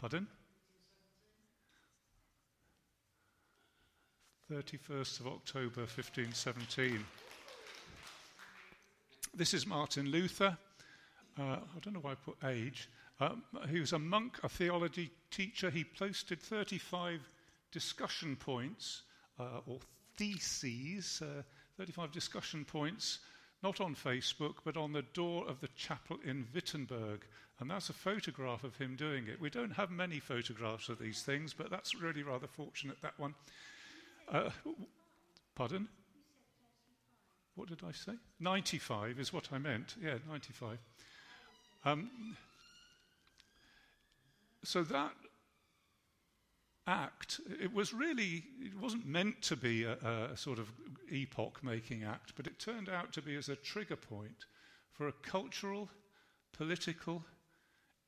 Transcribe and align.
Pardon? 0.00 0.26
31st 4.50 5.20
of 5.20 5.26
October 5.26 5.80
1517. 5.82 7.04
This 9.34 9.52
is 9.52 9.66
Martin 9.66 10.10
Luther. 10.10 10.56
Uh, 11.38 11.42
I 11.42 11.78
don't 11.82 11.92
know 11.92 12.00
why 12.00 12.12
I 12.12 12.14
put 12.14 12.38
age. 12.46 12.88
Um, 13.20 13.42
he 13.68 13.78
was 13.78 13.92
a 13.92 13.98
monk, 13.98 14.38
a 14.42 14.48
theology 14.48 15.10
teacher. 15.30 15.68
He 15.68 15.84
posted 15.84 16.40
35 16.40 17.20
discussion 17.70 18.36
points 18.36 19.02
uh, 19.38 19.60
or 19.66 19.80
theses, 20.16 21.20
uh, 21.22 21.42
35 21.76 22.10
discussion 22.10 22.64
points, 22.64 23.18
not 23.62 23.80
on 23.80 23.94
Facebook, 23.94 24.54
but 24.64 24.76
on 24.76 24.92
the 24.92 25.02
door 25.02 25.46
of 25.48 25.60
the 25.60 25.68
chapel 25.76 26.18
in 26.24 26.46
Wittenberg. 26.54 27.24
And 27.58 27.70
that's 27.70 27.90
a 27.90 27.92
photograph 27.92 28.64
of 28.64 28.76
him 28.76 28.96
doing 28.96 29.26
it. 29.26 29.40
We 29.40 29.50
don't 29.50 29.72
have 29.72 29.90
many 29.90 30.18
photographs 30.18 30.88
of 30.88 30.98
these 30.98 31.22
things, 31.22 31.52
but 31.52 31.70
that's 31.70 31.94
really 31.94 32.22
rather 32.22 32.46
fortunate, 32.46 32.96
that 33.02 33.18
one. 33.18 33.34
Uh, 34.32 34.48
pardon? 35.54 35.88
What 37.56 37.68
did 37.68 37.82
I 37.86 37.92
say? 37.92 38.12
95 38.38 39.18
is 39.18 39.32
what 39.32 39.48
I 39.52 39.58
meant. 39.58 39.96
Yeah, 40.02 40.14
95. 40.26 40.78
Um, 41.84 42.10
so 44.64 44.82
that 44.84 45.12
act, 46.90 47.40
it 47.62 47.72
was 47.72 47.94
really, 47.94 48.44
it 48.60 48.76
wasn't 48.78 49.06
meant 49.06 49.40
to 49.42 49.56
be 49.56 49.84
a, 49.84 49.96
a 50.32 50.36
sort 50.36 50.58
of 50.58 50.68
epoch 51.10 51.62
making 51.62 52.02
act, 52.02 52.32
but 52.36 52.46
it 52.46 52.58
turned 52.58 52.88
out 52.88 53.12
to 53.12 53.22
be 53.22 53.36
as 53.36 53.48
a 53.48 53.56
trigger 53.56 53.96
point 53.96 54.46
for 54.92 55.08
a 55.08 55.12
cultural, 55.12 55.88
political, 56.52 57.24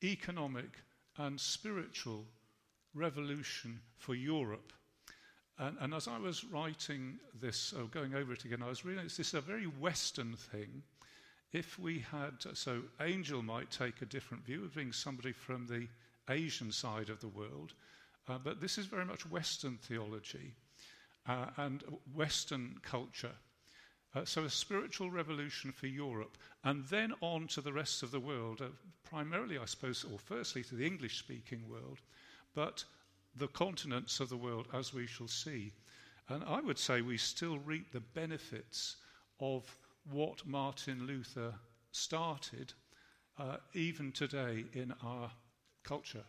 economic, 0.03 0.81
and 1.17 1.39
spiritual 1.39 2.25
revolution 2.93 3.79
for 3.97 4.15
Europe. 4.15 4.73
And, 5.57 5.77
and, 5.79 5.93
as 5.93 6.07
I 6.07 6.17
was 6.17 6.43
writing 6.43 7.19
this, 7.39 7.73
or 7.73 7.85
going 7.85 8.15
over 8.15 8.33
it 8.33 8.43
again, 8.43 8.63
I 8.63 8.69
was 8.69 8.83
realizing 8.83 9.07
this 9.07 9.19
is 9.19 9.33
a 9.33 9.41
very 9.41 9.65
Western 9.65 10.35
thing. 10.35 10.83
If 11.51 11.77
we 11.77 11.99
had, 12.11 12.33
so 12.53 12.81
Angel 12.99 13.43
might 13.43 13.69
take 13.69 14.01
a 14.01 14.07
different 14.07 14.45
view 14.45 14.63
of 14.65 14.75
being 14.75 14.91
somebody 14.91 15.31
from 15.31 15.67
the 15.67 15.87
Asian 16.33 16.71
side 16.71 17.09
of 17.09 17.21
the 17.21 17.27
world, 17.27 17.73
uh, 18.27 18.37
but 18.37 18.61
this 18.61 18.77
is 18.77 18.85
very 18.85 19.05
much 19.05 19.29
Western 19.29 19.77
theology 19.77 20.53
uh, 21.27 21.47
and 21.57 21.83
Western 22.13 22.75
culture. 22.81 23.35
Uh, 24.15 24.23
so, 24.23 24.43
a 24.43 24.49
spiritual 24.49 25.09
revolution 25.09 25.71
for 25.71 25.87
Europe, 25.87 26.37
and 26.63 26.85
then 26.85 27.13
on 27.21 27.47
to 27.47 27.61
the 27.61 27.73
rest 27.73 28.03
of 28.03 28.11
the 28.11 28.19
world, 28.19 28.61
uh, 28.61 28.65
primarily, 29.03 29.57
I 29.57 29.65
suppose, 29.65 30.05
or 30.11 30.19
firstly 30.19 30.63
to 30.65 30.75
the 30.75 30.85
English 30.85 31.17
speaking 31.17 31.67
world, 31.67 31.99
but 32.53 32.83
the 33.35 33.47
continents 33.47 34.19
of 34.19 34.29
the 34.29 34.37
world, 34.37 34.67
as 34.71 34.93
we 34.93 35.07
shall 35.07 35.27
see. 35.27 35.73
And 36.29 36.43
I 36.43 36.61
would 36.61 36.77
say 36.77 37.01
we 37.01 37.17
still 37.17 37.57
reap 37.59 37.91
the 37.91 37.99
benefits 37.99 38.97
of 39.39 39.75
what 40.11 40.45
Martin 40.45 41.07
Luther 41.07 41.53
started, 41.91 42.73
uh, 43.39 43.57
even 43.73 44.11
today 44.11 44.65
in 44.73 44.93
our 45.03 45.31
culture, 45.83 46.23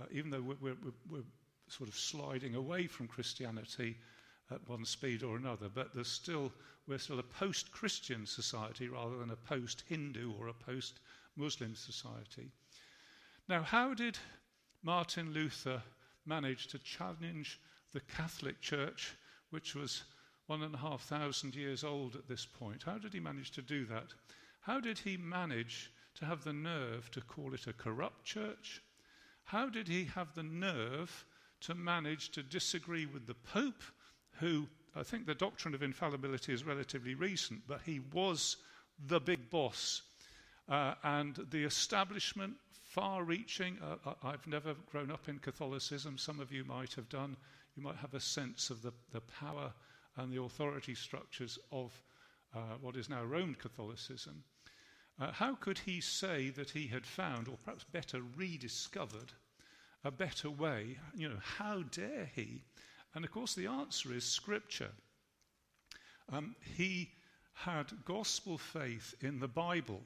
uh, 0.00 0.04
even 0.10 0.30
though 0.30 0.42
we're, 0.42 0.56
we're, 0.60 0.92
we're, 1.10 1.24
sort 1.68 1.88
of 1.88 1.96
sliding 1.96 2.54
away 2.54 2.86
from 2.86 3.08
Christianity 3.08 3.96
at 4.52 4.68
one 4.68 4.84
speed 4.84 5.24
or 5.24 5.36
another, 5.36 5.68
but 5.68 5.92
there's 5.92 6.06
still, 6.06 6.52
we're 6.86 6.96
still 6.96 7.18
a 7.18 7.24
post 7.24 7.72
Christian 7.72 8.24
society 8.24 8.88
rather 8.88 9.18
than 9.18 9.30
a 9.30 9.36
post 9.36 9.82
Hindu 9.88 10.32
or 10.38 10.46
a 10.46 10.54
post 10.54 11.00
Muslim 11.34 11.74
society. 11.74 12.52
Now, 13.48 13.62
how 13.62 13.94
did 13.94 14.16
Martin 14.84 15.32
Luther 15.32 15.82
manage 16.24 16.68
to 16.68 16.78
challenge 16.78 17.60
the 17.92 18.00
Catholic 18.00 18.60
Church, 18.60 19.14
which 19.50 19.74
was 19.74 20.04
one 20.46 20.62
and 20.62 20.74
a 20.74 20.78
half 20.78 21.02
thousand 21.02 21.54
years 21.54 21.82
old 21.82 22.14
at 22.14 22.28
this 22.28 22.46
point? 22.46 22.84
How 22.84 22.98
did 22.98 23.12
he 23.12 23.20
manage 23.20 23.50
to 23.52 23.62
do 23.62 23.84
that? 23.86 24.14
How 24.60 24.80
did 24.80 24.98
he 24.98 25.16
manage 25.16 25.90
to 26.14 26.24
have 26.24 26.44
the 26.44 26.52
nerve 26.52 27.10
to 27.12 27.20
call 27.20 27.54
it 27.54 27.66
a 27.66 27.72
corrupt 27.72 28.24
church? 28.24 28.82
How 29.46 29.68
did 29.68 29.86
he 29.88 30.04
have 30.06 30.34
the 30.34 30.42
nerve 30.42 31.24
to 31.60 31.74
manage 31.74 32.30
to 32.30 32.42
disagree 32.42 33.06
with 33.06 33.26
the 33.26 33.34
Pope, 33.34 33.82
who 34.40 34.68
I 34.94 35.02
think 35.02 35.26
the 35.26 35.34
doctrine 35.34 35.74
of 35.74 35.82
infallibility 35.82 36.52
is 36.52 36.64
relatively 36.64 37.14
recent, 37.14 37.62
but 37.66 37.82
he 37.82 38.00
was 38.12 38.56
the 39.06 39.20
big 39.20 39.50
boss. 39.50 40.02
Uh, 40.68 40.94
and 41.04 41.36
the 41.50 41.64
establishment, 41.64 42.54
far 42.82 43.22
reaching, 43.22 43.78
uh, 43.82 44.14
I've 44.22 44.46
never 44.46 44.74
grown 44.90 45.10
up 45.10 45.28
in 45.28 45.38
Catholicism, 45.38 46.18
some 46.18 46.40
of 46.40 46.50
you 46.50 46.64
might 46.64 46.94
have 46.94 47.08
done. 47.08 47.36
You 47.76 47.82
might 47.82 47.96
have 47.96 48.14
a 48.14 48.20
sense 48.20 48.70
of 48.70 48.82
the, 48.82 48.92
the 49.12 49.20
power 49.20 49.72
and 50.16 50.32
the 50.32 50.42
authority 50.42 50.94
structures 50.94 51.58
of 51.70 51.92
uh, 52.54 52.58
what 52.80 52.96
is 52.96 53.08
now 53.08 53.22
Roman 53.22 53.54
Catholicism. 53.54 54.42
Uh, 55.18 55.32
how 55.32 55.54
could 55.54 55.78
he 55.78 56.00
say 56.00 56.50
that 56.50 56.70
he 56.70 56.86
had 56.86 57.06
found, 57.06 57.48
or 57.48 57.56
perhaps 57.64 57.84
better 57.84 58.20
rediscovered, 58.36 59.32
a 60.04 60.10
better 60.10 60.50
way? 60.50 60.98
You 61.14 61.30
know, 61.30 61.40
how 61.40 61.82
dare 61.90 62.30
he? 62.34 62.62
And 63.14 63.24
of 63.24 63.30
course, 63.30 63.54
the 63.54 63.66
answer 63.66 64.12
is 64.12 64.24
Scripture. 64.24 64.90
Um, 66.30 66.54
he 66.76 67.12
had 67.54 67.86
gospel 68.04 68.58
faith 68.58 69.14
in 69.22 69.38
the 69.40 69.48
Bible, 69.48 70.02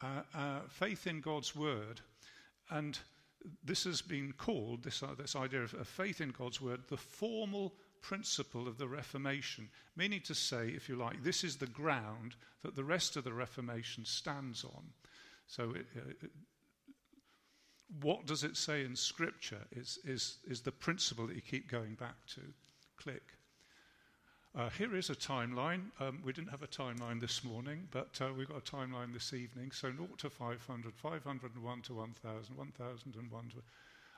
uh, 0.00 0.22
uh, 0.32 0.60
faith 0.68 1.08
in 1.08 1.20
God's 1.20 1.56
Word, 1.56 2.00
and 2.70 2.96
this 3.64 3.84
has 3.84 4.00
been 4.00 4.32
called, 4.32 4.84
this, 4.84 5.02
uh, 5.02 5.14
this 5.18 5.34
idea 5.34 5.62
of, 5.62 5.74
of 5.74 5.88
faith 5.88 6.20
in 6.20 6.30
God's 6.30 6.60
Word, 6.60 6.82
the 6.88 6.96
formal 6.96 7.74
principle 8.02 8.68
of 8.68 8.78
the 8.78 8.88
Reformation, 8.88 9.68
meaning 9.96 10.20
to 10.22 10.34
say, 10.34 10.68
if 10.68 10.88
you 10.88 10.96
like, 10.96 11.22
this 11.22 11.44
is 11.44 11.56
the 11.56 11.66
ground 11.66 12.36
that 12.62 12.74
the 12.74 12.84
rest 12.84 13.16
of 13.16 13.24
the 13.24 13.32
Reformation 13.32 14.04
stands 14.04 14.64
on. 14.64 14.84
So, 15.46 15.72
it, 15.72 15.86
uh, 15.96 16.10
it, 16.22 16.30
what 18.00 18.26
does 18.26 18.44
it 18.44 18.56
say 18.56 18.84
in 18.84 18.94
Scripture 18.94 19.66
is, 19.72 19.98
is, 20.04 20.38
is 20.46 20.60
the 20.60 20.72
principle 20.72 21.26
that 21.26 21.36
you 21.36 21.42
keep 21.42 21.70
going 21.70 21.94
back 21.94 22.16
to. 22.34 22.40
Click. 22.96 23.22
Uh, 24.56 24.68
here 24.70 24.96
is 24.96 25.08
a 25.08 25.14
timeline. 25.14 25.82
Um, 26.00 26.20
we 26.24 26.32
didn't 26.32 26.50
have 26.50 26.62
a 26.62 26.66
timeline 26.66 27.20
this 27.20 27.44
morning, 27.44 27.86
but 27.90 28.18
uh, 28.20 28.32
we've 28.36 28.48
got 28.48 28.58
a 28.58 28.76
timeline 28.76 29.12
this 29.12 29.32
evening. 29.32 29.70
So 29.70 29.92
0 29.92 30.08
to 30.18 30.30
500, 30.30 30.94
501 30.96 31.82
to 31.82 31.94
1000, 31.94 32.56
1001 32.56 33.48
to, 33.50 33.56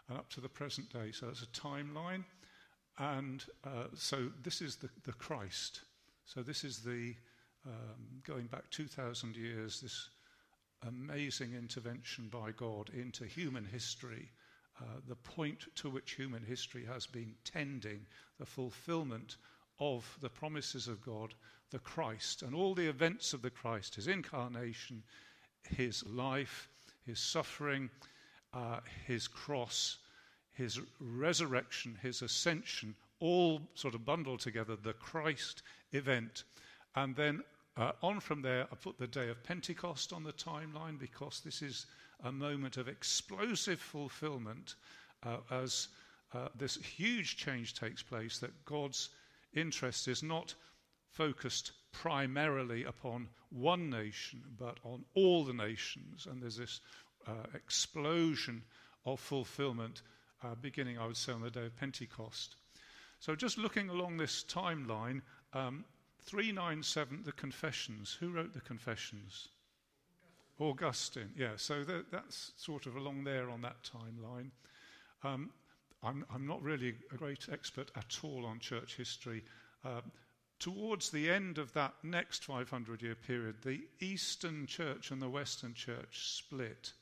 and 0.08 0.18
up 0.18 0.30
to 0.30 0.40
the 0.40 0.48
present 0.48 0.90
day. 0.92 1.12
So 1.12 1.26
that's 1.26 1.42
a 1.42 1.46
timeline. 1.46 2.24
And 2.98 3.44
uh, 3.64 3.84
so 3.94 4.30
this 4.42 4.60
is 4.60 4.76
the, 4.76 4.90
the 5.04 5.12
Christ. 5.12 5.82
So 6.24 6.42
this 6.42 6.64
is 6.64 6.78
the, 6.80 7.14
um, 7.66 8.22
going 8.26 8.46
back 8.46 8.68
2,000 8.70 9.36
years, 9.36 9.80
this 9.80 10.10
amazing 10.86 11.54
intervention 11.54 12.28
by 12.28 12.52
God 12.52 12.90
into 12.90 13.24
human 13.24 13.64
history, 13.64 14.30
uh, 14.80 14.84
the 15.08 15.16
point 15.16 15.66
to 15.76 15.90
which 15.90 16.12
human 16.12 16.42
history 16.42 16.84
has 16.86 17.06
been 17.06 17.34
tending, 17.44 18.06
the 18.38 18.46
fulfillment 18.46 19.36
of 19.78 20.16
the 20.20 20.28
promises 20.28 20.88
of 20.88 21.04
God, 21.04 21.34
the 21.70 21.78
Christ, 21.78 22.42
and 22.42 22.54
all 22.54 22.74
the 22.74 22.88
events 22.88 23.32
of 23.32 23.42
the 23.42 23.50
Christ, 23.50 23.94
his 23.94 24.08
incarnation, 24.08 25.02
his 25.68 26.04
life, 26.06 26.68
his 27.06 27.18
suffering, 27.18 27.90
uh, 28.52 28.80
his 29.06 29.28
cross, 29.28 29.98
his 30.60 30.78
resurrection, 31.00 31.98
his 32.02 32.20
ascension, 32.20 32.94
all 33.18 33.62
sort 33.74 33.94
of 33.94 34.04
bundled 34.04 34.40
together, 34.40 34.76
the 34.76 34.92
Christ 34.92 35.62
event. 35.92 36.44
And 36.94 37.16
then 37.16 37.42
uh, 37.78 37.92
on 38.02 38.20
from 38.20 38.42
there, 38.42 38.66
I 38.70 38.74
put 38.74 38.98
the 38.98 39.06
day 39.06 39.30
of 39.30 39.42
Pentecost 39.42 40.12
on 40.12 40.22
the 40.22 40.34
timeline 40.34 40.98
because 40.98 41.40
this 41.40 41.62
is 41.62 41.86
a 42.24 42.30
moment 42.30 42.76
of 42.76 42.88
explosive 42.88 43.80
fulfillment 43.80 44.74
uh, 45.22 45.38
as 45.50 45.88
uh, 46.34 46.48
this 46.54 46.76
huge 46.76 47.38
change 47.38 47.72
takes 47.74 48.02
place 48.02 48.38
that 48.38 48.64
God's 48.66 49.08
interest 49.54 50.08
is 50.08 50.22
not 50.22 50.54
focused 51.10 51.72
primarily 51.90 52.84
upon 52.84 53.28
one 53.48 53.88
nation, 53.88 54.42
but 54.58 54.76
on 54.84 55.06
all 55.14 55.42
the 55.42 55.54
nations. 55.54 56.26
And 56.30 56.42
there's 56.42 56.58
this 56.58 56.80
uh, 57.26 57.46
explosion 57.54 58.62
of 59.06 59.20
fulfillment 59.20 60.02
uh, 60.42 60.54
beginning, 60.60 60.98
I 60.98 61.06
would 61.06 61.16
say, 61.16 61.32
on 61.32 61.42
the 61.42 61.50
day 61.50 61.66
of 61.66 61.76
Pentecost. 61.76 62.56
So, 63.18 63.34
just 63.34 63.58
looking 63.58 63.88
along 63.88 64.16
this 64.16 64.44
timeline, 64.48 65.22
um, 65.52 65.84
397, 66.22 67.22
the 67.24 67.32
Confessions. 67.32 68.16
Who 68.20 68.30
wrote 68.30 68.54
the 68.54 68.60
Confessions? 68.60 69.48
Augustine. 70.58 71.24
Augustine. 71.24 71.30
Yeah, 71.36 71.56
so 71.56 71.84
that, 71.84 72.10
that's 72.10 72.52
sort 72.56 72.86
of 72.86 72.96
along 72.96 73.24
there 73.24 73.50
on 73.50 73.62
that 73.62 73.76
timeline. 73.82 74.50
Um, 75.22 75.50
I'm, 76.02 76.24
I'm, 76.32 76.46
not 76.46 76.62
really 76.62 76.94
a 77.12 77.16
great 77.16 77.48
expert 77.52 77.90
at 77.96 78.18
all 78.22 78.46
on 78.46 78.58
church 78.58 78.96
history. 78.96 79.42
Um, 79.84 80.12
towards 80.58 81.10
the 81.10 81.30
end 81.30 81.58
of 81.58 81.72
that 81.74 81.94
next 82.02 82.44
500 82.44 83.02
year 83.02 83.14
period, 83.14 83.56
the 83.62 83.80
Eastern 84.00 84.66
Church 84.66 85.10
and 85.10 85.20
the 85.20 85.28
Western 85.28 85.74
Church 85.74 86.34
split. 86.36 86.92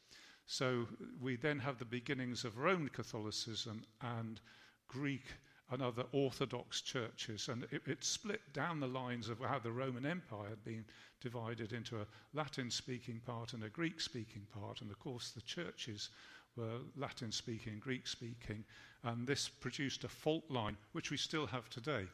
So 0.51 0.89
we 1.21 1.37
then 1.37 1.59
have 1.59 1.79
the 1.79 1.85
beginnings 1.85 2.43
of 2.47 2.57
Roman 2.57 2.89
Catholicism 2.89 3.85
and 4.01 4.41
Greek 4.89 5.27
and 5.71 5.83
other 5.83 6.05
Orthodox 6.13 6.81
churches. 6.81 7.49
And 7.49 7.65
it, 7.71 7.83
it, 7.87 8.03
split 8.03 8.41
down 8.55 8.81
the 8.81 8.87
lines 8.87 9.29
of 9.29 9.41
how 9.41 9.59
the 9.59 9.71
Roman 9.71 10.07
Empire 10.07 10.49
had 10.49 10.65
been 10.65 10.87
divided 11.21 11.75
into 11.75 12.01
a 12.01 12.07
Latin 12.33 12.71
speaking 12.71 13.21
part 13.27 13.53
and 13.53 13.63
a 13.63 13.69
Greek 13.69 14.01
speaking 14.01 14.47
part. 14.51 14.81
And 14.81 14.91
of 14.91 14.99
course, 14.99 15.33
the 15.33 15.43
churches 15.43 16.09
were 16.57 16.79
Latin 16.97 17.31
speaking, 17.31 17.79
Greek 17.79 18.07
speaking. 18.07 18.65
And 19.05 19.27
this 19.27 19.51
produced 19.51 20.05
a 20.05 20.09
fault 20.09 20.51
line, 20.51 20.79
which 20.93 21.11
we 21.11 21.19
still 21.19 21.47
have 21.47 21.69
today. 21.69 22.07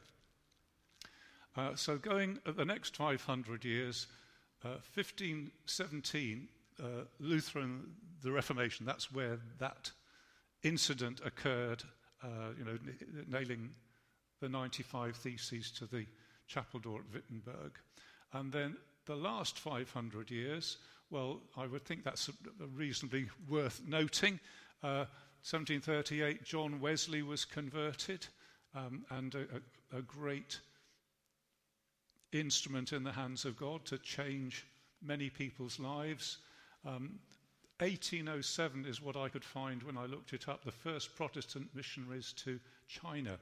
Uh, 1.55 1.73
so, 1.73 1.97
going 1.97 2.39
the 2.45 2.65
next 2.65 2.97
500 2.97 3.63
years, 3.63 4.07
uh, 4.65 4.83
1517, 4.93 6.49
uh, 6.81 7.05
Lutheran, 7.19 7.91
the 8.21 8.31
Reformation, 8.31 8.85
that's 8.85 9.11
where 9.11 9.39
that 9.59 9.91
incident 10.63 11.21
occurred 11.23 11.83
uh, 12.23 12.27
you 12.57 12.65
know, 12.65 12.77
nailing 13.27 13.69
the 14.41 14.49
95 14.49 15.15
theses 15.15 15.71
to 15.71 15.85
the 15.85 16.05
chapel 16.47 16.79
door 16.79 16.99
at 16.99 17.13
Wittenberg. 17.13 17.77
And 18.33 18.51
then 18.51 18.75
the 19.05 19.15
last 19.15 19.59
500 19.59 20.31
years, 20.31 20.77
well, 21.09 21.39
I 21.55 21.67
would 21.67 21.85
think 21.85 22.03
that's 22.03 22.29
reasonably 22.73 23.27
worth 23.47 23.81
noting. 23.87 24.39
Uh, 24.83 25.05
1738, 25.47 26.43
John 26.43 26.79
Wesley 26.79 27.21
was 27.21 27.45
converted, 27.45 28.25
um, 28.73 29.05
and 29.11 29.35
a, 29.35 29.41
a, 29.95 29.99
a, 29.99 30.01
great 30.01 30.59
instrument 32.31 32.91
in 32.91 33.03
the 33.03 33.11
hands 33.11 33.45
of 33.45 33.55
God 33.55 33.85
to 33.85 33.99
change 33.99 34.65
many 35.03 35.29
people's 35.29 35.79
lives. 35.79 36.39
Um, 36.85 37.19
1807 37.79 38.85
is 38.85 39.01
what 39.01 39.17
I 39.17 39.27
could 39.27 39.43
find 39.43 39.83
when 39.83 39.97
I 39.97 40.05
looked 40.05 40.33
it 40.33 40.47
up, 40.47 40.63
the 40.63 40.71
first 40.71 41.15
Protestant 41.15 41.67
missionaries 41.73 42.33
to 42.37 42.59
China. 42.87 43.37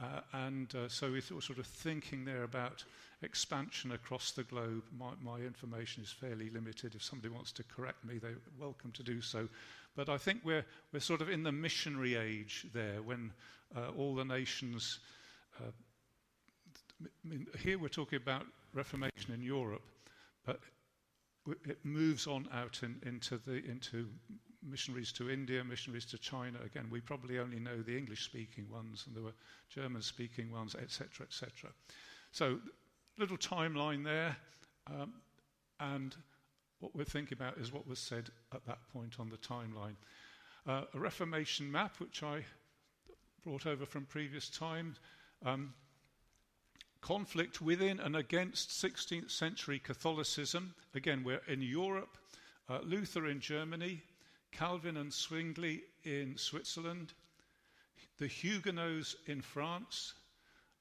Uh, 0.00 0.20
and 0.32 0.74
uh, 0.74 0.88
so 0.88 1.08
we 1.08 1.22
were 1.30 1.40
sort 1.40 1.58
of 1.58 1.66
thinking 1.66 2.24
there 2.24 2.42
about 2.42 2.84
expansion 3.22 3.92
across 3.92 4.32
the 4.32 4.44
globe. 4.44 4.82
My, 4.98 5.10
my, 5.22 5.38
information 5.38 6.02
is 6.02 6.10
fairly 6.10 6.50
limited. 6.50 6.94
If 6.94 7.02
somebody 7.02 7.32
wants 7.32 7.52
to 7.52 7.64
correct 7.64 8.04
me, 8.04 8.18
they're 8.18 8.38
welcome 8.58 8.92
to 8.92 9.02
do 9.02 9.20
so. 9.20 9.48
But 9.94 10.08
I 10.08 10.18
think 10.18 10.40
we're, 10.44 10.64
we're 10.92 11.00
sort 11.00 11.22
of 11.22 11.30
in 11.30 11.42
the 11.42 11.52
missionary 11.52 12.14
age 12.16 12.66
there 12.74 13.02
when 13.02 13.32
uh, 13.74 13.90
all 13.96 14.14
the 14.14 14.24
nations. 14.24 14.98
Uh, 15.58 15.70
here 17.58 17.78
we're 17.78 17.88
talking 17.88 18.18
about 18.18 18.46
Reformation 18.74 19.32
in 19.32 19.42
Europe, 19.42 19.82
but 20.44 20.60
it 21.64 21.78
moves 21.84 22.26
on 22.26 22.48
out 22.52 22.80
in, 22.82 23.00
into, 23.04 23.38
the, 23.38 23.64
into 23.64 24.08
missionaries 24.62 25.12
to 25.12 25.30
India, 25.30 25.62
missionaries 25.64 26.06
to 26.06 26.18
China. 26.18 26.58
Again, 26.64 26.88
we 26.90 27.00
probably 27.00 27.38
only 27.38 27.58
know 27.58 27.82
the 27.82 27.96
English 27.96 28.24
speaking 28.24 28.68
ones, 28.70 29.04
and 29.06 29.14
there 29.14 29.22
were 29.22 29.34
German 29.68 30.02
speaking 30.02 30.50
ones, 30.50 30.74
etc., 30.74 31.26
etc. 31.26 31.70
So, 32.32 32.58
little 33.18 33.36
timeline 33.36 34.04
there. 34.04 34.36
Um, 34.88 35.14
and 35.80 36.14
what 36.80 36.94
we're 36.94 37.04
thinking 37.04 37.36
about 37.36 37.58
is 37.58 37.72
what 37.72 37.86
was 37.86 37.98
said 37.98 38.30
at 38.54 38.64
that 38.66 38.78
point 38.92 39.18
on 39.18 39.28
the 39.28 39.36
timeline. 39.38 39.96
Uh, 40.66 40.82
a 40.94 40.98
Reformation 40.98 41.70
map, 41.70 41.98
which 41.98 42.22
I 42.22 42.44
brought 43.44 43.66
over 43.66 43.86
from 43.86 44.04
previous 44.04 44.48
times. 44.48 44.98
Um, 45.44 45.72
conflict 47.06 47.60
within 47.62 48.00
and 48.00 48.16
against 48.16 48.68
16th 48.70 49.30
century 49.30 49.78
Catholicism. 49.78 50.74
Again, 50.92 51.22
we're 51.22 51.42
in 51.46 51.62
Europe, 51.62 52.18
uh, 52.68 52.80
Luther 52.82 53.28
in 53.28 53.38
Germany, 53.38 54.02
Calvin 54.50 54.96
and 54.96 55.12
Zwingli 55.12 55.82
in 56.02 56.36
Switzerland, 56.36 57.12
the 58.18 58.26
Huguenots 58.26 59.14
in 59.26 59.40
France. 59.40 60.14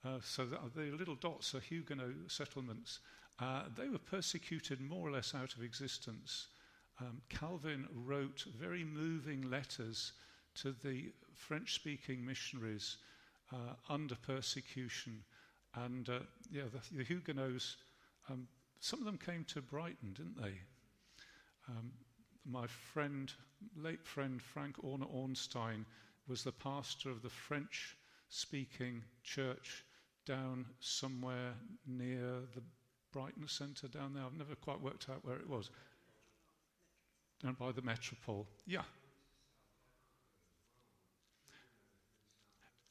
Uh, 0.04 0.18
so 0.24 0.48
the, 0.74 0.82
little 0.98 1.14
dots 1.14 1.54
are 1.54 1.60
Huguenot 1.60 2.16
settlements. 2.28 3.02
Uh, 3.40 3.66
they 3.78 3.88
were 3.88 4.00
persecuted 4.00 4.82
more 4.82 5.08
or 5.08 5.12
less 5.12 5.36
out 5.36 5.54
of 5.54 5.62
existence. 5.62 6.48
Um, 7.00 7.22
Calvin 7.30 7.88
wrote 7.94 8.46
very 8.60 8.84
moving 8.84 9.48
letters 9.52 10.14
to 10.56 10.74
the 10.84 11.12
French 11.36 11.76
speaking 11.76 12.26
missionaries 12.26 12.98
uh, 13.54 13.76
under 13.90 14.16
persecution 14.16 15.22
and 15.84 16.10
uh, 16.10 16.20
yeah, 16.52 16.64
the, 16.72 16.98
the 16.98 17.04
Huguenots, 17.04 17.78
um, 18.30 18.48
some 18.80 19.00
of 19.00 19.06
them 19.06 19.18
came 19.18 19.44
to 19.46 19.62
Brighton, 19.62 20.14
didn't 20.14 20.42
they? 20.42 20.54
Um, 21.68 21.92
my 22.46 22.68
friend, 22.68 23.32
late 23.76 24.06
friend 24.06 24.42
Frank 24.42 24.78
Orner 24.84 25.12
Ornstein, 25.12 25.86
was 26.28 26.44
the 26.44 26.52
pastor 26.52 27.10
of 27.10 27.22
the 27.22 27.30
French 27.30 27.98
speaking 28.30 29.04
church 29.24 29.86
down 30.26 30.66
somewhere 30.80 31.54
near 31.88 32.42
the 32.54 32.62
Brighton 33.12 33.48
Centre 33.48 33.88
down 33.88 34.14
there. 34.14 34.24
I've 34.24 34.38
never 34.38 34.56
quite 34.56 34.82
worked 34.82 35.10
out 35.10 35.24
where 35.24 35.38
it 35.38 35.50
was. 35.50 35.70
Down 37.42 37.56
by 37.60 37.72
the 37.72 37.82
Metropole. 37.82 38.48
Yeah. 38.66 38.82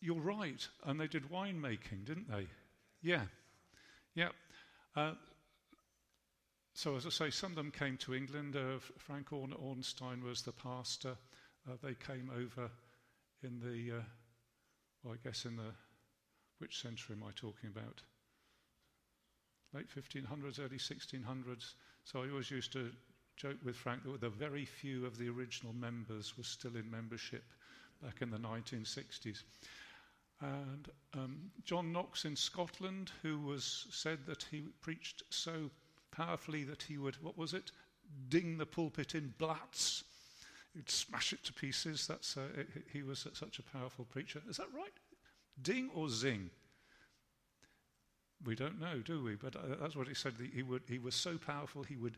You're 0.01 0.21
right. 0.21 0.67
And 0.85 1.01
they 1.01 1.09
did 1.09 1.31
winemaking, 1.31 2.05
didn't 2.05 2.31
they? 2.31 2.47
Yeah, 3.05 3.25
yeah. 4.15 4.31
Uh, 4.97 5.13
so, 6.73 6.97
as 6.97 7.05
I 7.05 7.11
say, 7.11 7.31
some 7.31 7.53
of 7.53 7.57
them 7.57 7.71
came 7.71 7.99
to 7.99 8.15
England. 8.15 8.57
Uh, 8.57 8.79
Frank 8.97 9.31
Orn- 9.31 9.53
Ornstein 9.53 10.25
was 10.25 10.41
the 10.41 10.53
pastor. 10.53 11.15
Uh, 11.69 11.75
they 11.83 11.93
came 11.95 12.31
over 12.35 12.71
in 13.43 13.61
the, 13.61 13.99
uh, 13.99 14.03
well, 15.03 15.13
I 15.15 15.17
guess 15.23 15.45
in 15.45 15.57
the, 15.57 15.75
which 16.61 16.81
century 16.81 17.15
am 17.15 17.25
I 17.25 17.33
talking 17.37 17.69
about? 17.69 18.01
Late 19.75 19.89
1500s, 19.95 20.59
early 20.59 20.79
1600s. 20.79 21.75
So 22.05 22.23
I 22.23 22.31
always 22.31 22.51
used 22.51 22.73
to 22.73 22.91
joke 23.37 23.59
with 23.63 23.77
Frank 23.77 24.05
that 24.05 24.23
the 24.23 24.31
very 24.31 24.65
few 24.65 25.05
of 25.05 25.19
the 25.19 25.29
original 25.29 25.75
members 25.75 26.39
were 26.39 26.45
still 26.45 26.75
in 26.77 26.91
membership 26.91 27.45
back 28.03 28.23
in 28.23 28.31
the 28.31 28.39
1960s. 28.39 29.43
And 30.41 30.89
um, 31.15 31.51
John 31.65 31.93
Knox 31.93 32.25
in 32.25 32.37
Scotland, 32.37 33.11
who 33.23 33.39
was 33.39 33.87
said 33.91 34.19
that 34.27 34.45
he 34.51 34.65
preached 34.81 35.23
so 35.31 35.71
powerfully 36.11 36.65
that 36.65 36.83
he 36.83 36.99
would, 36.99 37.23
what 37.23 37.39
was 37.39 37.55
it, 37.55 37.71
ding 38.29 38.59
the 38.59 38.67
pulpit 38.67 39.15
in 39.15 39.35
blats. 39.39 40.05
He'd 40.75 40.91
smash 40.91 41.33
it 41.33 41.45
to 41.45 41.53
pieces. 41.53 42.07
That's, 42.07 42.37
uh, 42.37 42.49
he 42.93 43.03
was 43.03 43.27
such 43.33 43.59
a 43.59 43.63
powerful 43.63 44.05
preacher. 44.05 44.43
Is 44.49 44.57
that 44.57 44.69
right? 44.75 44.93
Ding 45.63 45.91
or 45.95 46.09
zing? 46.09 46.51
We 48.45 48.55
don't 48.55 48.81
know, 48.81 48.99
do 48.99 49.23
we? 49.23 49.37
But 49.37 49.57
uh, 49.57 49.77
that's 49.81 49.97
what 49.97 50.09
he 50.09 50.15
said. 50.15 50.35
He, 50.53 50.63
would, 50.63 50.83
he 50.89 50.99
was 50.99 51.15
so 51.15 51.39
powerful, 51.39 51.83
he 51.83 51.97
would, 51.97 52.17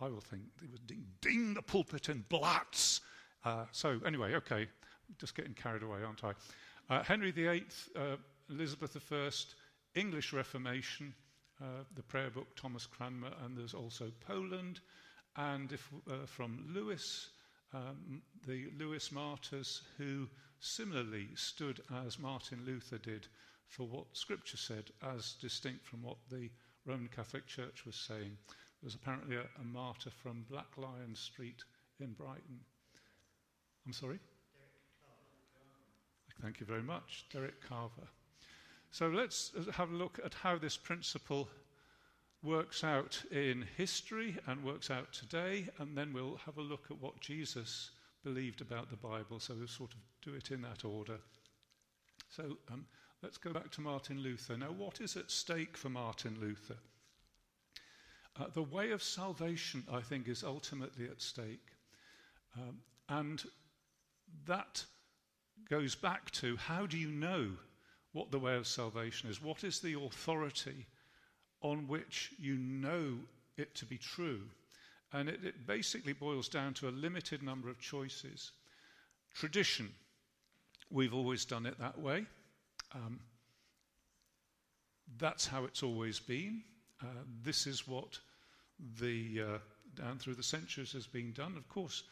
I 0.00 0.08
will 0.08 0.20
think, 0.20 0.42
he 0.60 0.68
would 0.68 0.86
ding, 0.86 1.04
ding 1.20 1.54
the 1.54 1.62
pulpit 1.62 2.08
in 2.08 2.24
blats. 2.28 3.00
Uh, 3.44 3.64
so, 3.72 4.00
anyway, 4.06 4.34
okay, 4.34 4.68
just 5.18 5.34
getting 5.34 5.54
carried 5.54 5.82
away, 5.82 5.98
aren't 6.04 6.24
I? 6.24 6.32
Uh, 6.88 7.02
Henry 7.02 7.32
VIII, 7.32 7.66
uh, 7.96 8.16
Elizabeth 8.48 8.96
I, 9.10 9.30
English 9.98 10.32
Reformation, 10.32 11.12
uh, 11.60 11.82
the 11.96 12.02
prayer 12.02 12.30
book 12.30 12.46
Thomas 12.54 12.86
Cranmer, 12.86 13.32
and 13.42 13.58
there's 13.58 13.74
also 13.74 14.12
Poland. 14.20 14.80
And 15.36 15.72
if, 15.72 15.90
uh, 16.08 16.26
from 16.26 16.64
Lewes, 16.72 17.30
um, 17.72 18.22
the 18.46 18.70
Lewes 18.78 19.10
martyrs, 19.10 19.82
who 19.98 20.28
similarly 20.60 21.28
stood 21.34 21.80
as 22.04 22.20
Martin 22.20 22.64
Luther 22.64 22.98
did 22.98 23.26
for 23.66 23.88
what 23.88 24.16
Scripture 24.16 24.56
said, 24.56 24.92
as 25.02 25.32
distinct 25.40 25.84
from 25.84 26.02
what 26.02 26.18
the 26.30 26.50
Roman 26.84 27.08
Catholic 27.08 27.48
Church 27.48 27.84
was 27.84 27.96
saying. 27.96 28.38
There's 28.80 28.94
apparently 28.94 29.36
a, 29.36 29.48
a 29.60 29.64
martyr 29.64 30.10
from 30.10 30.46
Black 30.48 30.76
Lion 30.76 31.16
Street 31.16 31.64
in 31.98 32.12
Brighton. 32.12 32.60
I'm 33.84 33.92
sorry? 33.92 34.20
Thank 36.42 36.60
you 36.60 36.66
very 36.66 36.82
much, 36.82 37.24
Derek 37.32 37.60
Carver. 37.66 38.08
So 38.90 39.08
let's 39.08 39.52
have 39.72 39.90
a 39.90 39.96
look 39.96 40.20
at 40.24 40.34
how 40.34 40.58
this 40.58 40.76
principle 40.76 41.48
works 42.42 42.84
out 42.84 43.22
in 43.30 43.66
history 43.76 44.36
and 44.46 44.62
works 44.62 44.90
out 44.90 45.12
today, 45.12 45.68
and 45.78 45.96
then 45.96 46.12
we'll 46.12 46.40
have 46.44 46.58
a 46.58 46.62
look 46.62 46.86
at 46.90 47.00
what 47.00 47.20
Jesus 47.20 47.90
believed 48.22 48.60
about 48.60 48.90
the 48.90 48.96
Bible. 48.96 49.40
So 49.40 49.54
we'll 49.54 49.66
sort 49.66 49.92
of 49.92 49.98
do 50.22 50.34
it 50.34 50.50
in 50.50 50.62
that 50.62 50.84
order. 50.84 51.18
So 52.28 52.58
um, 52.72 52.86
let's 53.22 53.38
go 53.38 53.52
back 53.52 53.70
to 53.72 53.80
Martin 53.80 54.20
Luther. 54.20 54.56
Now, 54.56 54.72
what 54.72 55.00
is 55.00 55.16
at 55.16 55.30
stake 55.30 55.76
for 55.76 55.88
Martin 55.88 56.38
Luther? 56.40 56.76
Uh, 58.38 58.46
the 58.52 58.62
way 58.62 58.90
of 58.90 59.02
salvation, 59.02 59.84
I 59.90 60.00
think, 60.00 60.28
is 60.28 60.44
ultimately 60.44 61.06
at 61.06 61.22
stake. 61.22 61.68
Um, 62.56 62.78
and 63.08 63.42
that 64.46 64.84
goes 65.68 65.94
back 65.94 66.30
to 66.32 66.56
how 66.56 66.86
do 66.86 66.96
you 66.96 67.10
know 67.10 67.50
what 68.12 68.30
the 68.30 68.38
way 68.38 68.56
of 68.56 68.66
salvation 68.66 69.28
is? 69.28 69.42
What 69.42 69.64
is 69.64 69.80
the 69.80 69.98
authority 69.98 70.86
on 71.60 71.88
which 71.88 72.32
you 72.38 72.56
know 72.56 73.18
it 73.56 73.74
to 73.76 73.84
be 73.84 73.98
true? 73.98 74.42
And 75.12 75.28
it, 75.28 75.40
it 75.44 75.66
basically 75.66 76.12
boils 76.12 76.48
down 76.48 76.74
to 76.74 76.88
a 76.88 76.90
limited 76.90 77.42
number 77.42 77.68
of 77.68 77.78
choices. 77.78 78.52
Tradition, 79.34 79.90
we've 80.90 81.14
always 81.14 81.44
done 81.44 81.66
it 81.66 81.78
that 81.78 81.98
way. 81.98 82.26
Um, 82.94 83.20
that's 85.18 85.46
how 85.46 85.64
it's 85.64 85.82
always 85.82 86.18
been. 86.18 86.62
Uh, 87.02 87.22
this 87.42 87.66
is 87.66 87.86
what 87.86 88.18
the 89.00 89.42
uh, 89.42 89.58
down 89.94 90.18
through 90.18 90.34
the 90.34 90.42
centuries 90.42 90.92
has 90.92 91.06
been 91.06 91.32
done. 91.32 91.56
Of 91.56 91.68
course, 91.68 92.02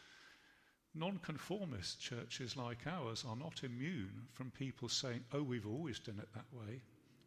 non-conformist 0.95 1.99
churches 1.99 2.55
like 2.55 2.87
ours 2.87 3.25
are 3.27 3.35
not 3.35 3.63
immune 3.63 4.27
from 4.33 4.51
people 4.51 4.89
saying, 4.89 5.23
"Oh, 5.33 5.43
we've 5.43 5.67
always 5.67 5.99
done 5.99 6.19
it 6.19 6.29
that 6.33 6.51
way. 6.51 6.81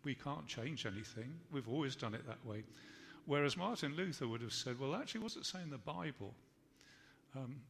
We 0.05 0.15
can't 0.15 0.47
change 0.47 0.87
anything. 0.87 1.41
We've 1.51 1.69
always 1.69 1.95
done 1.95 2.15
it 2.15 2.27
that 2.27 2.45
way." 2.45 2.65
Whereas 3.27 3.57
Martin 3.57 3.95
Luther 3.95 4.27
would 4.27 4.41
have 4.41 4.55
said, 4.55 4.79
"Well, 4.79 4.95
actually, 4.95 5.21
what's 5.21 5.37
it 5.37 5.45
say 5.45 5.63
in 5.63 5.71
the 5.71 5.79
Bible? 5.79 6.35
Um, 7.35 7.61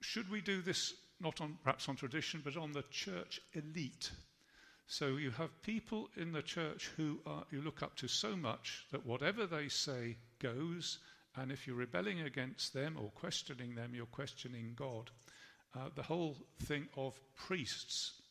should 0.00 0.30
we 0.30 0.40
do 0.40 0.62
this 0.62 0.94
not 1.18 1.40
on 1.40 1.58
perhaps 1.64 1.88
on 1.88 1.96
tradition, 1.96 2.42
but 2.44 2.56
on 2.56 2.72
the 2.72 2.84
church 2.84 3.40
elite?" 3.54 4.12
So 4.86 5.16
you 5.16 5.32
have 5.32 5.62
people 5.62 6.10
in 6.16 6.30
the 6.30 6.42
church 6.42 6.86
who 6.96 7.20
are, 7.26 7.44
you 7.50 7.60
look 7.60 7.82
up 7.82 7.96
to 7.96 8.08
so 8.08 8.36
much 8.36 8.86
that 8.92 9.04
whatever 9.04 9.44
they 9.44 9.68
say 9.68 10.16
goes, 10.38 10.98
and 11.36 11.52
if 11.52 11.66
you're 11.66 11.76
rebelling 11.76 12.20
against 12.20 12.72
them 12.72 12.96
or 12.98 13.10
questioning 13.10 13.74
them, 13.74 13.94
you're 13.94 14.06
questioning 14.06 14.72
God. 14.74 15.10
Uh, 15.74 15.90
the 15.94 16.02
whole 16.02 16.36
thing 16.62 16.88
of 16.96 17.20
priests. 17.34 18.22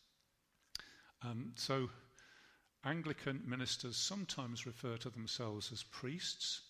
Um, 1.21 1.53
so 1.55 1.89
Anglican 2.83 3.43
ministers 3.45 3.97
sometimes 3.97 4.65
refer 4.65 4.97
to 4.97 5.09
themselves 5.09 5.71
as 5.71 5.83
priests. 5.83 6.61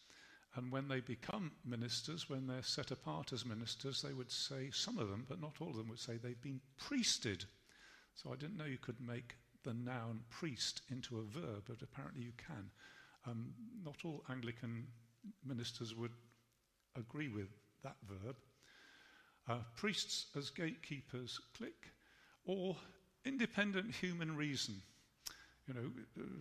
And 0.55 0.71
when 0.71 0.87
they 0.87 1.01
become 1.01 1.51
ministers, 1.65 2.29
when 2.29 2.47
they're 2.47 2.63
set 2.63 2.91
apart 2.91 3.33
as 3.33 3.45
ministers, 3.45 4.01
they 4.01 4.13
would 4.13 4.31
say, 4.31 4.69
some 4.71 4.97
of 4.97 5.09
them, 5.09 5.25
but 5.27 5.41
not 5.41 5.55
all 5.59 5.69
of 5.69 5.75
them, 5.75 5.89
would 5.89 5.99
say 5.99 6.17
they've 6.17 6.41
been 6.41 6.61
priested. 6.77 7.45
So 8.13 8.31
I 8.31 8.35
didn't 8.35 8.57
know 8.57 8.65
you 8.65 8.77
could 8.77 9.01
make 9.01 9.35
the 9.63 9.73
noun 9.73 10.21
priest 10.29 10.81
into 10.89 11.19
a 11.19 11.23
verb, 11.23 11.63
but 11.67 11.81
apparently 11.81 12.23
you 12.23 12.33
can. 12.37 12.69
Um, 13.27 13.53
not 13.83 13.97
all 14.05 14.23
Anglican 14.29 14.87
ministers 15.43 15.95
would 15.95 16.11
agree 16.95 17.29
with 17.29 17.47
that 17.83 17.95
verb. 18.07 18.35
Uh, 19.47 19.59
priests 19.75 20.25
as 20.35 20.49
gatekeepers, 20.49 21.39
click, 21.55 21.91
or 22.45 22.75
independent 23.25 23.93
human 23.93 24.35
reason. 24.35 24.75
You 25.67 25.73
know, 25.73 25.91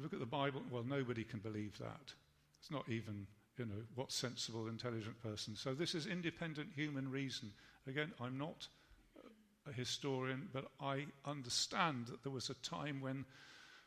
look 0.02 0.12
at 0.12 0.20
the 0.20 0.26
Bible. 0.26 0.62
Well, 0.70 0.84
nobody 0.84 1.24
can 1.24 1.40
believe 1.40 1.78
that. 1.78 2.12
It's 2.60 2.70
not 2.70 2.88
even, 2.88 3.26
you 3.58 3.66
know, 3.66 3.82
what 3.94 4.12
sensible, 4.12 4.68
intelligent 4.68 5.22
person. 5.22 5.56
So 5.56 5.74
this 5.74 5.94
is 5.94 6.06
independent 6.06 6.68
human 6.74 7.10
reason. 7.10 7.52
Again, 7.86 8.12
I'm 8.20 8.38
not 8.38 8.68
a 9.68 9.72
historian, 9.72 10.48
but 10.52 10.66
I 10.80 11.06
understand 11.24 12.06
that 12.06 12.22
there 12.22 12.32
was 12.32 12.50
a 12.50 12.54
time 12.54 13.00
when 13.00 13.24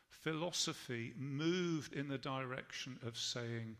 philosophy 0.08 1.12
moved 1.16 1.94
in 1.94 2.08
the 2.08 2.18
direction 2.18 2.98
of 3.06 3.16
saying 3.16 3.76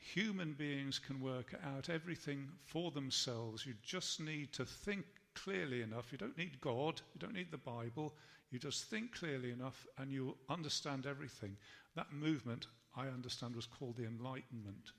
human 0.00 0.54
beings 0.54 0.98
can 0.98 1.20
work 1.20 1.54
out 1.76 1.90
everything 1.90 2.48
for 2.64 2.90
themselves. 2.90 3.64
You 3.66 3.74
just 3.82 4.20
need 4.20 4.52
to 4.54 4.64
think 4.64 5.04
clearly 5.34 5.82
enough. 5.82 6.10
You 6.10 6.18
don't 6.18 6.36
need 6.38 6.60
God, 6.60 7.00
you 7.14 7.20
don't 7.20 7.34
need 7.34 7.50
the 7.50 7.58
Bible. 7.58 8.14
You 8.50 8.58
just 8.58 8.86
think 8.86 9.14
clearly 9.14 9.52
enough 9.52 9.86
and 9.98 10.10
you'll 10.10 10.36
understand 10.48 11.06
everything. 11.06 11.56
That 11.94 12.12
movement, 12.12 12.66
I 12.96 13.06
understand, 13.06 13.54
was 13.54 13.66
called 13.66 13.96
the 13.96 14.06
Enlightenment. 14.06 14.90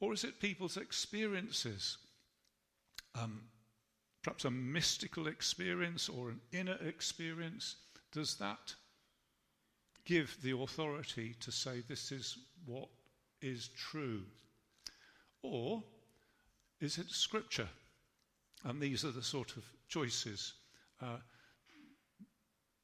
Or 0.00 0.12
is 0.12 0.24
it 0.24 0.40
people's 0.40 0.76
experiences? 0.76 1.96
Um, 3.14 3.44
perhaps 4.22 4.44
a 4.44 4.50
mystical 4.50 5.26
experience 5.26 6.10
or 6.10 6.28
an 6.28 6.40
inner 6.52 6.76
experience, 6.86 7.76
does 8.12 8.36
that 8.36 8.74
give 10.04 10.36
the 10.42 10.56
authority 10.58 11.34
to 11.40 11.50
say 11.50 11.82
this 11.88 12.12
is 12.12 12.36
what 12.66 12.88
is 13.46 13.68
true? 13.76 14.22
Or 15.42 15.82
is 16.80 16.98
it 16.98 17.08
scripture? 17.10 17.68
And 18.64 18.80
these 18.80 19.04
are 19.04 19.12
the 19.12 19.22
sort 19.22 19.56
of 19.56 19.64
choices. 19.88 20.54
Uh, 21.00 21.18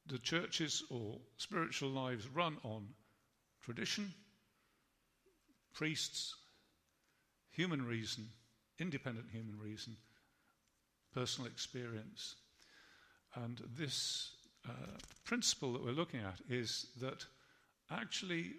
the 0.07 0.19
churches 0.19 0.83
or 0.89 1.19
spiritual 1.37 1.89
lives 1.89 2.27
run 2.27 2.57
on 2.63 2.87
tradition, 3.61 4.13
priests, 5.73 6.35
human 7.51 7.85
reason, 7.85 8.27
independent 8.79 9.27
human 9.31 9.57
reason, 9.59 9.95
personal 11.13 11.49
experience. 11.49 12.35
And 13.35 13.61
this 13.77 14.35
uh, 14.67 14.97
principle 15.25 15.73
that 15.73 15.83
we're 15.83 15.91
looking 15.91 16.21
at 16.21 16.39
is 16.49 16.87
that 17.01 17.25
actually 17.91 18.53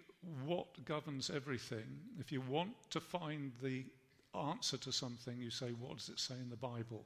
what 0.45 0.83
governs 0.85 1.29
everything, 1.29 1.85
if 2.19 2.31
you 2.31 2.41
want 2.41 2.73
to 2.89 2.99
find 2.99 3.51
the 3.61 3.85
answer 4.33 4.77
to 4.77 4.91
something, 4.91 5.37
you 5.37 5.49
say, 5.49 5.69
what 5.79 5.97
does 5.97 6.09
it 6.09 6.19
say 6.19 6.35
in 6.35 6.49
the 6.49 6.55
Bible? 6.55 7.05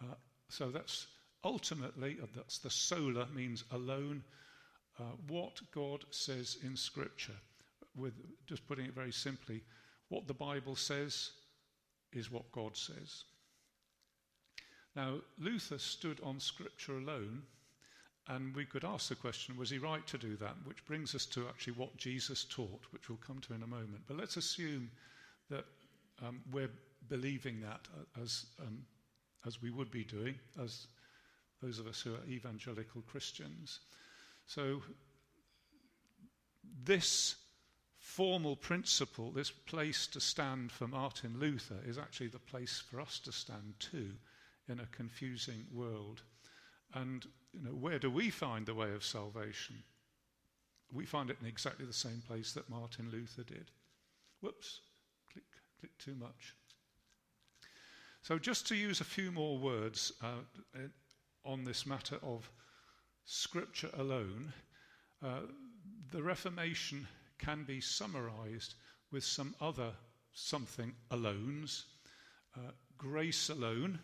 Uh, 0.00 0.14
so 0.48 0.70
that's 0.70 1.06
ultimately, 1.44 2.16
uh, 2.22 2.26
that's 2.34 2.58
the 2.58 2.70
sola 2.70 3.26
means 3.34 3.64
alone, 3.72 4.22
uh, 4.98 5.04
what 5.28 5.60
God 5.74 6.04
says 6.10 6.58
in 6.62 6.76
Scripture. 6.76 7.36
With 7.96 8.14
just 8.46 8.66
putting 8.66 8.86
it 8.86 8.94
very 8.94 9.12
simply, 9.12 9.62
what 10.08 10.26
the 10.26 10.34
Bible 10.34 10.76
says 10.76 11.30
is 12.12 12.30
what 12.30 12.50
God 12.52 12.76
says. 12.76 13.24
Now, 14.94 15.16
Luther 15.38 15.78
stood 15.78 16.20
on 16.22 16.38
Scripture 16.38 16.98
alone, 16.98 17.42
and 18.28 18.54
we 18.54 18.64
could 18.64 18.84
ask 18.84 19.08
the 19.08 19.14
question 19.14 19.56
was 19.56 19.70
he 19.70 19.78
right 19.78 20.06
to 20.06 20.18
do 20.18 20.36
that? 20.36 20.54
Which 20.64 20.84
brings 20.84 21.14
us 21.14 21.26
to 21.26 21.48
actually 21.48 21.74
what 21.74 21.96
Jesus 21.96 22.44
taught, 22.44 22.82
which 22.90 23.08
we'll 23.08 23.18
come 23.18 23.40
to 23.40 23.54
in 23.54 23.62
a 23.62 23.66
moment. 23.66 24.02
But 24.06 24.16
let's 24.16 24.36
assume 24.36 24.90
that 25.50 25.64
um, 26.24 26.40
we're 26.52 26.70
believing 27.08 27.60
that 27.62 27.80
as, 28.20 28.46
um, 28.60 28.84
as 29.46 29.60
we 29.60 29.70
would 29.70 29.90
be 29.90 30.04
doing, 30.04 30.36
as 30.62 30.86
those 31.62 31.78
of 31.78 31.86
us 31.86 32.00
who 32.00 32.14
are 32.14 32.24
evangelical 32.28 33.02
Christians. 33.02 33.80
So, 34.46 34.82
this 36.84 37.36
formal 37.98 38.56
principle, 38.56 39.30
this 39.30 39.50
place 39.50 40.06
to 40.08 40.20
stand 40.20 40.72
for 40.72 40.86
Martin 40.86 41.38
Luther, 41.38 41.78
is 41.86 41.98
actually 41.98 42.28
the 42.28 42.38
place 42.38 42.82
for 42.90 43.00
us 43.00 43.18
to 43.20 43.32
stand 43.32 43.74
too 43.78 44.10
in 44.68 44.80
a 44.80 44.86
confusing 44.86 45.64
world. 45.72 46.22
And 46.94 47.26
you 47.52 47.62
know, 47.62 47.70
where 47.70 47.98
do 47.98 48.10
we 48.10 48.30
find 48.30 48.66
the 48.66 48.74
way 48.74 48.92
of 48.92 49.04
salvation? 49.04 49.82
We 50.92 51.06
find 51.06 51.30
it 51.30 51.38
in 51.40 51.46
exactly 51.46 51.86
the 51.86 51.92
same 51.92 52.22
place 52.26 52.52
that 52.52 52.68
Martin 52.68 53.10
Luther 53.10 53.42
did. 53.42 53.70
Whoops, 54.40 54.80
click, 55.32 55.44
click 55.80 55.96
too 55.98 56.14
much. 56.14 56.54
So, 58.22 58.38
just 58.38 58.66
to 58.68 58.76
use 58.76 59.00
a 59.00 59.04
few 59.04 59.32
more 59.32 59.58
words 59.58 60.12
uh, 60.22 60.78
on 61.44 61.64
this 61.64 61.86
matter 61.86 62.18
of 62.22 62.48
Scripture 63.24 63.90
alone, 63.94 64.52
uh, 65.24 65.40
the 66.10 66.22
Reformation 66.22 67.06
can 67.38 67.64
be 67.64 67.80
summarized 67.80 68.74
with 69.10 69.24
some 69.24 69.54
other 69.60 69.92
something 70.32 70.94
alones. 71.10 71.84
Uh, 72.56 72.70
grace 72.96 73.48
alone, 73.48 73.98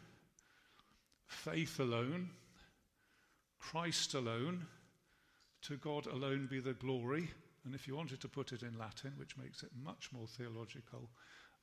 faith 1.26 1.78
alone, 1.81 2.31
Christ 3.59 4.15
alone, 4.15 4.67
to 5.62 5.77
God 5.77 6.07
alone 6.07 6.47
be 6.50 6.61
the 6.61 6.75
glory. 6.75 7.29
And 7.65 7.75
if 7.75 7.87
you 7.87 7.97
wanted 7.97 8.21
to 8.21 8.29
put 8.29 8.53
it 8.53 8.62
in 8.62 8.79
Latin, 8.79 9.12
which 9.17 9.37
makes 9.37 9.62
it 9.62 9.71
much 9.85 10.11
more 10.12 10.27
theological, 10.27 11.11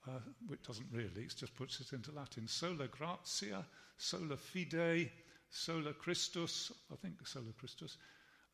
uh, 0.08 0.20
which 0.48 0.62
doesn't 0.64 0.92
really, 0.92 1.24
it 1.24 1.36
just 1.36 1.56
puts 1.56 1.80
it 1.80 1.94
into 1.94 2.12
Latin. 2.12 2.48
Sola 2.48 2.88
gratia, 2.88 3.66
sola 3.98 4.38
fide, 4.38 5.10
sola 5.50 5.94
Christus, 5.94 6.72
I 6.92 6.96
think 6.96 7.26
sola 7.26 7.54
Christus, 7.58 7.98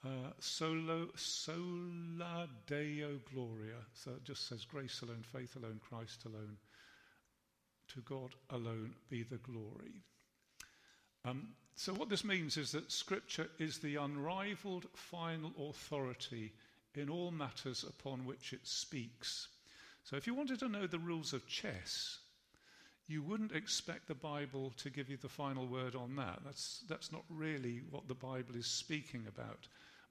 uh, 0.05 0.31
solo, 0.39 1.09
sola 1.15 2.47
Deo 2.67 3.19
gloria. 3.33 3.77
So 3.93 4.11
it 4.11 4.23
just 4.23 4.47
says 4.47 4.65
grace 4.65 5.01
alone, 5.01 5.23
faith 5.31 5.55
alone, 5.55 5.79
Christ 5.87 6.25
alone. 6.25 6.57
To 7.95 8.01
God 8.01 8.33
alone 8.49 8.93
be 9.09 9.23
the 9.23 9.37
glory. 9.37 10.03
Um, 11.25 11.49
so, 11.75 11.93
what 11.93 12.09
this 12.09 12.23
means 12.23 12.57
is 12.57 12.71
that 12.71 12.91
Scripture 12.91 13.47
is 13.57 13.79
the 13.79 13.95
unrivaled 13.95 14.85
final 14.93 15.51
authority 15.69 16.53
in 16.95 17.09
all 17.09 17.31
matters 17.31 17.83
upon 17.83 18.25
which 18.25 18.53
it 18.53 18.65
speaks. 18.67 19.47
So, 20.03 20.15
if 20.15 20.27
you 20.27 20.33
wanted 20.33 20.59
to 20.59 20.69
know 20.69 20.87
the 20.87 20.99
rules 20.99 21.33
of 21.33 21.47
chess, 21.47 22.19
you 23.07 23.21
wouldn't 23.21 23.51
expect 23.53 24.07
the 24.07 24.15
Bible 24.15 24.71
to 24.77 24.89
give 24.89 25.09
you 25.09 25.17
the 25.17 25.29
final 25.29 25.65
word 25.65 25.95
on 25.95 26.15
that. 26.15 26.39
That's, 26.45 26.83
that's 26.87 27.11
not 27.11 27.23
really 27.29 27.81
what 27.89 28.07
the 28.07 28.15
Bible 28.15 28.55
is 28.55 28.67
speaking 28.67 29.25
about. 29.27 29.67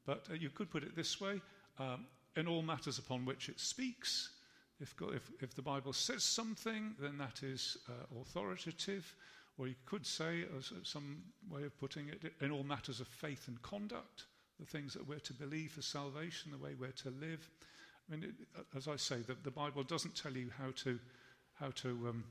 But 0.06 0.26
uh, 0.30 0.34
you 0.34 0.50
could 0.50 0.70
put 0.70 0.82
it 0.82 0.96
this 0.96 1.20
way 1.20 1.40
um, 1.78 2.06
in 2.36 2.46
all 2.46 2.62
matters 2.62 2.98
upon 2.98 3.24
which 3.24 3.48
it 3.48 3.58
speaks, 3.58 4.30
If, 4.80 4.94
if, 5.14 5.30
if 5.40 5.54
the 5.54 5.62
Bible 5.62 5.92
says 5.92 6.24
something, 6.24 6.94
then 6.98 7.18
that 7.18 7.42
is 7.42 7.76
uh, 7.88 8.20
authoritative. 8.20 9.14
Or 9.60 9.68
you 9.68 9.74
could 9.84 10.06
say, 10.06 10.46
as 10.58 10.72
some 10.84 11.18
way 11.50 11.64
of 11.64 11.78
putting 11.78 12.08
it, 12.08 12.32
in 12.40 12.50
all 12.50 12.64
matters 12.64 12.98
of 12.98 13.06
faith 13.06 13.46
and 13.46 13.60
conduct, 13.60 14.24
the 14.58 14.64
things 14.64 14.94
that 14.94 15.06
we're 15.06 15.18
to 15.18 15.34
believe 15.34 15.72
for 15.72 15.82
salvation, 15.82 16.50
the 16.50 16.56
way 16.56 16.74
we're 16.80 16.92
to 16.92 17.10
live. 17.10 17.46
I 18.08 18.16
mean, 18.16 18.24
it, 18.24 18.64
as 18.74 18.88
I 18.88 18.96
say, 18.96 19.16
the, 19.16 19.36
the, 19.44 19.50
Bible 19.50 19.82
doesn't 19.82 20.16
tell 20.16 20.32
you 20.32 20.48
how 20.58 20.70
to, 20.84 20.98
how 21.60 21.72
to, 21.74 21.90
um, 22.08 22.24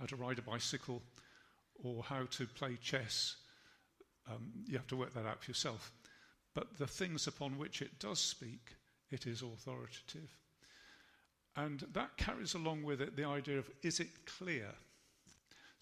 how 0.00 0.06
to 0.06 0.16
ride 0.16 0.38
a 0.38 0.42
bicycle 0.42 1.02
or 1.84 2.02
how 2.02 2.24
to 2.30 2.46
play 2.46 2.78
chess. 2.80 3.36
Um, 4.30 4.50
you 4.66 4.78
have 4.78 4.86
to 4.86 4.96
work 4.96 5.12
that 5.12 5.26
out 5.26 5.44
for 5.44 5.50
yourself. 5.50 5.92
But 6.54 6.78
the 6.78 6.86
things 6.86 7.26
upon 7.26 7.58
which 7.58 7.82
it 7.82 7.98
does 7.98 8.18
speak, 8.18 8.76
it 9.10 9.26
is 9.26 9.42
authoritative. 9.42 10.38
And 11.54 11.84
that 11.92 12.16
carries 12.16 12.54
along 12.54 12.82
with 12.82 13.02
it 13.02 13.14
the 13.14 13.26
idea 13.26 13.58
of 13.58 13.68
is 13.82 14.00
it 14.00 14.24
clear? 14.24 14.68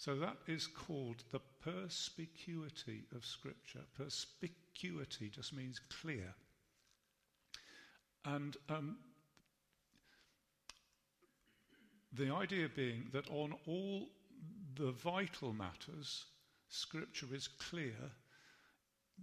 So 0.00 0.16
that 0.16 0.38
is 0.46 0.66
called 0.66 1.24
the 1.30 1.42
perspicuity 1.62 3.02
of 3.14 3.22
Scripture. 3.22 3.80
Perspicuity 3.98 5.28
just 5.28 5.54
means 5.54 5.78
clear. 6.00 6.32
And 8.24 8.56
um, 8.70 8.96
the 12.14 12.34
idea 12.34 12.70
being 12.74 13.08
that 13.12 13.28
on 13.28 13.52
all 13.66 14.08
the 14.74 14.92
vital 14.92 15.52
matters, 15.52 16.24
Scripture 16.70 17.34
is 17.34 17.46
clear, 17.46 18.10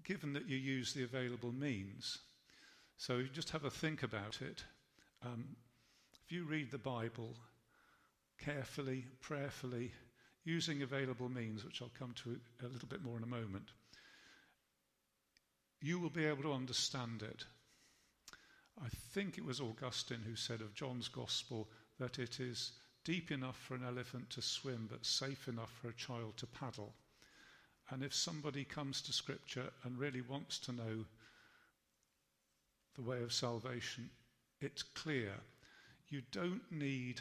given 0.04 0.32
that 0.34 0.48
you 0.48 0.58
use 0.58 0.94
the 0.94 1.06
available 1.06 1.52
means. 1.52 2.20
So 2.98 3.18
you 3.18 3.30
just 3.30 3.50
have 3.50 3.66
a 3.66 3.72
think 3.72 4.04
about 4.04 4.44
it. 4.44 4.64
Um, 5.26 5.56
if 6.24 6.32
you 6.32 6.44
read 6.44 6.70
the 6.70 6.78
Bible 6.78 7.34
carefully, 8.38 9.06
prayerfully, 9.22 9.92
using 10.48 10.82
available 10.82 11.28
means, 11.28 11.66
which 11.66 11.82
I'll 11.82 11.92
come 12.00 12.14
to 12.24 12.40
a 12.64 12.70
little 12.70 12.88
bit 12.88 13.04
more 13.04 13.18
in 13.18 13.24
a 13.24 13.28
moment, 13.28 13.68
you 15.82 16.00
will 16.00 16.10
be 16.10 16.26
able 16.26 16.44
to 16.44 16.54
understand 16.54 17.22
it. 17.22 17.44
I 18.82 18.88
think 19.14 19.38
it 19.38 19.44
was 19.46 19.60
Augustine 19.60 20.22
who 20.26 20.36
said 20.36 20.62
of 20.62 20.74
John's 20.74 21.10
Gospel 21.10 21.68
that 22.00 22.18
it 22.18 22.40
is 22.40 22.72
deep 23.04 23.30
enough 23.30 23.58
for 23.58 23.76
an 23.76 23.84
elephant 23.86 24.30
to 24.32 24.42
swim, 24.42 24.88
but 24.90 25.06
safe 25.06 25.50
enough 25.50 25.72
for 25.82 25.90
a 25.90 25.94
child 25.94 26.38
to 26.38 26.48
paddle. 26.48 26.94
And 27.90 28.02
if 28.02 28.14
somebody 28.14 28.64
comes 28.64 29.02
to 29.02 29.14
Scripture 29.14 29.70
and 29.84 29.98
really 29.98 30.22
wants 30.22 30.60
to 30.60 30.72
know 30.72 31.06
the 32.96 33.02
way 33.02 33.22
of 33.22 33.34
salvation, 33.34 34.10
it's 34.62 34.84
clear 34.84 35.34
you 36.10 36.22
don't 36.32 36.72
need 36.72 37.20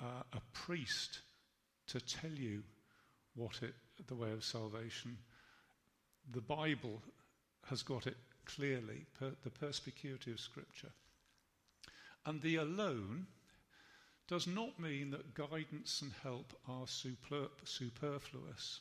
uh, 0.00 0.22
a 0.32 0.40
priest 0.52 1.20
to 1.88 2.00
tell 2.00 2.30
you 2.30 2.62
what 3.34 3.62
it, 3.62 3.74
the 4.06 4.14
way 4.14 4.30
of 4.32 4.44
salvation. 4.44 5.16
The 6.30 6.40
Bible 6.40 7.02
has 7.68 7.82
got 7.82 8.06
it 8.06 8.16
clearly, 8.44 9.06
per, 9.18 9.32
the 9.44 9.50
perspicuity 9.50 10.32
of 10.32 10.40
Scripture. 10.40 10.92
And 12.26 12.40
the 12.40 12.56
alone 12.56 13.26
does 14.28 14.46
not 14.46 14.78
mean 14.78 15.10
that 15.10 15.34
guidance 15.34 16.02
and 16.02 16.12
help 16.22 16.52
are 16.68 16.86
super, 16.86 17.48
superfluous. 17.64 18.80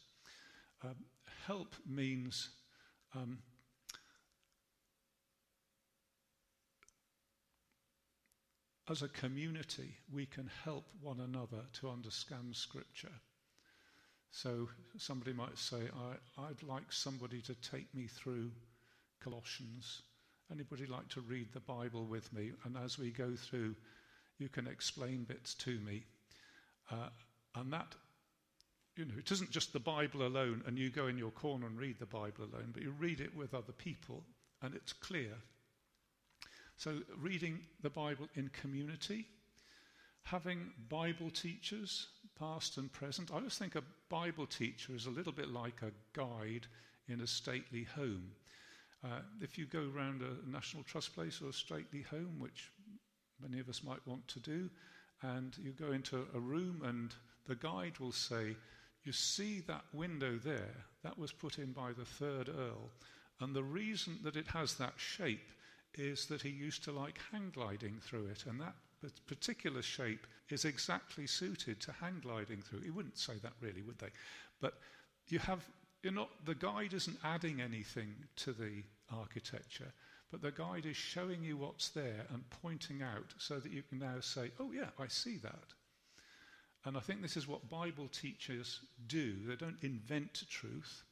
Um, 0.83 0.95
help 1.45 1.75
means 1.87 2.49
um, 3.15 3.39
as 8.91 9.01
a 9.01 9.07
community, 9.07 9.95
we 10.13 10.25
can 10.25 10.49
help 10.65 10.83
one 11.01 11.21
another 11.21 11.63
to 11.71 11.89
understand 11.89 12.53
Scripture. 12.53 13.13
So 14.31 14.67
somebody 14.97 15.31
might 15.31 15.57
say, 15.57 15.77
I, 16.37 16.47
would 16.49 16.61
like 16.61 16.91
somebody 16.91 17.41
to 17.41 17.55
take 17.55 17.93
me 17.95 18.07
through 18.07 18.51
Colossians. 19.23 20.01
Anybody 20.51 20.85
like 20.85 21.07
to 21.09 21.21
read 21.21 21.47
the 21.53 21.61
Bible 21.61 22.05
with 22.05 22.31
me? 22.33 22.51
And 22.65 22.75
as 22.77 22.99
we 22.99 23.11
go 23.11 23.33
through, 23.33 23.75
you 24.39 24.49
can 24.49 24.67
explain 24.67 25.23
bits 25.23 25.53
to 25.55 25.79
me. 25.79 26.03
Uh, 26.91 27.09
and 27.55 27.71
that, 27.71 27.95
you 28.97 29.05
know, 29.05 29.13
it 29.17 29.31
isn't 29.31 29.51
just 29.51 29.71
the 29.71 29.79
Bible 29.79 30.27
alone 30.27 30.63
and 30.65 30.77
you 30.77 30.89
go 30.89 31.07
in 31.07 31.17
your 31.17 31.31
corner 31.31 31.65
and 31.65 31.79
read 31.79 31.97
the 31.99 32.05
Bible 32.05 32.43
alone, 32.51 32.71
but 32.73 32.83
you 32.83 32.91
read 32.91 33.21
it 33.21 33.35
with 33.35 33.53
other 33.53 33.73
people 33.73 34.23
and 34.61 34.75
it's 34.75 34.91
clear 34.91 35.35
so, 36.81 36.97
reading 37.21 37.59
the 37.83 37.91
Bible 37.91 38.27
in 38.33 38.49
community, 38.59 39.27
having 40.23 40.71
Bible 40.89 41.29
teachers, 41.29 42.07
past 42.39 42.77
and 42.77 42.91
present. 42.91 43.29
I 43.29 43.35
always 43.35 43.55
think 43.55 43.75
a 43.75 43.83
Bible 44.09 44.47
teacher 44.47 44.95
is 44.95 45.05
a 45.05 45.11
little 45.11 45.31
bit 45.31 45.49
like 45.49 45.83
a 45.83 45.91
guide 46.17 46.65
in 47.07 47.21
a 47.21 47.27
stately 47.27 47.83
home. 47.83 48.31
Uh, 49.03 49.19
if 49.41 49.59
you 49.59 49.67
go 49.67 49.91
around 49.95 50.23
a 50.23 50.49
National 50.49 50.81
Trust 50.81 51.13
place 51.13 51.39
or 51.39 51.49
a 51.49 51.53
stately 51.53 52.01
home, 52.01 52.39
which 52.39 52.71
many 53.39 53.59
of 53.59 53.69
us 53.69 53.83
might 53.83 54.07
want 54.07 54.27
to 54.29 54.39
do, 54.39 54.67
and 55.21 55.55
you 55.59 55.73
go 55.73 55.91
into 55.91 56.25
a 56.33 56.39
room 56.39 56.81
and 56.83 57.13
the 57.47 57.53
guide 57.53 57.99
will 57.99 58.11
say, 58.11 58.55
You 59.03 59.11
see 59.11 59.59
that 59.67 59.85
window 59.93 60.39
there? 60.43 60.77
That 61.03 61.19
was 61.19 61.31
put 61.31 61.59
in 61.59 61.73
by 61.73 61.91
the 61.95 62.05
third 62.05 62.49
Earl. 62.49 62.89
And 63.39 63.55
the 63.55 63.63
reason 63.63 64.17
that 64.23 64.35
it 64.35 64.47
has 64.47 64.73
that 64.77 64.93
shape 64.97 65.47
is 65.95 66.25
that 66.27 66.41
he 66.41 66.49
used 66.49 66.83
to 66.85 66.91
like 66.91 67.19
hang 67.31 67.51
gliding 67.53 67.99
through 68.01 68.27
it, 68.27 68.45
and 68.47 68.59
that 68.61 68.75
particular 69.27 69.81
shape 69.81 70.27
is 70.49 70.65
exactly 70.65 71.25
suited 71.27 71.79
to 71.81 71.91
hang 71.91 72.19
gliding 72.21 72.61
through. 72.61 72.81
You 72.85 72.93
wouldn't 72.93 73.17
say 73.17 73.33
that 73.41 73.53
really, 73.61 73.81
would 73.81 73.99
they? 73.99 74.11
But 74.59 74.75
you 75.27 75.39
have, 75.39 75.65
you're 76.03 76.13
not, 76.13 76.29
the 76.45 76.55
guide 76.55 76.93
isn't 76.93 77.17
adding 77.23 77.61
anything 77.61 78.13
to 78.37 78.53
the 78.53 78.83
architecture, 79.11 79.91
but 80.29 80.41
the 80.41 80.51
guide 80.51 80.85
is 80.85 80.95
showing 80.95 81.43
you 81.43 81.57
what's 81.57 81.89
there 81.89 82.25
and 82.33 82.49
pointing 82.61 83.01
out 83.01 83.33
so 83.37 83.59
that 83.59 83.71
you 83.71 83.83
can 83.83 83.99
now 83.99 84.19
say, 84.19 84.51
oh, 84.59 84.71
yeah, 84.71 84.89
I 84.99 85.07
see 85.07 85.37
that. 85.37 85.73
And 86.85 86.97
I 86.97 86.99
think 86.99 87.21
this 87.21 87.37
is 87.37 87.47
what 87.47 87.69
Bible 87.69 88.07
teachers 88.07 88.79
do. 89.07 89.35
They 89.45 89.55
don't 89.55 89.77
invent 89.81 90.43
truth, 90.49 91.03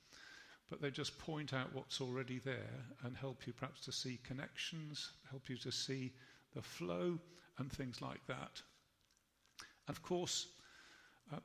but 0.69 0.81
they 0.81 0.91
just 0.91 1.17
point 1.17 1.53
out 1.53 1.73
what's 1.73 1.99
already 1.99 2.39
there 2.39 2.85
and 3.03 3.17
help 3.17 3.47
you 3.47 3.53
perhaps 3.53 3.81
to 3.81 3.91
see 3.91 4.19
connections, 4.23 5.11
help 5.29 5.49
you 5.49 5.57
to 5.57 5.71
see 5.71 6.11
the 6.53 6.61
flow 6.61 7.17
and 7.57 7.71
things 7.71 8.01
like 8.01 8.25
that. 8.27 8.61
And 9.87 9.97
of 9.97 10.03
course, 10.03 10.47
uh, 11.33 11.39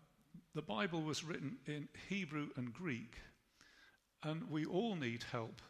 the 0.55 0.63
Bible 0.63 1.03
was 1.03 1.25
written 1.25 1.57
in 1.67 1.89
Hebrew 2.09 2.49
and 2.57 2.73
Greek, 2.73 3.17
and 4.23 4.51
we 4.51 4.65
all 4.67 4.95
need 4.95 5.25
help 5.33 5.63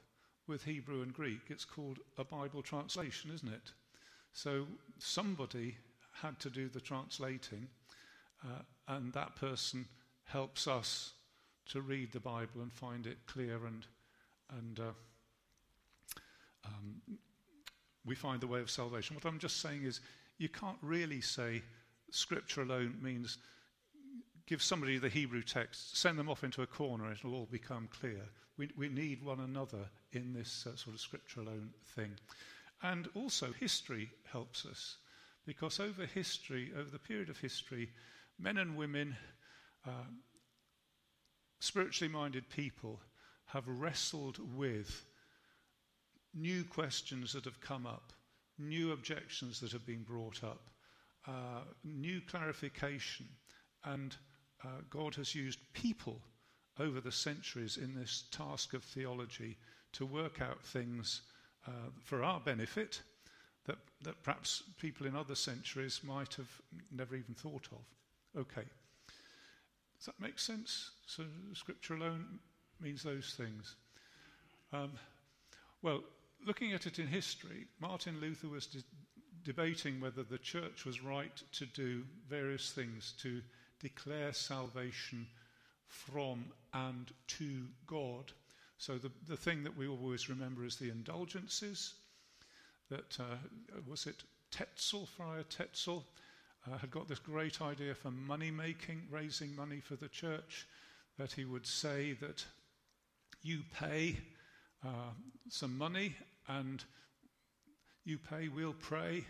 with 0.46 0.64
Hebrew 0.64 1.02
and 1.02 1.12
Greek. 1.12 1.40
It's 1.48 1.64
called 1.64 1.98
a 2.18 2.24
Bible 2.24 2.62
translation, 2.62 3.30
isn't 3.32 3.52
it? 3.52 3.72
So 4.32 4.66
somebody 4.98 5.76
had 6.12 6.38
to 6.40 6.50
do 6.50 6.68
the 6.68 6.80
translating, 6.80 7.68
uh, 8.44 8.62
and 8.88 9.12
that 9.12 9.36
person 9.36 9.86
helps 10.24 10.66
us 10.66 11.12
to 11.70 11.80
read 11.80 12.12
the 12.12 12.20
Bible 12.20 12.60
and 12.60 12.72
find 12.72 13.06
it 13.06 13.18
clear 13.26 13.66
and, 13.66 13.86
and 14.58 14.80
uh, 14.80 14.92
um, 16.66 17.18
we 18.04 18.14
find 18.14 18.40
the 18.40 18.46
way 18.46 18.60
of 18.60 18.70
salvation. 18.70 19.16
What 19.16 19.24
I'm 19.24 19.38
just 19.38 19.60
saying 19.60 19.84
is, 19.84 20.00
you 20.38 20.48
can't 20.48 20.78
really 20.82 21.20
say 21.20 21.62
Scripture 22.10 22.62
alone 22.62 22.96
means 23.00 23.38
give 24.46 24.62
somebody 24.62 24.98
the 24.98 25.08
Hebrew 25.08 25.42
text, 25.42 25.96
send 25.96 26.18
them 26.18 26.28
off 26.28 26.44
into 26.44 26.62
a 26.62 26.66
corner, 26.66 27.10
it'll 27.10 27.34
all 27.34 27.48
become 27.50 27.88
clear. 27.88 28.20
We, 28.58 28.70
we 28.76 28.88
need 28.88 29.22
one 29.22 29.40
another 29.40 29.88
in 30.12 30.32
this 30.32 30.66
uh, 30.66 30.76
sort 30.76 30.94
of 30.94 31.00
Scripture 31.00 31.40
alone 31.40 31.70
thing. 31.94 32.12
And 32.82 33.08
also, 33.14 33.52
history 33.52 34.10
helps 34.30 34.66
us, 34.66 34.98
because 35.46 35.80
over 35.80 36.04
history, 36.04 36.72
over 36.78 36.90
the 36.90 36.98
period 36.98 37.30
of 37.30 37.38
history, 37.38 37.90
men 38.38 38.58
and 38.58 38.76
women, 38.76 39.16
uh, 39.86 40.10
spiritually 41.64 42.12
minded 42.12 42.48
people 42.50 43.00
have 43.46 43.66
wrestled 43.66 44.38
with 44.56 45.04
new 46.34 46.64
questions 46.64 47.32
that 47.32 47.44
have 47.44 47.60
come 47.60 47.86
up, 47.86 48.12
new 48.58 48.92
objections 48.92 49.60
that 49.60 49.72
have 49.72 49.86
been 49.86 50.02
brought 50.02 50.44
up, 50.44 50.68
uh, 51.26 51.62
new 51.82 52.20
clarification. 52.20 53.26
And 53.84 54.14
uh, 54.64 54.82
God 54.90 55.14
has 55.14 55.34
used 55.34 55.58
people 55.72 56.20
over 56.78 57.00
the 57.00 57.12
centuries 57.12 57.76
in 57.76 57.94
this 57.94 58.24
task 58.30 58.74
of 58.74 58.82
theology 58.82 59.56
to 59.92 60.04
work 60.04 60.42
out 60.42 60.62
things 60.64 61.22
uh, 61.66 61.90
for 62.02 62.22
our 62.22 62.40
benefit 62.40 63.00
that, 63.64 63.78
that 64.02 64.22
perhaps 64.22 64.62
people 64.78 65.06
in 65.06 65.16
other 65.16 65.34
centuries 65.34 66.00
might 66.04 66.34
have 66.34 66.50
never 66.92 67.14
even 67.14 67.34
thought 67.34 67.68
of. 67.72 68.40
Okay. 68.40 68.64
Does 70.04 70.12
that 70.12 70.22
make 70.22 70.38
sense? 70.38 70.90
So, 71.06 71.24
scripture 71.54 71.94
alone 71.94 72.38
means 72.78 73.02
those 73.02 73.32
things. 73.38 73.76
Um, 74.70 74.92
well, 75.80 76.02
looking 76.46 76.74
at 76.74 76.84
it 76.84 76.98
in 76.98 77.06
history, 77.06 77.68
Martin 77.80 78.20
Luther 78.20 78.48
was 78.48 78.66
de- 78.66 78.82
debating 79.44 80.02
whether 80.02 80.22
the 80.22 80.36
church 80.36 80.84
was 80.84 81.02
right 81.02 81.42
to 81.52 81.64
do 81.64 82.02
various 82.28 82.70
things 82.70 83.14
to 83.22 83.40
declare 83.80 84.34
salvation 84.34 85.26
from 85.88 86.44
and 86.74 87.10
to 87.38 87.62
God. 87.86 88.30
So 88.76 88.98
the, 88.98 89.10
the 89.26 89.38
thing 89.38 89.64
that 89.64 89.74
we 89.74 89.88
always 89.88 90.28
remember 90.28 90.66
is 90.66 90.76
the 90.76 90.90
indulgences. 90.90 91.94
That 92.90 93.18
uh, 93.18 93.36
was 93.86 94.06
it 94.06 94.22
Tetzel, 94.50 95.06
Friar 95.06 95.44
Tetzel, 95.44 96.04
uh, 96.70 96.78
had 96.78 96.90
got 96.90 97.08
this 97.08 97.18
great 97.18 97.60
idea 97.60 97.94
for 97.94 98.10
money 98.10 98.50
making, 98.50 99.02
raising 99.10 99.54
money 99.54 99.80
for 99.80 99.96
the 99.96 100.08
church, 100.08 100.66
that 101.18 101.32
he 101.32 101.44
would 101.44 101.66
say 101.66 102.12
that 102.20 102.44
you 103.42 103.60
pay 103.78 104.16
uh, 104.84 105.12
some 105.48 105.76
money 105.76 106.14
and 106.48 106.84
you 108.04 108.18
pay, 108.18 108.48
we'll 108.48 108.74
pray, 108.74 109.24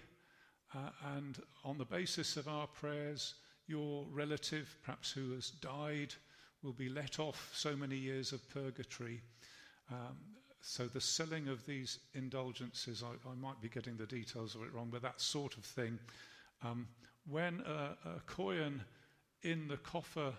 uh, 0.75 0.90
and 1.16 1.40
on 1.64 1.79
the 1.79 1.85
basis 1.85 2.37
of 2.37 2.49
our 2.49 2.66
prayers, 2.66 3.35
your 3.66 4.05
relative, 4.12 4.77
perhaps 4.85 5.11
who 5.11 5.33
has 5.33 5.51
died, 5.51 6.14
will 6.62 6.73
be 6.73 6.88
let 6.88 7.18
off 7.18 7.51
so 7.55 7.77
many 7.77 7.97
years 7.97 8.33
of 8.33 8.49
purgatory. 8.51 9.20
Um, 9.90 10.16
so 10.61 10.87
the 10.87 11.01
selling 11.01 11.49
of 11.49 11.64
these 11.66 11.99
indulgences, 12.14 13.03
I, 13.03 13.29
I, 13.29 13.35
might 13.35 13.61
be 13.61 13.68
getting 13.68 13.97
the 13.97 14.07
details 14.07 14.55
of 14.55 14.62
it 14.62 14.73
wrong, 14.73 14.88
but 14.90 15.03
that 15.03 15.20
sort 15.20 15.57
of 15.57 15.64
thing. 15.64 15.99
Um, 16.64 16.88
when 17.28 17.62
a, 17.66 17.96
a 18.16 18.20
coin 18.26 18.82
in 19.42 19.68
the 19.68 19.76
coffer 19.76 20.32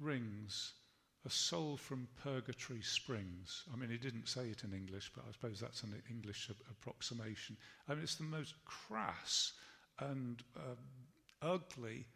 rings, 0.00 0.72
a 1.26 1.30
soul 1.30 1.76
from 1.76 2.08
purgatory 2.22 2.80
springs. 2.80 3.64
I 3.72 3.76
mean, 3.76 3.90
he 3.90 3.98
didn't 3.98 4.28
say 4.28 4.48
it 4.48 4.64
in 4.64 4.72
English, 4.72 5.10
but 5.14 5.24
I 5.28 5.32
suppose 5.32 5.60
that's 5.60 5.82
an 5.82 6.00
English 6.08 6.50
approximation. 6.70 7.56
I 7.88 7.94
mean, 7.94 8.02
it's 8.02 8.14
the 8.14 8.24
most 8.24 8.54
crass 8.64 9.52
and 9.98 10.42
uh, 10.56 10.76
ugly 11.42 12.06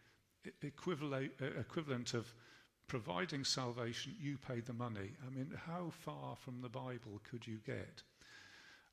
equivalent, 0.63 1.33
uh, 1.41 1.59
equivalent 1.59 2.15
of 2.15 2.33
providing 2.87 3.45
salvation, 3.45 4.15
you 4.21 4.37
pay 4.37 4.61
the 4.61 4.73
money. 4.73 5.13
I 5.27 5.31
mean, 5.31 5.53
how 5.67 5.91
far 5.91 6.37
from 6.37 6.61
the 6.61 6.69
Bible 6.69 7.21
could 7.29 7.47
you 7.47 7.59
get? 7.65 8.03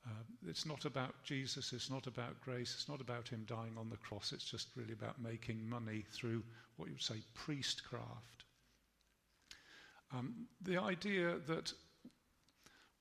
Uh, 0.10 0.24
it's 0.48 0.66
not 0.66 0.86
about 0.86 1.14
Jesus, 1.24 1.72
it's 1.74 1.92
not 1.92 2.08
about 2.08 2.42
grace, 2.42 2.74
it's 2.74 2.90
not 2.90 3.02
about 3.02 3.28
him 3.28 3.46
dying 3.46 3.76
on 3.78 3.90
the 3.90 3.98
cross, 3.98 4.32
it's 4.32 4.50
just 4.50 4.70
really 4.76 4.94
about 4.94 5.22
making 5.22 5.70
money 5.70 6.04
through 6.12 6.42
what 6.78 6.88
you 6.88 6.96
would 6.96 7.04
say 7.04 7.22
priestcraft. 7.36 8.46
Um, 10.12 10.48
the 10.62 10.82
idea 10.82 11.36
that 11.48 11.72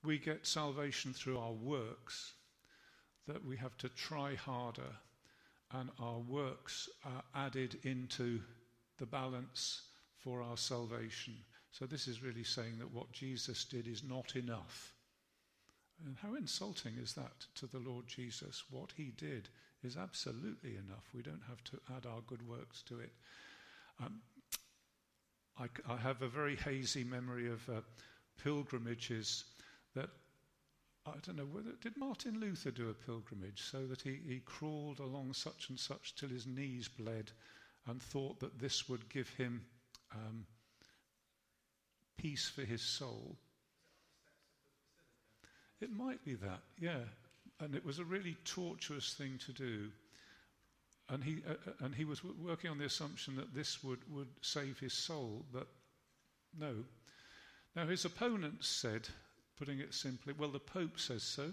we 0.03 0.19
get 0.19 0.45
salvation 0.45 1.13
through 1.13 1.39
our 1.39 1.53
works, 1.53 2.33
that 3.27 3.43
we 3.43 3.57
have 3.57 3.77
to 3.77 3.89
try 3.89 4.35
harder, 4.35 4.93
and 5.71 5.89
our 5.99 6.19
works 6.19 6.89
are 7.05 7.23
added 7.35 7.77
into 7.83 8.41
the 8.97 9.05
balance 9.05 9.81
for 10.17 10.41
our 10.41 10.57
salvation. 10.57 11.35
So, 11.71 11.85
this 11.85 12.07
is 12.07 12.23
really 12.23 12.43
saying 12.43 12.77
that 12.79 12.91
what 12.91 13.11
Jesus 13.11 13.65
did 13.65 13.87
is 13.87 14.03
not 14.03 14.35
enough. 14.35 14.93
And 16.05 16.15
how 16.21 16.35
insulting 16.35 16.93
is 17.01 17.13
that 17.13 17.45
to 17.55 17.67
the 17.67 17.79
Lord 17.79 18.07
Jesus? 18.07 18.63
What 18.69 18.91
he 18.95 19.11
did 19.17 19.49
is 19.83 19.97
absolutely 19.97 20.71
enough. 20.71 21.09
We 21.13 21.21
don't 21.21 21.43
have 21.47 21.63
to 21.65 21.79
add 21.95 22.05
our 22.05 22.21
good 22.27 22.47
works 22.47 22.81
to 22.83 22.99
it. 22.99 23.11
Um, 24.03 24.21
I, 25.59 25.65
I, 25.91 25.97
have 25.97 26.21
a 26.21 26.29
very 26.29 26.55
hazy 26.55 27.03
memory 27.03 27.49
of 27.49 27.67
uh, 27.67 27.81
pilgrimages 28.41 29.43
that 29.93 30.09
I 31.05 31.13
don't 31.25 31.37
know 31.37 31.45
whether 31.45 31.71
did 31.81 31.97
Martin 31.97 32.39
Luther 32.39 32.71
do 32.71 32.89
a 32.89 32.93
pilgrimage 32.93 33.61
so 33.61 33.85
that 33.87 34.01
he, 34.01 34.19
he 34.25 34.39
crawled 34.39 34.99
along 34.99 35.33
such 35.33 35.69
and 35.69 35.79
such 35.79 36.15
till 36.15 36.29
his 36.29 36.47
knees 36.47 36.87
bled 36.87 37.31
and 37.87 38.01
thought 38.01 38.39
that 38.39 38.59
this 38.59 38.87
would 38.87 39.09
give 39.09 39.29
him 39.29 39.65
um, 40.13 40.45
peace 42.17 42.47
for 42.47 42.61
his 42.61 42.81
soul. 42.81 43.37
It 45.81 45.91
might 45.91 46.23
be 46.25 46.35
that, 46.35 46.61
yeah. 46.79 47.03
And 47.59 47.75
it 47.75 47.85
was 47.85 47.99
a 47.99 48.05
really 48.05 48.37
tortuous 48.45 49.13
thing 49.13 49.39
to 49.45 49.53
do. 49.53 49.89
And 51.09 51.23
he, 51.23 51.37
uh, 51.47 51.53
uh 51.53 51.85
and 51.85 51.95
he 51.95 52.05
was 52.05 52.23
working 52.23 52.69
on 52.69 52.77
the 52.77 52.85
assumption 52.85 53.35
that 53.37 53.53
this 53.53 53.83
would, 53.83 53.99
would 54.11 54.29
save 54.41 54.79
his 54.79 54.93
soul, 54.93 55.45
but 55.51 55.67
no. 56.57 56.75
Now, 57.75 57.87
his 57.87 58.05
opponents 58.05 58.67
said, 58.67 59.07
putting 59.57 59.79
it 59.79 59.93
simply, 59.93 60.33
well, 60.33 60.49
the 60.49 60.59
Pope 60.59 60.99
says 60.99 61.23
so, 61.23 61.51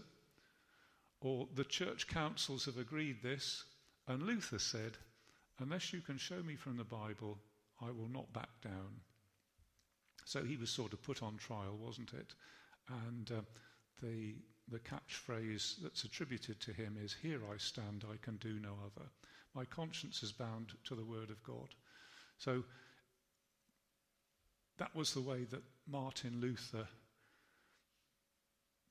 or 1.21 1.49
the 1.55 1.65
church 1.65 2.07
councils 2.07 2.65
have 2.67 2.79
agreed 2.79 3.23
this, 3.23 3.65
and 4.07 4.23
Luther 4.23 4.59
said, 4.59 4.97
unless 5.59 5.93
you 5.93 6.01
can 6.01 6.19
show 6.19 6.43
me 6.43 6.57
from 6.57 6.77
the 6.77 6.85
Bible, 6.85 7.39
I 7.81 7.87
will 7.87 8.09
not 8.09 8.33
back 8.33 8.49
down. 8.63 9.01
So 10.25 10.43
he 10.43 10.57
was 10.57 10.71
sort 10.71 10.93
of 10.93 11.03
put 11.03 11.23
on 11.23 11.37
trial, 11.37 11.77
wasn't 11.81 12.13
it? 12.13 12.35
And 13.05 13.31
uh, 13.31 13.41
the, 14.03 14.35
the 14.71 14.79
catchphrase 14.79 15.77
that's 15.83 16.05
attributed 16.05 16.61
to 16.61 16.73
him 16.73 16.97
is, 17.03 17.15
Here 17.15 17.41
I 17.53 17.57
stand, 17.59 18.05
I 18.11 18.17
can 18.23 18.37
do 18.37 18.59
no 18.61 18.75
other. 18.85 19.07
My 19.55 19.65
conscience 19.65 20.23
is 20.23 20.33
bound 20.33 20.73
to 20.85 20.95
the 20.95 21.05
word 21.05 21.31
of 21.31 21.43
God. 21.43 21.69
So 22.39 22.63
that 24.79 24.95
was 24.95 25.15
the 25.15 25.23
way 25.23 25.45
that 25.45 25.63
Martin 25.87 26.41
Luther 26.41 26.87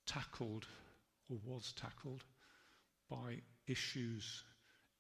tackled 0.06 0.66
or 1.30 1.38
was 1.46 1.74
tackled 1.74 2.24
by 3.10 3.42
issues 3.68 4.44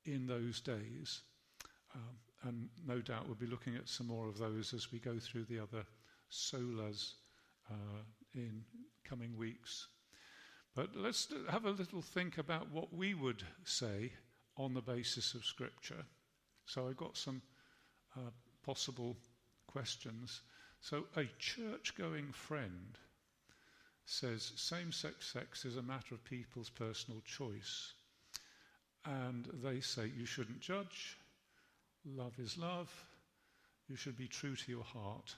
in 0.05 0.27
those 0.27 0.59
days. 0.59 1.21
Um, 1.93 2.17
and 2.43 2.69
no 2.85 2.99
doubt 2.99 3.25
we'll 3.25 3.35
be 3.35 3.47
looking 3.47 3.75
at 3.75 3.89
some 3.89 4.07
more 4.07 4.27
of 4.27 4.37
those 4.37 4.73
as 4.73 4.91
we 4.91 4.99
go 4.99 5.17
through 5.17 5.45
the 5.45 5.59
other 5.59 5.83
solas 6.31 7.13
uh, 7.71 8.03
in 8.33 8.63
coming 9.03 9.35
weeks. 9.37 9.87
But 10.75 10.89
let's 10.93 11.29
have 11.49 11.65
a 11.65 11.71
little 11.71 12.01
think 12.01 12.37
about 12.37 12.69
what 12.69 12.93
we 12.93 13.13
would 13.13 13.43
say 13.63 14.11
on 14.57 14.73
the 14.73 14.81
basis 14.81 15.33
of 15.33 15.45
Scripture. 15.45 16.05
So 16.65 16.87
I've 16.87 16.97
got 16.97 17.15
some 17.15 17.41
uh, 18.17 18.31
possible 18.65 19.15
questions. 19.67 20.41
So, 20.81 21.05
a 21.15 21.25
church 21.39 21.95
going 21.97 22.31
friend 22.31 22.97
says 24.05 24.51
same 24.55 24.91
sex 24.91 25.31
sex 25.33 25.65
is 25.65 25.77
a 25.77 25.81
matter 25.81 26.13
of 26.13 26.23
people's 26.23 26.69
personal 26.69 27.21
choice. 27.25 27.93
And 29.05 29.47
they 29.63 29.79
say 29.79 30.11
you 30.15 30.25
shouldn't 30.25 30.59
judge, 30.59 31.17
love 32.05 32.33
is 32.37 32.57
love, 32.57 32.91
you 33.87 33.95
should 33.95 34.17
be 34.17 34.27
true 34.27 34.55
to 34.55 34.71
your 34.71 34.83
heart. 34.83 35.35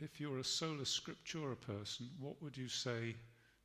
If 0.00 0.20
you're 0.20 0.38
a 0.38 0.44
sola 0.44 0.84
scriptura 0.84 1.60
person, 1.60 2.08
what 2.18 2.42
would 2.42 2.56
you 2.56 2.68
say 2.68 3.14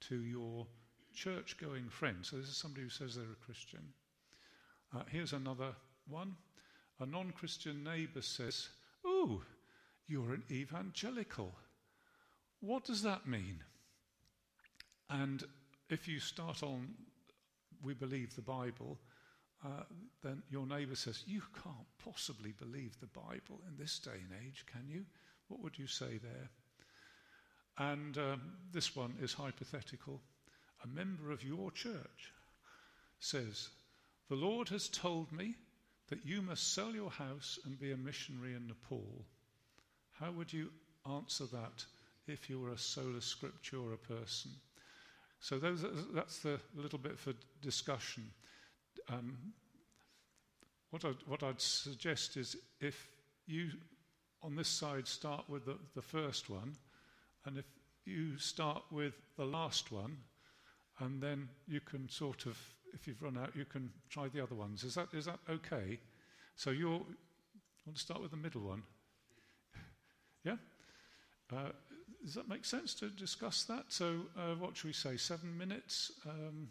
to 0.02 0.22
your 0.22 0.68
church 1.14 1.58
going 1.60 1.90
friend? 1.90 2.18
So, 2.22 2.38
this 2.38 2.48
is 2.48 2.58
somebody 2.58 2.84
who 2.84 2.90
says 2.90 3.16
they're 3.16 3.26
a 3.26 3.46
Christian. 3.46 3.82
Uh, 4.96 5.04
here's 5.10 5.34
another 5.34 5.76
one. 6.08 6.36
A 7.00 7.06
non 7.06 7.32
Christian 7.32 7.84
neighbor 7.84 8.22
says, 8.22 8.70
Oh, 9.06 9.42
you're 10.08 10.34
an 10.34 10.44
evangelical. 10.52 11.54
What 12.62 12.84
does 12.84 13.04
that 13.04 13.28
mean? 13.28 13.64
And 15.10 15.44
if 15.90 16.08
you 16.08 16.20
start 16.20 16.62
on, 16.62 16.90
we 17.82 17.94
believe 17.94 18.36
the 18.36 18.42
Bible, 18.42 19.00
uh, 19.64 19.84
then 20.24 20.44
your 20.50 20.66
neighbor 20.66 20.96
says, 20.96 21.24
You 21.26 21.42
can't 21.64 21.88
possibly 22.04 22.52
believe 22.52 23.00
the 23.00 23.08
Bible 23.08 23.62
in 23.68 23.78
this 23.78 24.00
day 24.00 24.12
and 24.12 24.46
age, 24.46 24.66
can 24.72 24.88
you? 24.88 25.06
What 25.48 25.62
would 25.62 25.78
you 25.78 25.88
say 25.88 26.18
there? 26.18 26.50
And 27.80 28.18
um, 28.18 28.42
this 28.74 28.96
one 28.96 29.16
is 29.22 29.34
hypothetical. 29.34 30.22
A 30.84 30.88
member 30.88 31.32
of 31.32 31.44
your 31.44 31.72
church 31.72 32.34
says, 33.20 33.70
The 34.30 34.36
Lord 34.36 34.68
has 34.70 34.90
told 34.90 35.32
me 35.32 35.56
that 36.10 36.26
you 36.26 36.42
must 36.42 36.74
sell 36.74 36.92
your 36.92 37.10
house 37.10 37.58
and 37.66 37.80
be 37.80 37.94
a 37.94 37.98
missionary 37.98 38.54
in 38.54 38.68
Nepal. 38.68 39.26
How 40.12 40.32
would 40.32 40.52
you 40.52 40.70
answer 41.10 41.46
that 41.46 41.86
if 42.28 42.50
you 42.50 42.60
were 42.60 42.72
a 42.72 42.78
sola 42.78 43.20
scriptura 43.20 43.98
person? 44.02 44.52
So 45.40 45.58
those, 45.58 45.86
that's 46.14 46.40
the 46.40 46.60
little 46.76 47.00
bit 47.00 47.18
for 47.18 47.34
discussion. 47.62 48.30
Um, 49.08 49.38
what, 50.90 51.06
I'd, 51.06 51.16
what 51.26 51.44
I'd 51.44 51.62
suggest 51.62 52.36
is 52.36 52.58
if 52.82 53.08
you 53.48 53.70
on 54.44 54.56
this 54.56 54.68
side 54.68 55.08
start 55.08 55.44
with 55.48 55.66
the, 55.66 55.78
the 55.96 56.02
first 56.02 56.50
one, 56.50 56.76
and 57.50 57.58
if 57.58 57.66
you 58.06 58.38
start 58.38 58.84
with 58.92 59.16
the 59.36 59.44
last 59.44 59.92
one, 59.92 60.18
and 61.00 61.20
then 61.20 61.50
you 61.68 61.80
can 61.80 62.08
sort 62.08 62.46
of, 62.46 62.56
if 62.94 63.08
you've 63.08 63.24
run 63.24 63.40
out, 63.40 63.56
you 63.56 63.66
can 63.66 63.90
try 64.08 64.28
the 64.28 64.40
other 64.40 64.54
ones. 64.54 64.84
Is 64.84 64.94
that, 64.94 65.08
is 65.14 65.26
that 65.26 65.40
okay? 65.50 66.00
So 66.56 66.70
you're, 66.70 66.92
you 66.92 67.86
want 67.88 67.96
to 67.96 68.02
start 68.02 68.22
with 68.22 68.30
the 68.30 68.38
middle 68.38 68.62
one? 68.62 68.84
yeah? 70.44 70.58
Uh, 71.52 71.72
does 72.24 72.36
that 72.36 72.48
make 72.48 72.66
sense 72.66 72.94
to 72.96 73.10
discuss 73.10 73.64
that? 73.64 73.86
So, 73.88 74.20
uh, 74.38 74.54
what 74.60 74.78
should 74.78 74.88
we 74.88 74.94
say? 74.94 75.18
Seven 75.18 75.58
minutes? 75.58 76.12
Um, 76.28 76.68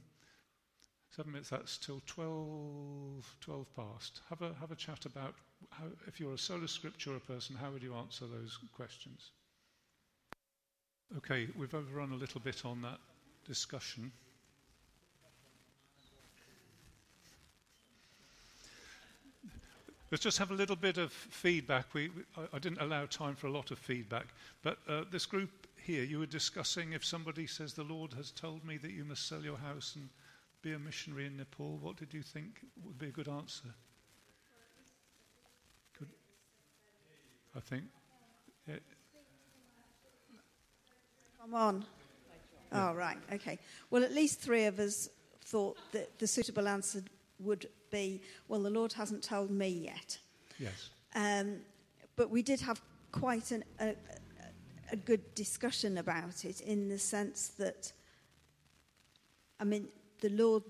seven 1.10 1.32
minutes, 1.32 1.50
that's 1.50 1.76
till 1.76 2.02
12, 2.06 3.34
12 3.40 3.66
past. 3.74 4.20
Have 4.28 4.42
a, 4.42 4.54
have 4.60 4.70
a 4.70 4.76
chat 4.76 5.06
about 5.06 5.34
how, 5.70 5.86
if 6.06 6.20
you're 6.20 6.34
a 6.34 6.38
sola 6.38 6.66
scriptura 6.66 7.20
person, 7.26 7.56
how 7.56 7.72
would 7.72 7.82
you 7.82 7.96
answer 7.96 8.26
those 8.28 8.56
questions? 8.72 9.32
Okay, 11.16 11.48
we've 11.56 11.74
overrun 11.74 12.12
a 12.12 12.16
little 12.16 12.40
bit 12.40 12.66
on 12.66 12.82
that 12.82 12.98
discussion. 13.46 14.12
Let's 20.10 20.22
just 20.22 20.38
have 20.38 20.50
a 20.50 20.54
little 20.54 20.76
bit 20.76 20.98
of 20.98 21.12
feedback. 21.12 21.92
We, 21.94 22.10
we 22.10 22.22
I, 22.52 22.58
didn't 22.58 22.80
allow 22.80 23.06
time 23.06 23.36
for 23.36 23.46
a 23.46 23.50
lot 23.50 23.70
of 23.70 23.78
feedback, 23.78 24.26
but 24.62 24.78
uh, 24.86 25.04
this 25.10 25.24
group 25.24 25.50
here, 25.82 26.02
you 26.02 26.18
were 26.18 26.26
discussing 26.26 26.92
if 26.92 27.04
somebody 27.04 27.46
says, 27.46 27.72
The 27.72 27.84
Lord 27.84 28.12
has 28.14 28.30
told 28.30 28.64
me 28.64 28.76
that 28.76 28.90
you 28.90 29.04
must 29.04 29.28
sell 29.28 29.42
your 29.42 29.56
house 29.56 29.94
and 29.96 30.08
be 30.60 30.72
a 30.72 30.78
missionary 30.78 31.26
in 31.26 31.36
Nepal, 31.38 31.78
what 31.80 31.96
did 31.96 32.12
you 32.12 32.22
think 32.22 32.60
would 32.84 32.98
be 32.98 33.08
a 33.08 33.10
good 33.10 33.28
answer? 33.28 33.68
I 37.56 37.60
think. 37.60 37.84
Yeah. 38.68 38.76
Come 41.50 41.60
on. 41.60 41.84
Oh, 42.72 42.92
right. 42.92 43.16
Okay. 43.32 43.58
Well, 43.90 44.04
at 44.04 44.12
least 44.12 44.40
three 44.40 44.66
of 44.66 44.78
us 44.78 45.08
thought 45.46 45.78
that 45.92 46.18
the 46.18 46.26
suitable 46.26 46.68
answer 46.68 47.02
would 47.38 47.70
be, 47.90 48.20
well, 48.48 48.62
the 48.62 48.68
Lord 48.68 48.92
hasn't 48.92 49.22
told 49.22 49.50
me 49.50 49.68
yet. 49.68 50.18
Yes. 50.58 50.90
Um, 51.14 51.60
but 52.16 52.28
we 52.28 52.42
did 52.42 52.60
have 52.60 52.82
quite 53.12 53.50
an, 53.50 53.64
a, 53.80 53.94
a 54.92 54.96
good 54.96 55.34
discussion 55.34 55.96
about 55.96 56.44
it 56.44 56.60
in 56.60 56.90
the 56.90 56.98
sense 56.98 57.48
that, 57.58 57.92
I 59.58 59.64
mean, 59.64 59.88
the 60.20 60.28
Lord 60.28 60.64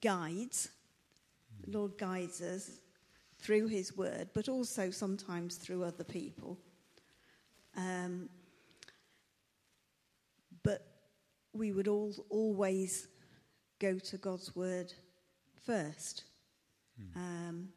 guides, 0.00 0.70
the 1.64 1.78
Lord 1.78 1.96
guides 1.98 2.40
us 2.40 2.80
through 3.38 3.68
His 3.68 3.96
Word, 3.96 4.30
but 4.34 4.48
also 4.48 4.90
sometimes 4.90 5.54
through 5.54 5.84
other 5.84 6.02
people. 6.02 6.58
Um, 7.76 8.28
but 10.66 10.84
we 11.52 11.70
would 11.70 11.86
all 11.86 12.12
always 12.28 13.06
go 13.78 14.00
to 14.00 14.16
God's 14.18 14.56
Word 14.56 14.92
first. 15.64 16.24
Hmm. 16.98 17.18
Um, 17.20 17.68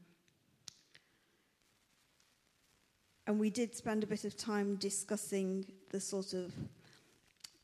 and 3.28 3.40
we 3.40 3.52
did 3.52 3.76
spend 3.76 4.04
a 4.04 4.08
bit 4.08 4.26
of 4.26 4.36
time 4.36 4.76
discussing 4.78 5.66
the 5.92 6.00
sort 6.00 6.34
of 6.34 6.52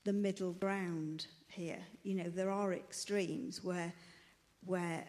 the 0.04 0.14
middle 0.14 0.54
ground 0.54 1.26
here. 1.48 1.80
You 2.04 2.14
know, 2.14 2.30
there 2.30 2.52
are 2.52 2.72
extremes 2.72 3.64
where 3.64 3.92
where 4.64 5.06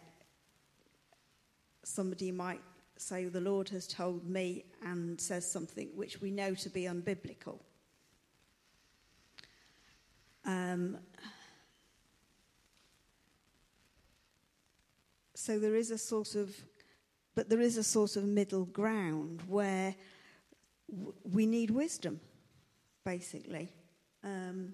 somebody 1.83 2.31
might 2.31 2.61
say 2.97 3.25
the 3.25 3.39
Lord 3.39 3.69
has 3.69 3.87
told 3.87 4.27
me 4.27 4.65
and 4.83 5.21
says 5.21 5.49
something 5.49 5.89
which 5.95 6.21
we 6.21 6.31
know 6.31 6.55
to 6.55 6.69
be 6.69 6.83
unbiblical. 6.83 7.59
Um, 10.47 10.97
So 15.47 15.59
there 15.59 15.75
is 15.75 15.91
a 15.91 15.99
sort 15.99 16.33
of, 16.33 16.53
but 17.35 17.47
there 17.47 17.61
is 17.61 17.77
a 17.77 17.83
sort 17.83 18.15
of 18.15 18.23
middle 18.23 18.65
ground 18.65 19.43
where 19.47 19.95
w- 20.89 21.13
we 21.31 21.45
need 21.45 21.69
wisdom, 21.69 22.19
basically. 23.05 23.71
Um, 24.23 24.73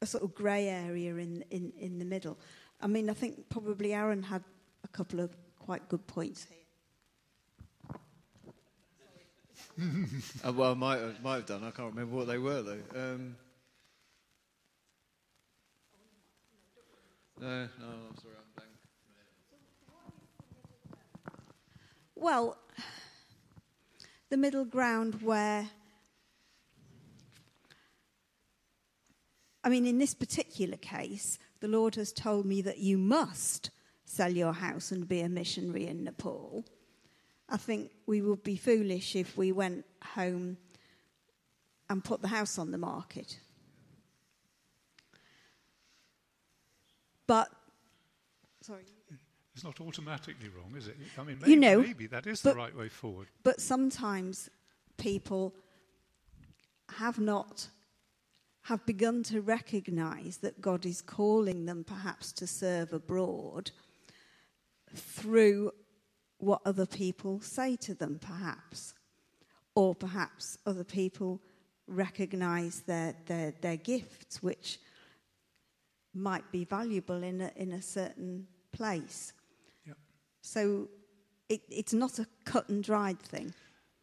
a 0.00 0.06
sort 0.06 0.24
of 0.24 0.34
grey 0.34 0.68
area 0.68 1.16
in, 1.16 1.44
in, 1.50 1.70
in 1.78 1.98
the 1.98 2.04
middle. 2.06 2.38
I 2.80 2.86
mean, 2.86 3.10
I 3.10 3.12
think 3.12 3.46
probably 3.50 3.92
Aaron 3.92 4.22
had 4.22 4.42
a 4.84 4.88
couple 4.88 5.20
of 5.20 5.36
quite 5.58 5.86
good 5.90 6.06
points 6.06 6.46
here. 6.48 6.64
uh, 10.44 10.52
well, 10.52 10.72
I 10.72 10.74
might, 10.74 11.22
might 11.22 11.36
have 11.36 11.46
done. 11.46 11.62
I 11.62 11.70
can't 11.72 11.94
remember 11.94 12.16
what 12.16 12.26
they 12.26 12.38
were, 12.38 12.62
though. 12.62 12.82
Um, 12.96 13.36
no, 17.40 17.48
no, 17.48 17.86
I'm 18.08 18.16
sorry. 18.16 18.34
I'm 18.36 18.52
blank. 18.54 18.70
Well, 22.14 22.56
the 24.30 24.36
middle 24.36 24.64
ground 24.64 25.22
where, 25.22 25.68
I 29.62 29.68
mean, 29.68 29.86
in 29.86 29.98
this 29.98 30.14
particular 30.14 30.76
case, 30.76 31.38
the 31.60 31.68
Lord 31.68 31.94
has 31.96 32.12
told 32.12 32.46
me 32.46 32.62
that 32.62 32.78
you 32.78 32.98
must 32.98 33.70
sell 34.04 34.32
your 34.32 34.52
house 34.52 34.90
and 34.90 35.06
be 35.06 35.20
a 35.20 35.28
missionary 35.28 35.86
in 35.86 36.04
Nepal. 36.04 36.64
I 37.48 37.56
think 37.56 37.90
we 38.06 38.22
would 38.22 38.42
be 38.42 38.56
foolish 38.56 39.14
if 39.14 39.36
we 39.36 39.52
went 39.52 39.84
home 40.02 40.56
and 41.88 42.02
put 42.02 42.22
the 42.22 42.28
house 42.28 42.58
on 42.58 42.70
the 42.70 42.78
market. 42.78 43.38
But, 47.26 47.50
sorry. 48.60 48.84
It's 49.54 49.64
not 49.64 49.80
automatically 49.80 50.48
wrong, 50.50 50.74
is 50.76 50.86
it? 50.86 50.96
I 51.18 51.22
mean, 51.22 51.38
maybe, 51.40 51.50
you 51.50 51.56
know, 51.56 51.80
maybe 51.80 52.06
that 52.08 52.26
is 52.26 52.42
but, 52.42 52.50
the 52.50 52.56
right 52.56 52.76
way 52.76 52.88
forward. 52.88 53.28
But 53.42 53.60
sometimes 53.60 54.50
people 54.98 55.54
have 56.98 57.18
not 57.18 57.68
have 58.62 58.84
begun 58.84 59.22
to 59.22 59.40
recognize 59.40 60.38
that 60.38 60.60
God 60.60 60.84
is 60.84 61.00
calling 61.00 61.66
them 61.66 61.84
perhaps 61.84 62.32
to 62.32 62.46
serve 62.46 62.92
abroad 62.92 63.70
through 64.94 65.70
what 66.38 66.60
other 66.66 66.84
people 66.84 67.40
say 67.40 67.76
to 67.76 67.94
them, 67.94 68.18
perhaps. 68.20 68.92
Or 69.74 69.94
perhaps 69.94 70.58
other 70.66 70.84
people 70.84 71.40
recognize 71.86 72.80
their, 72.80 73.14
their, 73.26 73.54
their 73.60 73.76
gifts, 73.76 74.42
which 74.42 74.80
might 76.16 76.50
be 76.50 76.64
valuable 76.64 77.22
in 77.22 77.40
a, 77.40 77.50
in 77.56 77.72
a 77.72 77.82
certain 77.82 78.46
place. 78.72 79.32
So 80.46 80.86
it, 81.48 81.62
it's 81.68 81.92
not 81.92 82.20
a 82.20 82.26
cut 82.44 82.68
and 82.68 82.82
dried 82.82 83.18
thing. 83.18 83.52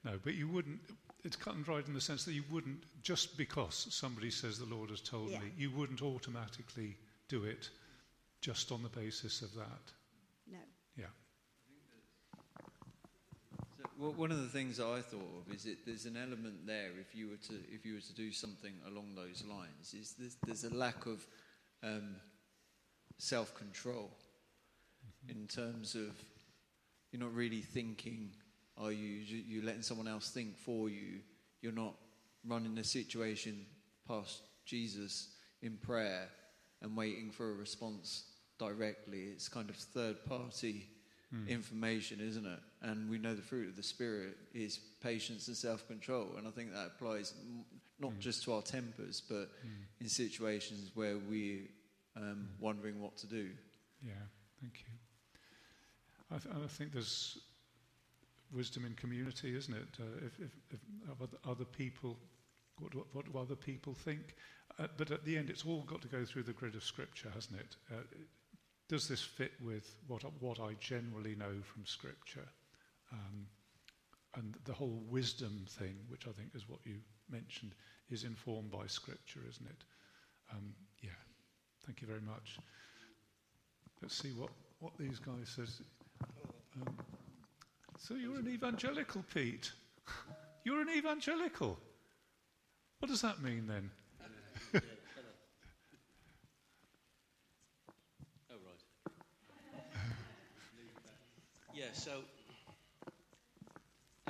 No, 0.04 0.19
but 0.21 0.34
you 0.34 0.49
wouldn't. 0.49 0.80
It's 1.23 1.38
cut 1.38 1.56
and 1.56 1.63
dried 1.63 1.88
in 1.88 1.93
the 1.93 2.02
sense 2.02 2.26
that 2.26 2.34
you 2.34 2.43
wouldn't 2.52 2.84
just 3.02 3.38
because 3.38 3.88
somebody 3.89 4.30
says 4.30 4.60
the 4.60 4.65
Lord 4.65 4.89
has 4.89 4.99
told 4.99 5.30
yeah. 5.30 5.39
me, 5.39 5.54
you 5.58 5.71
wouldn't 5.71 6.02
automatically 6.02 6.97
do 7.30 7.45
it 7.45 7.69
just 8.41 8.73
on 8.73 8.84
the 8.84 8.89
basis 8.89 9.41
of 9.41 9.56
that. 9.56 9.86
No. 10.52 10.58
Yeah. 10.97 11.06
So, 13.78 13.84
well, 13.97 14.12
one 14.12 14.32
of 14.32 14.41
the 14.41 14.49
things 14.49 14.82
I 14.82 14.99
thought 14.99 15.45
of 15.47 15.56
is 15.56 15.63
that 15.63 15.78
there's 15.86 16.06
an 16.06 16.17
element 16.17 16.67
there. 16.67 16.89
If 16.99 17.15
you 17.15 17.30
were 17.30 17.38
to 17.47 17.54
if 17.71 17.86
you 17.86 17.93
were 17.93 18.02
to 18.02 18.13
do 18.13 18.34
something 18.34 18.73
along 18.86 19.15
those 19.15 19.45
lines, 19.49 19.93
is 19.93 20.15
there's, 20.19 20.36
there's 20.45 20.65
a 20.65 20.76
lack 20.76 21.06
of 21.06 21.26
um, 21.83 22.15
self 23.17 23.55
control 23.55 24.11
mm-hmm. 25.25 25.39
in 25.39 25.47
terms 25.47 25.95
of 25.95 26.11
you're 27.11 27.21
not 27.21 27.33
really 27.33 27.61
thinking, 27.61 28.31
are 28.77 28.91
you? 28.91 29.07
You're 29.47 29.63
letting 29.63 29.83
someone 29.83 30.07
else 30.07 30.29
think 30.29 30.57
for 30.57 30.89
you. 30.89 31.19
You're 31.61 31.71
not 31.71 31.95
running 32.45 32.75
the 32.75 32.83
situation 32.83 33.65
past 34.07 34.41
Jesus 34.65 35.29
in 35.61 35.77
prayer 35.77 36.27
and 36.81 36.97
waiting 36.97 37.31
for 37.31 37.51
a 37.51 37.53
response 37.53 38.25
directly. 38.59 39.25
It's 39.31 39.47
kind 39.47 39.69
of 39.69 39.75
third 39.75 40.25
party 40.25 40.87
mm. 41.33 41.47
information, 41.47 42.19
isn't 42.19 42.45
it? 42.45 42.59
And 42.81 43.09
we 43.09 43.17
know 43.17 43.35
the 43.35 43.41
fruit 43.41 43.69
of 43.69 43.75
the 43.75 43.83
Spirit 43.83 44.35
is 44.53 44.79
patience 45.01 45.47
and 45.47 45.57
self 45.57 45.87
control. 45.87 46.35
And 46.37 46.47
I 46.47 46.51
think 46.51 46.73
that 46.73 46.87
applies 46.87 47.33
not 47.99 48.12
mm. 48.12 48.19
just 48.19 48.43
to 48.43 48.53
our 48.53 48.62
tempers, 48.62 49.21
but 49.27 49.49
mm. 49.65 49.86
in 50.01 50.10
situations 50.10 50.91
where 50.95 51.17
we're 51.29 51.62
um, 52.15 52.49
wondering 52.60 53.01
what 53.01 53.17
to 53.17 53.27
do. 53.27 53.49
Yeah, 54.01 54.13
thank 54.62 54.84
you. 54.86 54.93
I, 56.36 56.39
th- 56.39 56.56
I 56.56 56.67
think 56.67 56.93
there's 56.93 57.38
wisdom 58.51 58.86
in 58.86 58.93
community, 58.93 59.56
isn't 59.56 59.73
it? 59.73 59.88
Uh, 59.99 60.25
if, 60.25 60.39
if, 60.39 60.51
if 60.71 61.29
other 61.47 61.65
people, 61.65 62.17
what, 62.79 62.93
what, 62.95 63.06
what 63.13 63.32
do 63.32 63.38
other 63.39 63.56
people 63.56 63.93
think? 63.93 64.36
Uh, 64.79 64.88
but 64.97 65.12
at 65.12 65.23
the 65.25 65.38
end, 65.38 65.49
it's 65.49 65.65
all 65.65 65.82
got 65.82 66.01
to 66.01 66.08
go 66.08 66.25
through 66.25 66.43
the 66.43 66.53
grid 66.53 66.75
of 66.75 66.84
Scripture, 66.84 67.29
hasn't 67.34 67.60
it? 67.60 67.75
Uh, 67.91 68.01
does 68.89 69.08
this 69.08 69.21
fit 69.21 69.53
with 69.63 69.95
what, 70.08 70.23
what 70.39 70.60
I 70.60 70.73
generally 70.79 71.36
know 71.36 71.62
from 71.63 71.86
Scripture? 71.86 72.47
Um, 73.12 73.47
and 74.36 74.56
the 74.65 74.73
whole 74.73 75.03
wisdom 75.10 75.65
thing, 75.69 75.95
which 76.10 76.27
I 76.27 76.32
think 76.32 76.49
is 76.56 76.67
what 76.67 76.79
you 76.84 76.95
mentioned, 77.33 77.73
is 78.09 78.23
informed 78.23 78.71
by 78.71 78.85
Scripture, 78.87 79.41
isn't 79.49 79.65
it? 79.65 79.83
Um, 80.51 80.73
yeah. 81.01 81.09
Thank 81.85 82.01
you 82.01 82.07
very 82.07 82.21
much. 82.21 82.57
Let's 84.01 84.15
see 84.15 84.29
what, 84.29 84.51
what 84.79 84.93
these 84.97 85.19
guys 85.19 85.49
says. 85.55 85.81
Um, 86.81 86.95
so 87.97 88.15
you're 88.15 88.37
an 88.37 88.47
evangelical, 88.47 89.23
Pete. 89.33 89.71
You're 90.65 90.81
an 90.81 90.89
evangelical. 90.89 91.77
What 92.99 93.09
does 93.09 93.21
that 93.21 93.41
mean 93.43 93.67
then? 93.67 93.91
oh, 94.73 94.79
right. 98.49 98.83
Yeah, 101.73 101.87
so 101.91 102.11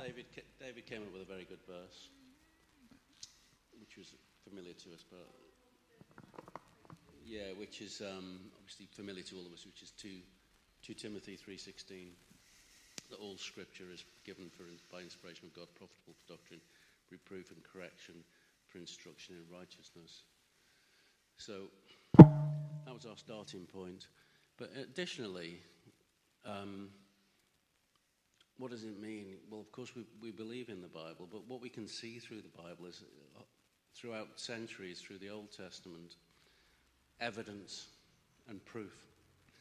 David, 0.04 0.26
David 0.58 0.86
came 0.86 1.02
up 1.02 1.12
with 1.12 1.22
a 1.22 1.24
very 1.24 1.44
good 1.44 1.62
verse, 1.68 2.08
which 3.94 4.10
was 4.10 4.14
familiar 4.48 4.72
to 4.72 4.92
us, 4.92 5.04
but 5.08 5.28
yeah, 7.24 7.54
which 7.56 7.80
is 7.80 8.02
um, 8.02 8.40
obviously 8.58 8.88
familiar 8.90 9.22
to 9.22 9.36
all 9.36 9.46
of 9.46 9.52
us, 9.52 9.64
which 9.64 9.82
is 9.82 9.92
2, 9.92 10.08
2 10.82 10.94
Timothy 10.94 11.38
3.16, 11.38 12.10
that 13.10 13.16
all 13.20 13.36
scripture 13.36 13.84
is 13.92 14.04
given 14.24 14.50
for, 14.50 14.64
by 14.90 15.00
inspiration 15.00 15.46
of 15.46 15.54
God, 15.54 15.68
profitable 15.76 16.14
for 16.14 16.32
doctrine, 16.32 16.60
reproof 17.10 17.52
and 17.52 17.62
correction, 17.62 18.14
for 18.66 18.78
instruction 18.78 19.36
in 19.36 19.56
righteousness. 19.56 20.22
So 21.36 21.70
that 22.18 22.94
was 22.94 23.06
our 23.06 23.16
starting 23.16 23.66
point. 23.66 24.08
But 24.58 24.70
additionally, 24.76 25.60
um, 26.44 26.88
what 28.58 28.70
does 28.70 28.82
it 28.82 29.00
mean? 29.00 29.36
Well, 29.50 29.60
of 29.60 29.70
course, 29.70 29.94
we, 29.94 30.04
we 30.20 30.30
believe 30.32 30.68
in 30.68 30.80
the 30.80 30.88
Bible, 30.88 31.28
but 31.30 31.48
what 31.48 31.60
we 31.60 31.68
can 31.68 31.86
see 31.86 32.18
through 32.18 32.42
the 32.42 32.62
Bible 32.62 32.86
is 32.86 33.02
throughout 33.94 34.28
centuries, 34.36 35.00
through 35.00 35.18
the 35.18 35.30
Old 35.30 35.50
Testament, 35.56 36.16
evidence 37.20 37.86
and 38.48 38.64
proof. 38.64 38.94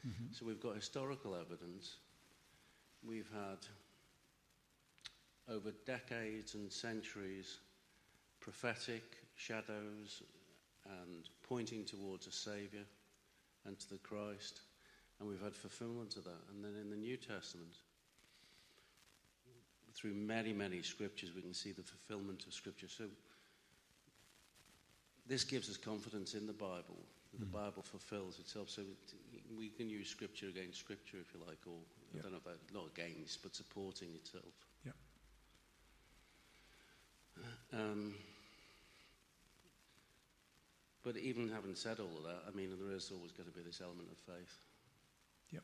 Mm-hmm. 0.07 0.33
So 0.33 0.45
we've 0.45 0.61
got 0.61 0.75
historical 0.75 1.35
evidence. 1.35 1.95
We've 3.07 3.29
had 3.33 3.59
over 5.53 5.71
decades 5.85 6.55
and 6.55 6.71
centuries 6.71 7.57
prophetic 8.39 9.03
shadows 9.35 10.23
and 10.85 11.29
pointing 11.47 11.85
towards 11.85 12.27
a 12.27 12.31
Saviour 12.31 12.83
and 13.65 13.79
to 13.79 13.89
the 13.89 13.97
Christ. 13.99 14.59
And 15.19 15.29
we've 15.29 15.41
had 15.41 15.55
fulfillment 15.55 16.17
of 16.17 16.25
that. 16.25 16.41
And 16.51 16.63
then 16.63 16.73
in 16.81 16.89
the 16.89 16.97
New 16.97 17.15
Testament, 17.15 17.75
through 19.95 20.13
many, 20.13 20.51
many 20.51 20.81
scriptures, 20.81 21.29
we 21.35 21.41
can 21.41 21.53
see 21.53 21.71
the 21.71 21.83
fulfillment 21.83 22.45
of 22.47 22.53
Scripture. 22.53 22.87
So 22.89 23.05
this 25.27 25.43
gives 25.43 25.69
us 25.69 25.77
confidence 25.77 26.33
in 26.33 26.47
the 26.47 26.53
Bible. 26.53 26.99
The 27.39 27.45
mm. 27.45 27.51
Bible 27.51 27.81
fulfills 27.81 28.39
itself. 28.39 28.69
So 28.69 28.83
we 29.57 29.69
can 29.69 29.89
use 29.89 30.07
Scripture 30.07 30.47
against 30.47 30.79
Scripture, 30.79 31.17
if 31.19 31.33
you 31.33 31.39
like, 31.45 31.57
or 31.65 31.79
I 32.17 32.21
don't 32.21 32.31
know 32.31 32.39
about 32.43 32.59
not 32.73 32.87
against, 32.95 33.41
but 33.41 33.55
supporting 33.55 34.09
itself. 34.15 34.53
Yeah. 34.85 34.91
Um, 37.73 38.13
but 41.03 41.17
even 41.17 41.49
having 41.49 41.75
said 41.75 41.99
all 41.99 42.17
of 42.17 42.23
that, 42.23 42.43
I 42.47 42.55
mean, 42.55 42.69
there 42.79 42.95
is 42.95 43.11
always 43.11 43.31
going 43.31 43.49
to 43.49 43.55
be 43.55 43.63
this 43.63 43.81
element 43.81 44.09
of 44.11 44.17
faith. 44.35 44.55
Yep. 45.51 45.63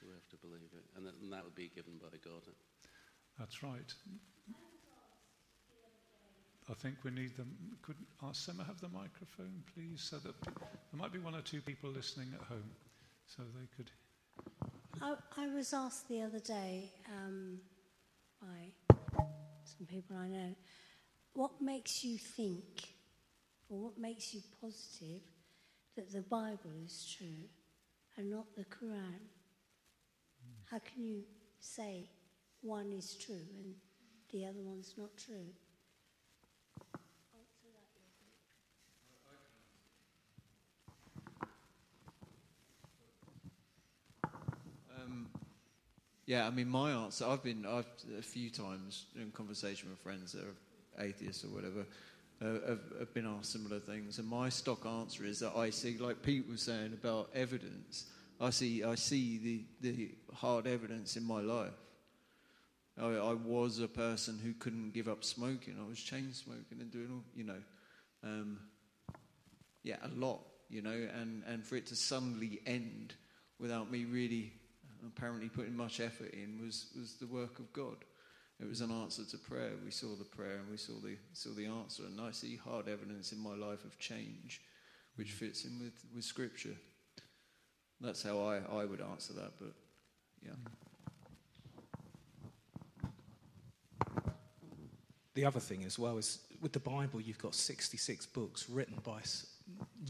So 0.00 0.06
we 0.06 0.12
have 0.14 0.28
to 0.30 0.36
believe 0.36 0.72
it, 0.72 0.84
and 0.96 1.06
that, 1.06 1.14
and 1.22 1.32
that 1.32 1.44
would 1.44 1.54
be 1.54 1.70
given 1.74 1.98
by 2.00 2.16
God. 2.24 2.42
That's 3.38 3.62
right. 3.62 3.92
I 6.68 6.74
think 6.74 6.96
we 7.04 7.10
need 7.12 7.36
them. 7.36 7.54
Could 7.82 7.96
Sema 8.32 8.64
have 8.64 8.80
the 8.80 8.88
microphone, 8.88 9.62
please, 9.72 10.02
so 10.02 10.16
that 10.18 10.34
there 10.42 10.98
might 10.98 11.12
be 11.12 11.18
one 11.18 11.34
or 11.34 11.40
two 11.42 11.60
people 11.60 11.90
listening 11.90 12.28
at 12.34 12.44
home, 12.46 12.70
so 13.26 13.42
they 13.58 13.66
could. 13.76 13.90
I, 15.00 15.14
I 15.36 15.48
was 15.54 15.72
asked 15.72 16.08
the 16.08 16.22
other 16.22 16.40
day 16.40 16.90
um, 17.08 17.58
by 18.40 18.72
some 19.64 19.86
people 19.86 20.16
I 20.16 20.28
know, 20.28 20.54
what 21.34 21.60
makes 21.60 22.02
you 22.02 22.18
think, 22.18 22.94
or 23.68 23.78
what 23.78 23.98
makes 23.98 24.34
you 24.34 24.40
positive 24.60 25.22
that 25.96 26.10
the 26.12 26.22
Bible 26.22 26.72
is 26.84 27.14
true 27.16 27.48
and 28.16 28.30
not 28.30 28.46
the 28.56 28.64
Quran? 28.64 29.20
How 30.70 30.78
can 30.78 31.04
you 31.04 31.22
say 31.60 32.10
one 32.60 32.92
is 32.92 33.14
true 33.14 33.34
and 33.34 33.74
the 34.32 34.46
other 34.46 34.62
one's 34.62 34.94
not 34.96 35.16
true? 35.16 35.52
Yeah, 46.26 46.46
I 46.46 46.50
mean, 46.50 46.68
my 46.68 46.90
answer. 46.90 47.24
I've 47.26 47.42
been 47.42 47.64
I've, 47.64 47.86
a 48.18 48.22
few 48.22 48.50
times 48.50 49.06
in 49.14 49.30
conversation 49.30 49.88
with 49.88 49.98
friends 50.00 50.32
that 50.32 50.42
are 50.42 51.04
atheists 51.04 51.44
or 51.44 51.48
whatever. 51.48 51.86
Uh, 52.42 52.68
have, 52.68 52.80
have, 52.98 53.14
been 53.14 53.26
asked 53.26 53.52
similar 53.52 53.78
things, 53.78 54.18
and 54.18 54.28
my 54.28 54.48
stock 54.50 54.84
answer 54.84 55.24
is 55.24 55.38
that 55.38 55.56
I 55.56 55.70
see, 55.70 55.96
like 55.96 56.20
Pete 56.22 56.46
was 56.46 56.60
saying 56.60 56.92
about 56.92 57.30
evidence. 57.34 58.10
I 58.38 58.50
see, 58.50 58.84
I 58.84 58.96
see 58.96 59.38
the, 59.38 59.90
the 59.92 60.10
hard 60.34 60.66
evidence 60.66 61.16
in 61.16 61.24
my 61.24 61.40
life. 61.40 61.72
I, 63.00 63.06
I, 63.06 63.32
was 63.32 63.80
a 63.80 63.88
person 63.88 64.38
who 64.42 64.52
couldn't 64.52 64.92
give 64.92 65.08
up 65.08 65.24
smoking. 65.24 65.76
I 65.82 65.88
was 65.88 65.98
chain 65.98 66.32
smoking 66.34 66.80
and 66.80 66.90
doing 66.90 67.08
all, 67.10 67.24
you 67.34 67.44
know, 67.44 67.62
um, 68.22 68.58
yeah, 69.82 69.96
a 70.02 70.08
lot, 70.08 70.40
you 70.68 70.82
know, 70.82 71.08
and, 71.20 71.42
and 71.46 71.64
for 71.64 71.76
it 71.76 71.86
to 71.86 71.96
suddenly 71.96 72.60
end 72.66 73.14
without 73.58 73.90
me 73.90 74.04
really 74.04 74.52
apparently 75.06 75.48
putting 75.48 75.76
much 75.76 76.00
effort 76.00 76.32
in 76.32 76.60
was, 76.64 76.86
was 76.98 77.14
the 77.14 77.26
work 77.26 77.58
of 77.58 77.72
God. 77.72 77.96
It 78.60 78.68
was 78.68 78.80
an 78.80 78.90
answer 78.90 79.24
to 79.24 79.38
prayer. 79.38 79.72
We 79.84 79.90
saw 79.90 80.14
the 80.16 80.24
prayer 80.24 80.56
and 80.56 80.70
we 80.70 80.78
saw 80.78 80.94
the, 81.02 81.16
saw 81.32 81.50
the 81.50 81.66
answer. 81.66 82.04
And 82.04 82.20
I 82.20 82.30
see 82.30 82.56
hard 82.56 82.88
evidence 82.88 83.32
in 83.32 83.38
my 83.38 83.54
life 83.54 83.84
of 83.84 83.98
change, 83.98 84.62
which 85.16 85.28
mm. 85.28 85.38
fits 85.38 85.64
in 85.64 85.78
with, 85.78 86.04
with 86.14 86.24
Scripture. 86.24 86.76
That's 88.00 88.22
how 88.22 88.40
I, 88.40 88.60
I 88.80 88.84
would 88.84 89.00
answer 89.00 89.32
that, 89.34 89.52
but 89.58 89.72
yeah. 90.42 90.52
Mm. 90.52 90.72
The 95.34 95.44
other 95.44 95.60
thing 95.60 95.84
as 95.84 95.98
well 95.98 96.16
is 96.16 96.38
with 96.62 96.72
the 96.72 96.80
Bible, 96.80 97.20
you've 97.20 97.36
got 97.36 97.54
66 97.54 98.24
books 98.26 98.70
written 98.70 98.96
by 99.04 99.20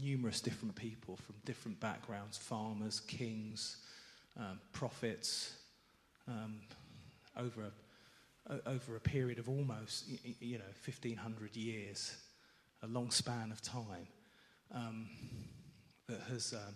numerous 0.01 0.39
different 0.39 0.73
people 0.75 1.17
from 1.17 1.35
different 1.43 1.79
backgrounds 1.81 2.37
farmers, 2.37 3.01
kings, 3.01 3.77
um, 4.39 4.59
prophets, 4.73 5.53
um, 6.27 6.59
over, 7.37 7.71
a, 8.49 8.69
over 8.69 8.95
a 8.95 8.99
period 8.99 9.39
of 9.39 9.49
almost, 9.49 10.05
you 10.39 10.57
know, 10.57 10.63
1,500 10.85 11.55
years, 11.55 12.15
a 12.83 12.87
long 12.87 13.11
span 13.11 13.51
of 13.51 13.61
time, 13.61 14.07
um, 14.73 15.07
that 16.07 16.21
has, 16.29 16.53
um, 16.53 16.75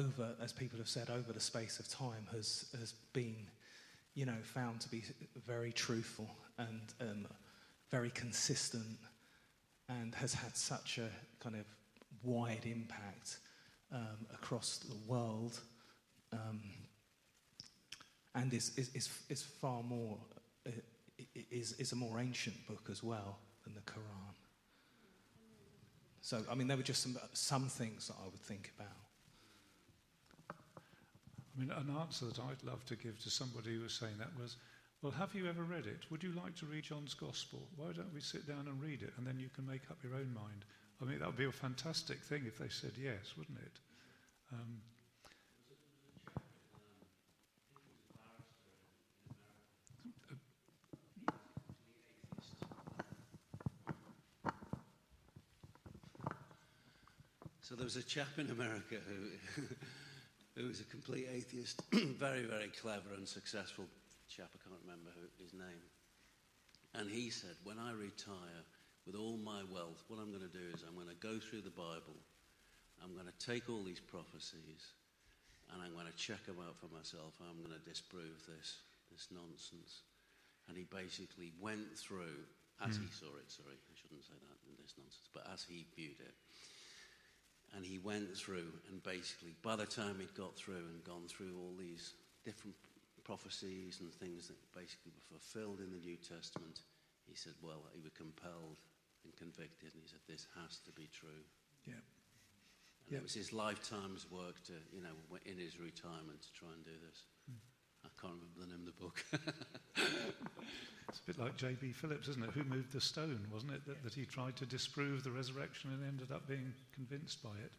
over, 0.00 0.34
as 0.42 0.52
people 0.52 0.78
have 0.78 0.88
said, 0.88 1.10
over 1.10 1.32
the 1.32 1.40
space 1.40 1.78
of 1.78 1.88
time, 1.88 2.26
has, 2.32 2.66
has 2.78 2.92
been, 3.12 3.46
you 4.14 4.26
know, 4.26 4.40
found 4.42 4.80
to 4.80 4.88
be 4.88 5.02
very 5.46 5.72
truthful 5.72 6.28
and 6.58 6.80
um, 7.00 7.26
very 7.90 8.10
consistent 8.10 8.98
and 9.88 10.14
has 10.14 10.32
had 10.32 10.56
such 10.56 10.98
a 10.98 11.08
kind 11.42 11.56
of 11.56 11.64
wide 12.22 12.64
impact 12.64 13.38
um, 13.92 14.26
across 14.32 14.78
the 14.78 14.96
world 15.06 15.60
um, 16.32 16.60
and 18.34 18.52
is, 18.52 18.72
is, 18.76 18.90
is, 18.94 19.10
is 19.28 19.42
far 19.42 19.82
more, 19.82 20.16
uh, 20.66 20.70
is, 21.50 21.72
is 21.74 21.92
a 21.92 21.96
more 21.96 22.18
ancient 22.18 22.66
book 22.66 22.88
as 22.90 23.02
well 23.02 23.38
than 23.64 23.74
the 23.74 23.80
Quran. 23.80 24.34
So, 26.20 26.42
I 26.50 26.54
mean, 26.54 26.68
there 26.68 26.76
were 26.76 26.82
just 26.82 27.02
some, 27.02 27.18
some 27.32 27.68
things 27.68 28.06
that 28.08 28.14
I 28.22 28.26
would 28.26 28.40
think 28.40 28.72
about. 28.78 28.96
I 30.50 31.60
mean, 31.60 31.70
an 31.70 31.94
answer 32.00 32.26
that 32.26 32.38
I'd 32.38 32.64
love 32.64 32.84
to 32.86 32.96
give 32.96 33.22
to 33.24 33.30
somebody 33.30 33.74
who 33.74 33.82
was 33.82 33.92
saying 33.92 34.14
that 34.18 34.30
was, 34.40 34.56
well, 35.02 35.12
have 35.12 35.34
you 35.34 35.48
ever 35.48 35.64
read 35.64 35.86
it? 35.86 36.10
Would 36.10 36.22
you 36.22 36.32
like 36.32 36.54
to 36.56 36.66
read 36.66 36.84
John's 36.84 37.12
Gospel? 37.12 37.60
Why 37.76 37.92
don't 37.92 38.14
we 38.14 38.20
sit 38.20 38.46
down 38.46 38.68
and 38.68 38.80
read 38.80 39.02
it 39.02 39.12
and 39.18 39.26
then 39.26 39.38
you 39.38 39.50
can 39.54 39.66
make 39.66 39.82
up 39.90 39.98
your 40.02 40.14
own 40.14 40.32
mind? 40.32 40.64
I 41.02 41.04
mean, 41.04 41.18
that 41.18 41.26
would 41.26 41.36
be 41.36 41.44
a 41.44 41.52
fantastic 41.52 42.20
thing 42.20 42.44
if 42.46 42.56
they 42.56 42.68
said 42.68 42.92
yes, 42.96 43.34
wouldn't 43.36 43.58
it? 43.58 43.80
Um, 44.52 44.80
So 57.72 57.76
there 57.80 57.88
was 57.88 57.96
a 57.96 58.04
chap 58.04 58.36
in 58.36 58.52
America 58.52 59.00
who, 59.00 59.32
who 60.60 60.68
was 60.68 60.84
a 60.84 60.88
complete 60.92 61.24
atheist, 61.32 61.80
very, 62.20 62.44
very 62.44 62.68
clever 62.68 63.16
and 63.16 63.24
successful 63.24 63.88
chap. 64.28 64.52
I 64.52 64.60
can't 64.60 64.76
remember 64.84 65.08
who, 65.16 65.24
his 65.40 65.56
name. 65.56 65.80
And 66.92 67.08
he 67.08 67.32
said, 67.32 67.56
when 67.64 67.80
I 67.80 67.96
retire 67.96 68.60
with 69.08 69.16
all 69.16 69.40
my 69.40 69.64
wealth, 69.72 70.04
what 70.12 70.20
I'm 70.20 70.28
going 70.28 70.44
to 70.44 70.52
do 70.52 70.68
is 70.76 70.84
I'm 70.84 71.00
going 71.00 71.08
to 71.08 71.16
go 71.24 71.40
through 71.40 71.64
the 71.64 71.72
Bible. 71.72 72.12
I'm 73.00 73.16
going 73.16 73.32
to 73.32 73.40
take 73.40 73.72
all 73.72 73.80
these 73.80 74.04
prophecies 74.04 74.92
and 75.72 75.80
I'm 75.80 75.96
going 75.96 76.12
to 76.12 76.18
check 76.20 76.44
them 76.44 76.60
out 76.60 76.76
for 76.76 76.92
myself. 76.92 77.40
I'm 77.40 77.56
going 77.64 77.72
to 77.72 77.88
disprove 77.88 78.36
this, 78.52 78.84
this 79.08 79.32
nonsense. 79.32 80.04
And 80.68 80.76
he 80.76 80.84
basically 80.92 81.56
went 81.56 81.88
through, 81.96 82.36
as 82.84 83.00
mm. 83.00 83.08
he 83.08 83.08
saw 83.16 83.32
it, 83.40 83.48
sorry, 83.48 83.80
I 83.80 83.96
shouldn't 83.96 84.28
say 84.28 84.36
that, 84.36 84.60
this 84.76 84.92
nonsense, 85.00 85.32
but 85.32 85.48
as 85.48 85.64
he 85.64 85.88
viewed 85.96 86.20
it, 86.20 86.36
and 87.74 87.84
he 87.84 87.98
went 87.98 88.36
through, 88.36 88.72
and 88.90 89.02
basically, 89.02 89.54
by 89.62 89.76
the 89.76 89.86
time 89.86 90.16
he'd 90.20 90.34
got 90.34 90.54
through 90.56 90.84
and 90.92 91.02
gone 91.04 91.24
through 91.28 91.56
all 91.58 91.74
these 91.78 92.14
different 92.44 92.76
prophecies 93.24 94.00
and 94.00 94.12
things 94.12 94.48
that 94.48 94.58
basically 94.74 95.12
were 95.14 95.38
fulfilled 95.38 95.80
in 95.80 95.90
the 95.90 95.98
New 96.04 96.16
Testament, 96.16 96.80
he 97.26 97.34
said, 97.34 97.54
well, 97.62 97.82
he 97.94 98.00
was 98.02 98.12
compelled 98.12 98.76
and 99.24 99.34
convicted, 99.36 99.94
and 99.94 100.02
he 100.02 100.08
said, 100.08 100.20
this 100.28 100.46
has 100.60 100.78
to 100.84 100.92
be 100.92 101.08
true. 101.12 101.44
Yeah. 101.86 101.94
And 103.06 103.12
Yeah. 103.14 103.18
it 103.18 103.22
was 103.22 103.34
his 103.34 103.52
lifetime's 103.52 104.30
work 104.30 104.62
to, 104.64 104.74
you 104.92 105.00
know, 105.00 105.14
in 105.46 105.56
his 105.58 105.78
retirement 105.78 106.42
to 106.42 106.52
try 106.52 106.68
and 106.74 106.84
do 106.84 106.98
this. 107.06 107.24
I 108.22 108.26
can't 108.26 108.38
remember 108.38 108.60
the 108.60 108.66
name 108.66 108.86
of 108.86 108.94
the 108.94 109.02
book. 109.04 109.24
It's 111.12 111.20
a 111.20 111.24
bit 111.26 111.38
like 111.38 111.58
J.B. 111.58 111.92
Phillips, 111.92 112.26
isn't 112.28 112.42
it? 112.42 112.50
Who 112.52 112.64
moved 112.64 112.90
the 112.90 113.00
stone, 113.00 113.46
wasn't 113.52 113.72
it? 113.72 113.84
That, 113.86 114.02
that 114.02 114.14
he 114.14 114.24
tried 114.24 114.56
to 114.56 114.64
disprove 114.64 115.22
the 115.22 115.30
resurrection 115.30 115.90
and 115.90 116.02
ended 116.02 116.32
up 116.32 116.48
being 116.48 116.72
convinced 116.94 117.42
by 117.42 117.50
it. 117.50 117.72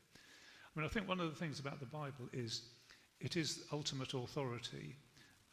I 0.76 0.80
mean, 0.80 0.86
I 0.86 0.89
think 0.89 1.08
one 1.08 1.20
of 1.20 1.32
the 1.32 1.36
things 1.36 1.60
about 1.60 1.80
the 1.80 1.88
Bible 1.88 2.30
is 2.32 2.62
it 3.20 3.36
is 3.36 3.64
ultimate 3.72 4.14
authority, 4.14 4.96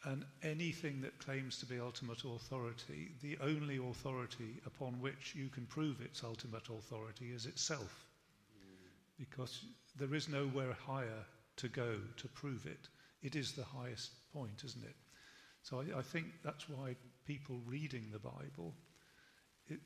and 0.03 0.23
anything 0.43 1.01
that 1.01 1.17
claims 1.17 1.57
to 1.57 1.65
be 1.65 1.79
ultimate 1.79 2.23
authority, 2.23 3.13
the 3.23 3.35
only 3.41 3.77
authority 3.77 4.61
upon 4.67 5.01
which 5.01 5.33
you 5.35 5.49
can 5.49 5.65
prove 5.65 6.01
its 6.01 6.23
ultimate 6.23 6.69
authority 6.69 7.31
is 7.31 7.47
itself. 7.47 8.05
Mm. 8.59 8.89
Because 9.17 9.65
there 9.97 10.13
is 10.13 10.29
nowhere 10.29 10.77
higher 10.85 11.25
to 11.57 11.67
go 11.67 11.95
to 12.17 12.27
prove 12.27 12.67
it. 12.67 12.89
It 13.21 13.35
is 13.35 13.53
the 13.53 13.63
highest 13.63 14.11
point, 14.33 14.63
isn't 14.63 14.83
it? 14.83 14.95
So 15.63 15.81
I, 15.81 15.99
I 15.99 16.01
think 16.01 16.25
that's 16.43 16.67
why 16.67 16.95
people 17.25 17.59
reading 17.65 18.09
the 18.11 18.19
Bible 18.19 18.73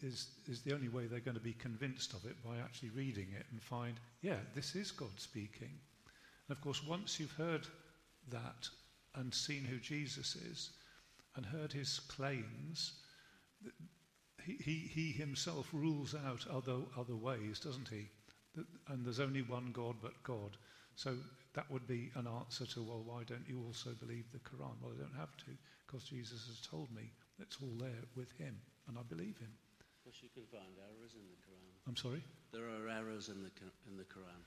is, 0.01 0.29
is 0.47 0.61
the 0.61 0.73
only 0.73 0.88
way 0.88 1.05
they're 1.05 1.19
going 1.19 1.38
to 1.38 1.43
be 1.43 1.53
convinced 1.53 2.13
of 2.13 2.25
it 2.25 2.41
by 2.43 2.57
actually 2.57 2.89
reading 2.89 3.27
it 3.38 3.45
and 3.51 3.61
find, 3.61 3.95
yeah, 4.21 4.38
this 4.53 4.75
is 4.75 4.91
God 4.91 5.17
speaking. 5.17 5.71
And 6.47 6.57
of 6.57 6.61
course, 6.61 6.83
once 6.83 7.19
you've 7.19 7.31
heard 7.31 7.67
that 8.31 8.67
and 9.15 9.33
seen 9.33 9.63
who 9.63 9.77
Jesus 9.77 10.36
is 10.36 10.71
and 11.36 11.45
heard 11.45 11.71
his 11.71 11.99
claims, 11.99 12.93
he, 14.43 14.57
he, 14.63 14.91
he 14.93 15.11
himself 15.11 15.67
rules 15.73 16.15
out 16.27 16.45
other, 16.51 16.77
other 16.97 17.15
ways, 17.15 17.59
doesn't 17.59 17.89
he? 17.89 18.07
And 18.88 19.05
there's 19.05 19.19
only 19.19 19.41
one 19.41 19.71
God 19.73 19.95
but 20.01 20.23
God. 20.23 20.57
So 20.96 21.16
that 21.54 21.70
would 21.70 21.88
be 21.88 22.12
an 22.16 22.28
answer 22.28 22.66
to, 22.66 22.84
well, 22.84 23.04
why 23.04 23.24
don't 23.24 23.46
you 23.48 23.64
also 23.66 23.91
believe 24.00 24.26
the 24.32 24.39
Quran? 24.39 24.76
Well, 24.82 24.93
I 24.96 25.02
don't 25.02 25.20
have 25.20 25.36
to, 25.38 25.52
because 25.86 26.04
Jesus 26.04 26.48
has 26.48 26.62
told 26.62 26.93
me 26.96 27.12
it's 27.39 27.58
all 27.62 27.76
there 27.80 28.04
with 28.16 28.32
him, 28.38 28.56
and 28.88 28.98
I 28.98 29.02
believe 29.04 29.38
him. 29.38 29.52
Of 29.80 30.04
course, 30.06 30.20
you 30.22 30.30
can 30.34 30.43
find 30.52 30.72
errors 30.80 31.14
in 31.16 31.26
the 31.28 31.39
Quran. 31.43 31.88
I'm 31.88 31.96
sorry? 31.96 32.24
There 32.52 32.64
are 32.64 32.88
errors 32.89 33.30
in 33.30 33.43
the, 33.43 33.52
in 33.89 33.98
the 33.98 34.04
Quran, 34.04 34.41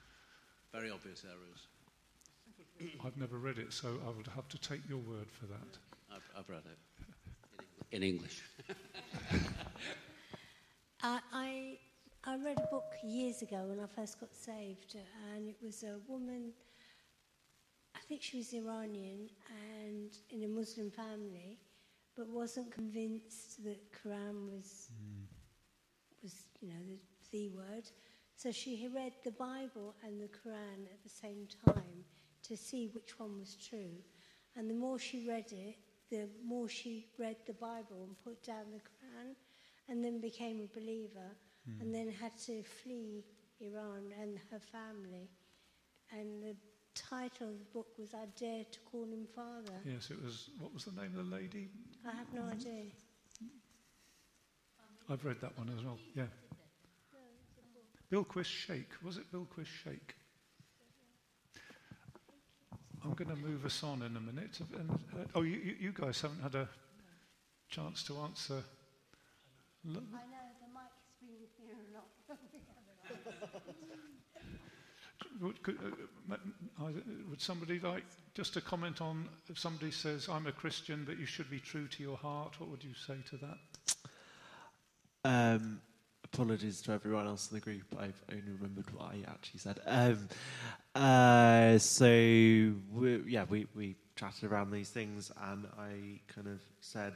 very 0.73 0.91
obvious 0.91 1.25
errors. 1.25 1.67
I've 3.05 3.17
never 3.17 3.39
read 3.39 3.59
it, 3.59 3.73
so 3.73 3.99
I 4.07 4.11
would 4.11 4.29
have 4.29 4.49
to 4.49 4.59
take 4.59 4.81
your 4.89 4.99
word 4.99 5.31
for 5.31 5.47
that. 5.47 5.79
I've, 6.13 6.29
I've 6.39 6.49
read 6.49 6.63
it 6.65 6.79
in 7.97 8.03
English. 8.03 8.43
Uh, 11.01 11.21
I, 11.33 11.79
I, 11.79 11.79
I 12.29 12.37
read 12.37 12.59
a 12.59 12.67
book 12.67 12.93
years 13.03 13.41
ago 13.41 13.65
when 13.69 13.81
I 13.81 13.87
first 13.87 14.21
got 14.21 14.35
saved, 14.35 14.97
and 15.33 15.49
it 15.49 15.57
was 15.63 15.83
a 15.83 15.97
woman, 16.07 16.53
I 17.97 18.01
think 18.01 18.21
she 18.21 18.37
was 18.37 18.53
Iranian 18.53 19.31
and 19.49 20.11
in 20.29 20.45
a 20.45 20.49
Muslim 20.49 20.91
family, 20.91 21.59
but 22.15 22.29
wasn't 22.29 22.71
convinced 22.71 23.65
that 23.65 23.81
Quran 23.93 24.51
was, 24.53 24.91
hmm. 24.93 25.25
was 26.23 26.35
you 26.61 26.69
know, 26.69 26.75
the, 26.87 26.99
the 27.33 27.49
word. 27.49 27.85
So 28.37 28.53
she 28.53 28.91
read 28.95 29.15
the 29.25 29.31
Bible 29.31 29.95
and 30.05 30.21
the 30.21 30.29
Quran 30.29 30.85
at 30.93 31.03
the 31.03 31.09
same 31.09 31.49
time 31.65 32.05
to 32.43 32.59
see 32.59 32.91
which 32.93 33.19
one 33.19 33.39
was 33.39 33.57
true. 33.57 34.03
And 34.55 34.69
the 34.69 34.75
more 34.75 34.99
she 34.99 35.27
read 35.27 35.51
it, 35.51 35.77
the 36.11 36.29
more 36.45 36.69
she 36.69 37.07
read 37.19 37.37
the 37.47 37.55
Bible 37.55 38.05
and 38.07 38.23
put 38.23 38.45
down 38.45 38.67
the 38.71 38.81
Quran 38.81 39.35
and 39.89 40.05
then 40.05 40.21
became 40.21 40.61
a 40.61 40.79
believer 40.79 41.31
and 41.81 41.95
then 41.95 42.11
had 42.21 42.37
to 42.47 42.63
flee 42.63 43.25
Iran 43.61 44.13
and 44.21 44.39
her 44.51 44.59
family. 44.61 45.29
And 46.13 46.43
the 46.43 46.57
title 46.95 47.49
of 47.49 47.59
the 47.59 47.65
book 47.73 47.89
was 47.99 48.15
I 48.15 48.27
Dare 48.39 48.65
to 48.71 48.79
Call 48.91 49.05
Him 49.05 49.27
Father. 49.35 49.79
Yes, 49.85 50.11
it 50.11 50.23
was, 50.23 50.51
what 50.59 50.73
was 50.75 50.85
the 50.85 50.93
name 51.01 51.17
of 51.19 51.29
the 51.29 51.37
lady? 51.37 51.69
I 52.07 52.13
have 52.17 52.33
no 52.33 52.43
idea. 52.51 52.85
I've 55.11 55.25
read 55.25 55.41
that 55.41 55.57
one 55.57 55.71
as 55.77 55.83
well, 55.85 55.99
yeah. 56.15 56.25
Bilquis 58.11 58.45
Sheikh, 58.47 58.89
was 59.03 59.17
it 59.19 59.31
Bilquis 59.33 59.67
Sheikh? 59.85 60.15
I'm 63.05 63.15
going 63.15 63.31
to 63.31 63.37
move 63.37 63.65
us 63.65 63.83
on 63.85 64.03
in 64.03 64.17
a 64.17 64.21
minute. 64.21 64.59
And, 64.79 64.91
uh, 64.91 65.25
oh, 65.35 65.43
you, 65.43 65.57
you- 65.57 65.77
you 65.81 65.93
guys 65.93 66.21
haven't 66.21 66.43
had 66.43 66.55
a 66.55 66.69
chance 67.71 68.03
to 68.05 68.19
answer. 68.19 68.63
I 69.87 69.93
know 69.93 70.01
the 70.03 70.69
mic 70.75 70.93
has 70.93 71.15
been 71.21 71.49
here 71.57 71.77
a 71.77 71.97
lot. 71.97 73.58
Uh, 75.41 76.91
would 77.31 77.41
somebody 77.41 77.79
like 77.81 78.05
just 78.35 78.55
to 78.55 78.61
comment 78.61 79.01
on 79.01 79.29
if 79.49 79.59
somebody 79.59 79.91
says, 79.91 80.29
I'm 80.29 80.47
a 80.47 80.53
Christian, 80.53 81.05
but 81.07 81.19
you 81.19 81.27
should 81.27 81.51
be 81.51 81.61
true 81.61 81.87
to 81.89 82.03
your 82.03 82.17
heart? 82.17 82.59
What 82.61 82.71
would 82.71 82.85
you 82.85 82.95
say 82.95 83.17
to 83.31 83.37
that? 83.37 83.59
Um, 85.25 85.81
apologies 86.25 86.81
to 86.83 86.93
everyone 86.93 87.27
else 87.27 87.51
in 87.51 87.57
the 87.57 87.61
group. 87.61 87.85
I've 87.99 88.23
only 88.31 88.53
remembered 88.53 88.93
what 88.95 89.13
I 89.13 89.19
actually 89.29 89.61
said. 89.61 89.81
Um, 89.87 90.29
uh, 90.95 91.79
so 91.79 92.07
we, 92.07 93.23
yeah, 93.27 93.45
we 93.49 93.67
we 93.75 93.97
chatted 94.17 94.51
around 94.51 94.71
these 94.71 94.91
things, 94.91 95.31
and 95.51 95.67
I 95.79 96.21
kind 96.33 96.49
of 96.49 96.61
said, 96.81 97.15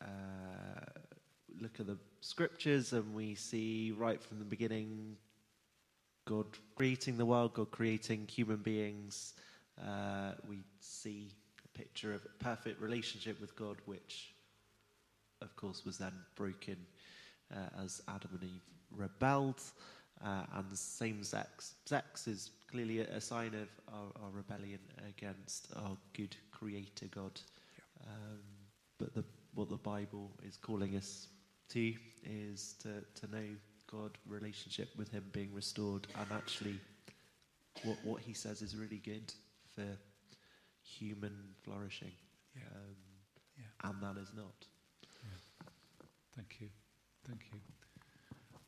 uh, 0.00 0.06
look 1.60 1.80
at 1.80 1.86
the 1.86 1.98
scriptures, 2.20 2.92
and 2.92 3.14
we 3.14 3.34
see 3.34 3.92
right 3.96 4.22
from 4.22 4.38
the 4.38 4.44
beginning, 4.44 5.16
God 6.28 6.44
creating 6.76 7.16
the 7.16 7.24
world, 7.24 7.54
God 7.54 7.70
creating 7.70 8.28
human 8.30 8.58
beings. 8.58 9.32
Uh, 9.80 10.32
we 10.46 10.58
see 10.78 11.30
a 11.64 11.78
picture 11.78 12.12
of 12.12 12.20
a 12.26 12.44
perfect 12.44 12.82
relationship 12.82 13.40
with 13.40 13.56
God, 13.56 13.78
which, 13.86 14.34
of 15.40 15.56
course, 15.56 15.86
was 15.86 15.96
then 15.96 16.12
broken 16.36 16.76
uh, 17.50 17.82
as 17.82 18.02
Adam 18.08 18.28
and 18.34 18.44
Eve 18.44 18.60
rebelled, 18.94 19.62
uh, 20.22 20.42
and 20.54 20.76
same 20.76 21.24
sex. 21.24 21.76
Sex 21.86 22.28
is 22.28 22.50
clearly 22.70 22.98
a, 22.98 23.20
sign 23.22 23.54
of 23.54 23.68
our, 23.90 24.22
our 24.22 24.30
rebellion 24.30 24.80
against 25.08 25.68
our 25.76 25.96
good 26.12 26.36
Creator 26.50 27.06
God. 27.10 27.40
Um, 28.06 28.40
but 28.98 29.14
the, 29.14 29.24
what 29.54 29.70
the 29.70 29.76
Bible 29.76 30.30
is 30.46 30.58
calling 30.58 30.94
us 30.94 31.28
to 31.70 31.94
is 32.22 32.74
to, 32.82 33.02
to 33.18 33.32
know 33.34 33.46
God, 33.90 34.18
relationship 34.26 34.90
with 34.96 35.10
Him 35.10 35.24
being 35.32 35.52
restored, 35.54 36.06
and 36.18 36.26
actually 36.32 36.78
what, 37.84 37.96
what 38.04 38.20
He 38.20 38.32
says 38.32 38.62
is 38.62 38.76
really 38.76 38.98
good 39.04 39.32
for 39.74 39.86
human 40.82 41.34
flourishing. 41.62 42.12
Yeah. 42.54 42.62
Um, 42.74 42.96
Yeah. 43.58 43.90
And 43.90 44.02
that 44.02 44.20
is 44.20 44.30
not. 44.36 44.66
Thank 46.36 46.60
you. 46.60 46.68
Thank 47.26 47.40
you. 47.52 47.58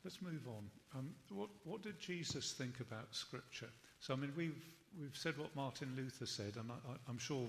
Let's 0.03 0.21
move 0.21 0.43
on. 0.49 0.65
Um, 0.99 1.11
what, 1.29 1.51
what 1.65 1.83
did 1.83 2.01
Jesus 2.01 2.53
think 2.53 2.81
about 2.81 3.15
Scripture? 3.15 3.69
So, 4.01 4.13
I 4.13 4.17
mean, 4.17 4.33
we've, 4.37 4.57
we've 5.01 5.17
said 5.17 5.39
what 5.39 5.55
Martin 5.55 5.93
Luther 5.97 6.27
said, 6.27 6.57
and 6.57 6.71
I, 6.73 6.75
I, 6.75 6.97
I'm 7.09 7.19
sure 7.19 7.47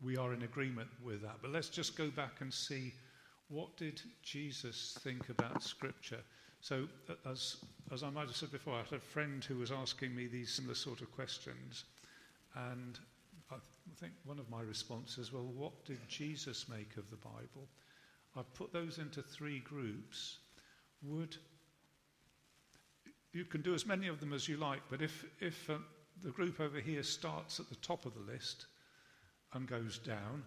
we 0.00 0.16
are 0.16 0.32
in 0.32 0.42
agreement 0.42 0.88
with 1.02 1.22
that. 1.22 1.36
But 1.42 1.50
let's 1.50 1.68
just 1.68 1.96
go 1.96 2.08
back 2.08 2.40
and 2.40 2.52
see 2.54 2.92
what 3.48 3.76
did 3.76 4.00
Jesus 4.22 4.98
think 5.02 5.28
about 5.28 5.62
Scripture. 5.62 6.20
So, 6.60 6.88
as, 7.30 7.56
as 7.92 8.02
I 8.02 8.10
might 8.10 8.26
have 8.26 8.36
said 8.36 8.50
before, 8.50 8.74
I 8.74 8.78
had 8.78 8.94
a 8.94 8.98
friend 8.98 9.44
who 9.44 9.58
was 9.58 9.70
asking 9.70 10.14
me 10.14 10.26
these 10.26 10.50
similar 10.50 10.74
sort 10.74 11.02
of 11.02 11.12
questions, 11.12 11.84
and 12.54 12.98
I 13.50 13.56
th- 13.56 13.98
think 14.00 14.12
one 14.24 14.38
of 14.38 14.48
my 14.48 14.62
responses, 14.62 15.30
was, 15.30 15.32
well, 15.32 15.52
what 15.54 15.84
did 15.84 15.98
Jesus 16.08 16.66
make 16.68 16.96
of 16.96 17.10
the 17.10 17.16
Bible? 17.16 17.68
I've 18.36 18.52
put 18.54 18.72
those 18.72 18.98
into 18.98 19.22
three 19.22 19.60
groups. 19.60 20.38
Would 21.02 21.36
you 23.32 23.44
can 23.44 23.62
do 23.62 23.74
as 23.74 23.84
many 23.84 24.06
of 24.06 24.20
them 24.20 24.32
as 24.32 24.48
you 24.48 24.56
like, 24.56 24.80
but 24.88 25.02
if 25.02 25.24
if 25.40 25.68
uh, 25.68 25.74
the 26.22 26.30
group 26.30 26.60
over 26.60 26.80
here 26.80 27.02
starts 27.02 27.60
at 27.60 27.68
the 27.68 27.76
top 27.76 28.06
of 28.06 28.14
the 28.14 28.32
list 28.32 28.66
and 29.52 29.68
goes 29.68 29.98
down, 29.98 30.42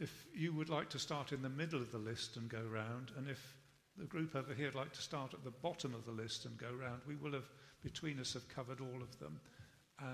if 0.00 0.26
you 0.34 0.52
would 0.54 0.70
like 0.70 0.88
to 0.90 0.98
start 0.98 1.32
in 1.32 1.42
the 1.42 1.48
middle 1.48 1.80
of 1.80 1.92
the 1.92 1.98
list 1.98 2.36
and 2.36 2.48
go 2.48 2.62
round, 2.72 3.12
and 3.16 3.28
if 3.28 3.54
the 3.98 4.06
group 4.06 4.34
over 4.34 4.54
here 4.54 4.66
would 4.66 4.74
like 4.74 4.92
to 4.94 5.02
start 5.02 5.34
at 5.34 5.44
the 5.44 5.50
bottom 5.50 5.94
of 5.94 6.06
the 6.06 6.10
list 6.22 6.46
and 6.46 6.56
go 6.56 6.72
round, 6.72 7.02
we 7.06 7.16
will 7.16 7.32
have 7.32 7.48
between 7.82 8.18
us 8.18 8.32
have 8.34 8.48
covered 8.48 8.80
all 8.80 9.02
of 9.02 9.18
them. 9.18 9.38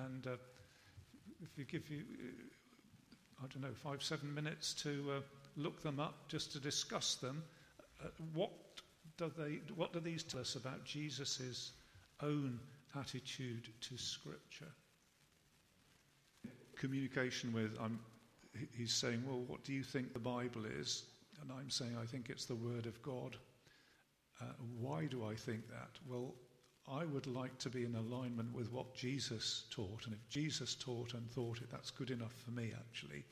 And 0.02 0.26
uh, 0.26 0.36
if 1.42 1.56
you 1.56 1.64
give 1.64 1.88
you, 1.88 1.98
uh, 1.98 3.44
I 3.44 3.46
don't 3.52 3.62
know, 3.62 3.74
five 3.74 4.02
seven 4.02 4.34
minutes 4.34 4.74
to 4.82 5.12
uh, 5.16 5.20
look 5.56 5.82
them 5.82 6.00
up, 6.00 6.28
just 6.28 6.52
to 6.52 6.60
discuss 6.60 7.14
them, 7.16 7.42
uh, 8.04 8.08
what 8.34 8.50
do 9.16 9.30
they? 9.38 9.60
What 9.74 9.92
do 9.92 10.00
these 10.00 10.22
tell 10.22 10.40
us 10.40 10.56
about 10.56 10.84
Jesus's 10.84 11.72
own 12.22 12.58
attitude 12.98 13.68
to 13.82 13.96
Scripture? 13.96 14.72
Communication 16.76 17.52
with, 17.52 17.78
he- 17.78 17.98
he's 18.76 18.92
saying, 18.92 19.22
Well, 19.26 19.42
what 19.46 19.64
do 19.64 19.72
you 19.72 19.82
think 19.82 20.12
the 20.12 20.18
Bible 20.18 20.64
is? 20.64 21.04
And 21.40 21.50
I'm 21.52 21.70
saying, 21.70 21.96
I 22.00 22.06
think 22.06 22.30
it's 22.30 22.46
the 22.46 22.54
Word 22.54 22.86
of 22.86 23.00
God. 23.02 23.36
Uh, 24.40 24.46
why 24.78 25.06
do 25.06 25.24
I 25.24 25.34
think 25.34 25.68
that? 25.68 25.90
Well, 26.08 26.34
I 26.88 27.04
would 27.04 27.26
like 27.26 27.58
to 27.58 27.70
be 27.70 27.84
in 27.84 27.94
alignment 27.94 28.54
with 28.54 28.70
what 28.72 28.94
Jesus 28.94 29.64
taught. 29.70 30.06
And 30.06 30.14
if 30.14 30.28
Jesus 30.28 30.74
taught 30.74 31.14
and 31.14 31.28
thought 31.30 31.58
it, 31.58 31.70
that's 31.70 31.90
good 31.90 32.10
enough 32.10 32.34
for 32.44 32.52
me, 32.52 32.72
actually. 32.76 33.24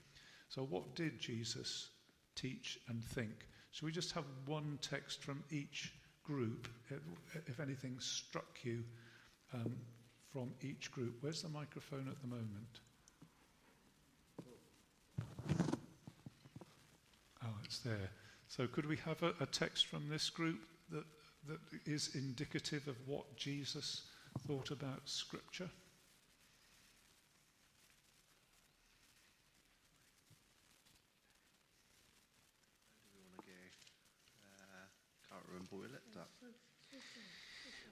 So, 0.49 0.65
what 0.65 0.95
did 0.95 1.19
Jesus 1.19 1.91
teach 2.35 2.79
and 2.89 3.03
think? 3.05 3.47
Should 3.71 3.87
we 3.87 3.93
just 3.93 4.13
have 4.13 4.25
one 4.47 4.79
text 4.83 5.23
from 5.23 5.43
each 5.51 5.93
group, 6.25 6.69
if, 6.91 7.01
if 7.47 7.61
anything 7.61 7.97
struck 8.01 8.59
you 8.63 8.83
um, 9.53 9.77
from 10.33 10.51
each 10.63 10.91
group? 10.91 11.17
Where's 11.21 11.43
the 11.43 11.49
microphone 11.49 12.09
at 12.09 12.21
the 12.23 12.29
moment? 12.29 12.81
It's 17.75 17.83
there. 17.83 18.11
So, 18.47 18.69
could 18.69 18.87
we 18.87 18.97
have 18.99 19.21
a, 19.25 19.35
a 19.41 19.47
text 19.47 19.87
from 19.87 20.09
this 20.09 20.31
group 20.31 20.61
that, 20.93 21.03
that 21.49 21.59
is 21.85 22.15
indicative 22.15 22.87
of 22.87 22.95
what 23.05 23.37
Jesus 23.37 24.03
thought 24.47 24.71
about 24.71 25.01
Scripture? 25.07 25.69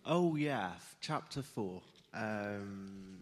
Oh 0.06 0.36
yeah, 0.36 0.70
chapter 1.00 1.42
four. 1.42 1.82
Um, 2.14 3.18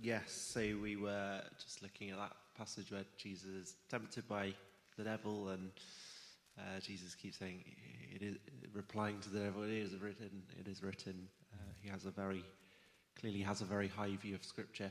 yes, 0.00 0.32
so 0.54 0.60
we 0.82 0.96
were 0.96 1.42
just 1.62 1.82
looking 1.82 2.10
at 2.10 2.16
that 2.16 2.32
passage 2.56 2.90
where 2.90 3.04
Jesus 3.18 3.44
is 3.44 3.74
tempted 3.90 4.26
by 4.26 4.54
the 4.96 5.04
devil, 5.04 5.48
and 5.50 5.70
uh, 6.58 6.80
Jesus 6.80 7.14
keeps 7.14 7.38
saying, 7.38 7.64
"It 8.14 8.22
is," 8.22 8.36
replying 8.72 9.20
to 9.20 9.30
the 9.30 9.40
devil, 9.40 9.62
"It 9.62 9.70
is 9.70 9.94
written. 10.00 10.42
It 10.60 10.68
is 10.68 10.82
written." 10.82 11.28
Uh, 11.52 11.72
he 11.80 11.88
has 11.88 12.04
a 12.06 12.10
very 12.10 12.44
clearly 13.18 13.40
has 13.40 13.60
a 13.60 13.64
very 13.66 13.88
high 13.88 14.16
view 14.16 14.34
of 14.34 14.44
Scripture, 14.44 14.90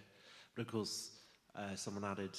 but 0.55 0.61
of 0.63 0.67
course, 0.71 1.11
uh, 1.55 1.75
someone 1.75 2.03
added, 2.05 2.37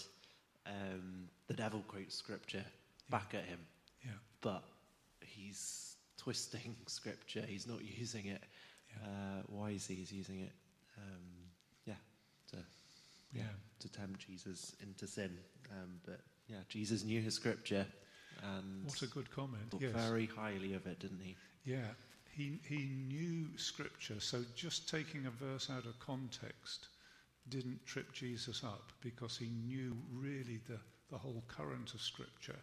um, 0.66 1.28
"The 1.48 1.54
devil 1.54 1.82
quotes 1.88 2.14
Scripture 2.16 2.64
back 3.10 3.34
at 3.34 3.44
him." 3.44 3.58
Yeah. 4.04 4.10
but 4.40 4.64
he's 5.20 5.96
twisting 6.16 6.74
scripture. 6.86 7.42
He's 7.46 7.66
not 7.68 7.80
using 7.84 8.26
it 8.26 8.42
Yeah. 8.90 9.06
uh, 9.08 9.42
wisely. 9.48 9.94
He's 9.94 10.12
using 10.12 10.40
it, 10.40 10.52
um, 10.98 11.22
yeah, 11.86 11.94
to 12.50 12.56
Yeah. 13.32 13.48
to 13.78 13.88
tempt 13.88 14.26
Jesus 14.26 14.74
into 14.80 15.06
sin. 15.06 15.38
Um, 15.70 16.00
but 16.04 16.20
yeah, 16.48 16.58
Jesus 16.68 17.04
knew 17.04 17.20
his 17.20 17.34
scripture 17.34 17.86
and 18.42 18.84
What 18.84 19.02
a 19.02 19.06
good 19.06 19.30
comment. 19.30 19.70
thought 19.70 19.80
Yes. 19.80 19.92
very 19.92 20.26
highly 20.26 20.74
of 20.74 20.86
it, 20.86 20.98
didn't 21.00 21.20
he? 21.20 21.36
Yeah, 21.64 21.94
he, 22.36 22.58
he 22.66 22.88
knew 23.08 23.46
Scripture, 23.56 24.18
so 24.18 24.42
just 24.54 24.88
taking 24.88 25.26
a 25.26 25.30
verse 25.30 25.70
out 25.70 25.86
of 25.86 25.98
context 26.00 26.88
didn't 27.48 27.84
trip 27.86 28.12
Jesus 28.12 28.64
up 28.64 28.92
because 29.00 29.36
he 29.36 29.50
knew 29.66 29.96
really 30.12 30.60
the, 30.68 30.78
the 31.10 31.18
whole 31.18 31.44
current 31.48 31.92
of 31.94 32.00
Scripture. 32.00 32.58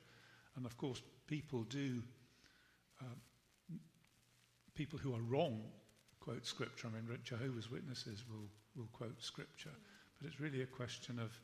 And 0.55 0.65
of 0.65 0.75
course, 0.77 1.01
people 1.27 1.63
do, 1.63 2.01
uh, 3.01 3.75
people 4.73 4.97
who 4.99 5.13
are 5.13 5.21
wrong 5.21 5.61
quote 6.19 6.45
Scripture. 6.45 6.87
I 6.87 6.91
mean, 6.95 7.17
Jehovah's 7.23 7.69
Witnesses 7.69 8.23
will, 8.29 8.49
will 8.75 8.89
quote 8.91 9.21
Scripture, 9.21 9.73
but 10.19 10.27
it's 10.27 10.39
really 10.39 10.61
a 10.61 10.67
question 10.67 11.19
of 11.19 11.39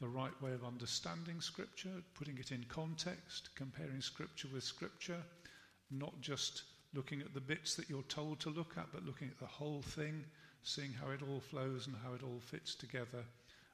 the 0.00 0.08
right 0.08 0.40
way 0.42 0.52
of 0.52 0.64
understanding 0.64 1.40
Scripture, 1.40 2.02
putting 2.14 2.38
it 2.38 2.52
in 2.52 2.64
context, 2.68 3.50
comparing 3.54 4.00
Scripture 4.00 4.48
with 4.52 4.64
Scripture, 4.64 5.22
not 5.90 6.18
just 6.20 6.62
looking 6.94 7.20
at 7.20 7.34
the 7.34 7.40
bits 7.40 7.74
that 7.76 7.88
you're 7.88 8.02
told 8.02 8.40
to 8.40 8.50
look 8.50 8.74
at, 8.76 8.86
but 8.92 9.04
looking 9.04 9.28
at 9.28 9.38
the 9.38 9.46
whole 9.46 9.82
thing, 9.82 10.24
seeing 10.62 10.92
how 10.92 11.10
it 11.10 11.20
all 11.22 11.40
flows 11.40 11.86
and 11.86 11.96
how 12.04 12.14
it 12.14 12.22
all 12.22 12.40
fits 12.40 12.74
together. 12.74 13.24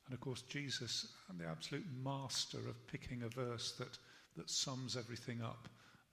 And 0.06 0.14
of 0.14 0.20
course, 0.20 0.42
Jesus, 0.42 1.06
the 1.38 1.46
absolute 1.46 1.86
master 2.04 2.58
of 2.58 2.86
picking 2.86 3.22
a 3.22 3.28
verse 3.28 3.72
that, 3.72 3.98
that 4.36 4.50
sums 4.50 4.96
everything 4.96 5.42
up 5.42 5.68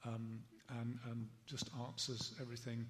um, 0.06 0.40
and, 0.80 0.98
and 1.10 1.28
just 1.46 1.70
answers 1.88 2.34
everything, 2.42 2.86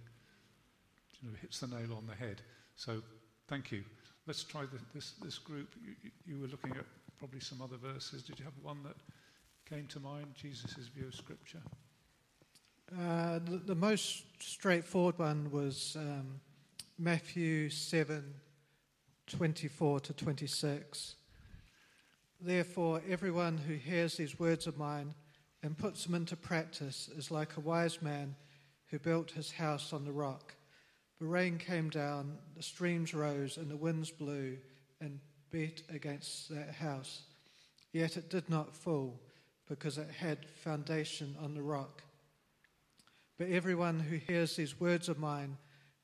you 1.22 1.30
know, 1.30 1.36
hits 1.42 1.60
the 1.60 1.68
nail 1.68 1.96
on 1.98 2.06
the 2.08 2.16
head. 2.16 2.42
So, 2.76 3.02
thank 3.48 3.72
you. 3.72 3.84
Let's 4.28 4.44
try 4.44 4.62
the, 4.62 4.80
this, 4.94 5.14
this 5.22 5.38
group. 5.38 5.74
You, 5.84 5.94
you- 6.04 6.12
you 6.26 6.40
were 6.40 6.48
looking 6.48 6.72
at 6.72 6.86
probably 7.18 7.40
some 7.40 7.62
other 7.62 7.78
verses. 7.78 8.24
Did 8.24 8.40
you 8.40 8.46
have 8.46 8.54
one 8.62 8.84
that 8.84 8.96
came 9.70 9.88
to 9.88 10.00
mind, 10.00 10.28
Jesus' 10.36 10.88
view 10.94 11.08
of 11.08 11.16
Scripture? 11.16 11.62
Uh, 12.92 13.40
the, 13.40 13.62
the 13.66 13.76
most 13.76 14.26
straightforward 14.40 15.18
one 15.18 15.50
was 15.52 15.96
um, 16.00 16.40
Matthew 17.00 17.70
7 17.70 18.34
24 19.26 20.00
to 20.02 20.14
26. 20.14 21.16
Therefore, 22.42 23.02
everyone 23.10 23.58
who 23.58 23.76
hears 23.76 24.18
these 24.18 24.38
words 24.38 24.68
of 24.68 24.78
mine 24.78 25.16
and 25.64 25.78
puts 25.78 26.04
them 26.04 26.14
into 26.14 26.36
practice 26.36 27.10
is 27.18 27.32
like 27.32 27.56
a 27.56 27.62
wise 27.62 28.02
man 28.02 28.36
who 28.88 29.00
built 29.00 29.32
his 29.32 29.52
house 29.52 29.94
on 29.94 30.04
the 30.04 30.12
rock. 30.12 30.54
The 31.20 31.26
rain 31.26 31.58
came 31.58 31.90
down, 31.90 32.38
the 32.56 32.62
streams 32.62 33.14
rose, 33.14 33.58
and 33.58 33.72
the 33.72 33.78
winds 33.78 34.12
blew 34.12 34.58
and 35.00 35.20
beat 35.54 35.84
against 35.94 36.50
that 36.50 36.74
house. 36.74 37.22
Yet 37.94 38.18
it 38.18 38.30
did 38.30 38.50
not 38.50 38.76
fall, 38.76 39.22
because 39.70 39.98
it 40.00 40.10
had 40.10 40.40
foundation 40.64 41.38
on 41.42 41.54
the 41.54 41.62
rock. 41.62 42.02
But 43.38 43.50
everyone 43.50 44.00
who 44.00 44.18
hears 44.18 44.56
these 44.56 44.80
words 44.80 45.10
of 45.10 45.20
mine 45.20 45.58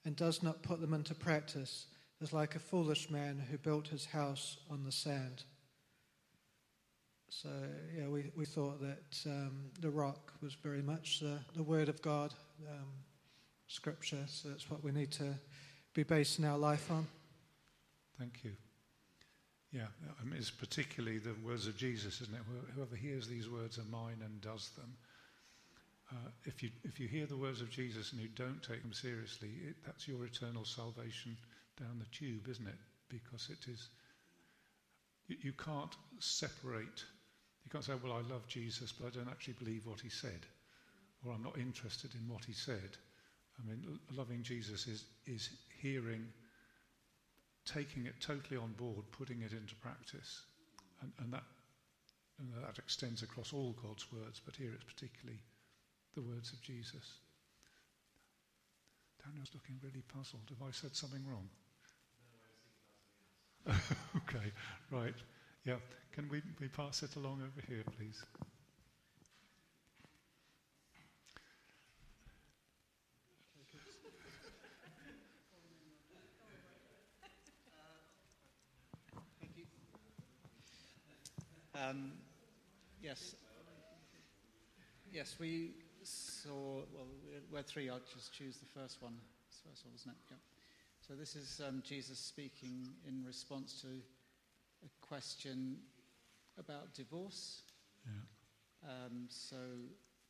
and 0.05 0.15
does 0.15 0.43
not 0.43 0.61
put 0.61 0.79
them 0.79 0.93
into 0.93 1.15
practice 1.15 1.87
is 2.21 2.31
like 2.31 2.55
a 2.55 2.59
foolish 2.59 3.09
man 3.09 3.43
who 3.49 3.57
built 3.57 3.87
his 3.87 4.05
house 4.05 4.57
on 4.69 4.83
the 4.83 4.91
sand. 4.91 5.43
So, 7.29 7.49
yeah, 7.97 8.07
we, 8.07 8.31
we 8.35 8.45
thought 8.45 8.81
that 8.81 9.17
um, 9.25 9.65
the 9.81 9.89
rock 9.89 10.33
was 10.41 10.53
very 10.53 10.81
much 10.81 11.19
the, 11.19 11.39
the 11.55 11.63
Word 11.63 11.89
of 11.89 12.01
God, 12.01 12.33
um, 12.67 12.87
Scripture. 13.67 14.25
So 14.27 14.49
that's 14.49 14.69
what 14.69 14.83
we 14.83 14.91
need 14.91 15.11
to 15.13 15.35
be 15.93 16.03
basing 16.03 16.45
our 16.45 16.57
life 16.57 16.91
on. 16.91 17.07
Thank 18.17 18.43
you. 18.43 18.68
Yeah, 19.71 19.85
I 20.19 20.25
mean, 20.25 20.37
it's 20.37 20.49
particularly 20.49 21.19
the 21.19 21.35
words 21.45 21.67
of 21.67 21.77
Jesus, 21.77 22.21
isn't 22.21 22.33
it? 22.33 22.41
Whoever 22.75 22.95
hears 22.95 23.27
these 23.27 23.49
words 23.49 23.77
of 23.77 23.89
mine 23.89 24.17
and 24.23 24.41
does 24.41 24.69
them. 24.69 24.95
Uh, 26.11 26.29
if, 26.45 26.63
you, 26.63 26.69
if 26.83 26.99
you 26.99 27.07
hear 27.07 27.27
the 27.27 27.37
words 27.37 27.61
of 27.61 27.69
Jesus 27.69 28.11
and 28.11 28.19
you 28.19 28.29
don't 28.29 28.63
take 28.63 28.81
them 28.81 28.93
seriously, 28.93 29.49
it, 29.67 29.75
that's 29.85 30.07
your 30.07 30.25
eternal 30.25 30.65
salvation 30.65 31.37
down 31.79 31.99
the 31.99 32.17
tube, 32.17 32.47
isn't 32.49 32.67
it? 32.67 32.79
Because 33.09 33.49
it 33.51 33.69
is. 33.69 33.89
You, 35.27 35.37
you 35.41 35.53
can't 35.53 35.95
separate. 36.17 37.03
You 37.63 37.69
can't 37.71 37.83
say, 37.83 37.93
well, 38.03 38.13
I 38.13 38.33
love 38.33 38.47
Jesus, 38.47 38.91
but 38.91 39.07
I 39.07 39.09
don't 39.11 39.29
actually 39.29 39.55
believe 39.59 39.85
what 39.85 39.99
he 39.99 40.09
said, 40.09 40.47
or 41.23 41.31
I'm 41.31 41.43
not 41.43 41.59
interested 41.59 42.15
in 42.15 42.27
what 42.27 42.43
he 42.43 42.53
said. 42.53 42.97
I 43.59 43.69
mean, 43.69 43.99
loving 44.11 44.41
Jesus 44.41 44.87
is, 44.87 45.03
is 45.27 45.49
hearing 45.79 46.25
taking 47.65 48.05
it 48.05 48.15
totally 48.19 48.57
on 48.57 48.73
board, 48.73 49.05
putting 49.11 49.41
it 49.41 49.51
into 49.51 49.75
practice. 49.75 50.43
And, 51.01 51.11
and, 51.19 51.33
that, 51.33 51.43
and 52.39 52.49
that 52.63 52.77
extends 52.77 53.23
across 53.23 53.53
all 53.53 53.75
God's 53.83 54.05
words, 54.11 54.41
but 54.43 54.55
here 54.55 54.71
it's 54.73 54.83
particularly 54.83 55.39
the 56.15 56.21
words 56.21 56.51
of 56.51 56.61
Jesus. 56.61 57.19
Daniel's 59.23 59.51
looking 59.53 59.79
really 59.83 60.03
puzzled. 60.13 60.43
Have 60.49 60.67
I 60.67 60.71
said 60.71 60.95
something 60.95 61.23
wrong? 61.27 61.49
okay, 64.17 64.51
right. 64.91 65.13
Yeah. 65.65 65.75
Can 66.13 66.27
we, 66.29 66.41
we 66.59 66.67
pass 66.67 67.03
it 67.03 67.15
along 67.15 67.41
over 67.41 67.65
here, 67.67 67.83
please? 67.97 68.23
Um, 81.79 82.11
yes. 83.01 83.35
Yes, 85.11 85.35
we 85.39 85.71
saw, 86.03 86.83
well, 86.93 87.07
we- 87.25 87.39
we're 87.51 87.63
three. 87.63 87.89
I'll 87.89 88.01
just 88.13 88.33
choose 88.33 88.57
the 88.57 88.65
first 88.65 89.01
one. 89.01 89.19
It's 89.47 89.59
the 89.61 89.69
first 89.69 89.85
one, 89.85 89.93
wasn't 89.93 90.15
it? 90.15 90.21
Yeah. 90.31 90.37
So 91.07 91.15
this 91.15 91.35
is 91.35 91.61
um, 91.65 91.81
Jesus 91.85 92.19
speaking 92.19 92.93
in 93.07 93.23
response 93.25 93.81
to 93.81 93.87
a 93.87 94.89
question 95.01 95.79
about 96.57 96.93
divorce. 96.93 97.63
Yeah. 98.05 99.05
Um, 99.05 99.27
so 99.29 99.57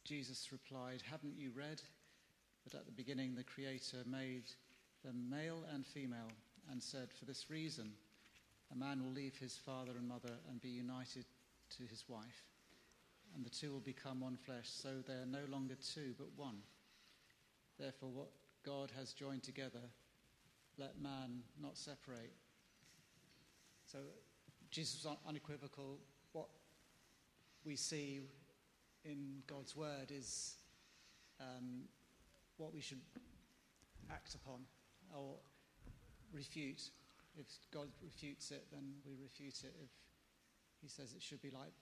Jesus 0.06 0.52
replied, 0.52 1.02
Haven't 1.02 1.38
you 1.38 1.52
read 1.56 1.82
that 2.66 2.76
at 2.76 2.86
the 2.86 2.92
beginning 2.92 3.36
the 3.36 3.44
Creator 3.44 4.04
made 4.06 4.44
them 5.04 5.30
male 5.30 5.64
and 5.74 5.86
female 5.86 6.32
and 6.72 6.82
said, 6.82 7.10
For 7.12 7.26
this 7.26 7.50
reason, 7.50 7.92
a 8.72 8.76
man 8.76 9.04
will 9.04 9.12
leave 9.12 9.36
his 9.38 9.58
father 9.58 9.92
and 9.98 10.08
mother 10.08 10.34
and 10.50 10.62
be 10.62 10.70
united 10.70 11.26
to 11.78 11.84
his 11.84 12.06
wife, 12.08 12.44
and 13.36 13.46
the 13.46 13.50
two 13.50 13.72
will 13.72 13.80
become 13.80 14.22
one 14.22 14.38
flesh. 14.38 14.68
So 14.70 14.90
they 15.08 15.14
are 15.14 15.26
no 15.26 15.46
longer 15.52 15.76
two, 15.76 16.14
but 16.18 16.28
one. 16.36 16.58
Therefore, 17.80 18.10
what 18.10 18.30
God 18.66 18.92
has 18.98 19.14
joined 19.14 19.44
together, 19.44 19.82
let 20.78 21.02
man 21.02 21.44
not 21.62 21.78
separate. 21.78 22.34
So 23.86 24.00
Jesus 24.72 25.04
was 25.04 25.18
unequivocal. 25.28 26.00
What 26.34 26.50
we 27.64 27.76
see 27.76 28.22
in 29.06 29.44
God's 29.48 29.76
word 29.76 30.12
is 30.12 30.56
um, 31.40 31.84
what 32.58 32.74
we 32.74 32.82
should 32.82 33.02
act 34.12 34.36
upon 34.36 34.62
or 35.16 35.36
refute. 36.34 36.90
If 37.38 37.48
God 37.74 37.88
refutes 38.04 38.52
it, 38.52 38.66
then 38.72 38.84
we 39.06 39.14
refute 39.22 39.64
it. 39.64 39.74
If 39.82 39.90
He 40.82 40.88
says 40.88 41.14
it 41.14 41.22
should 41.22 41.42
be 41.42 41.52
like 41.52 41.74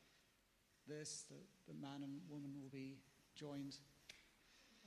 this, 0.88 1.26
that 1.30 1.44
the 1.68 1.74
man 1.80 2.04
and 2.04 2.20
woman 2.30 2.52
will 2.62 2.70
be 2.72 2.98
joined, 3.36 3.76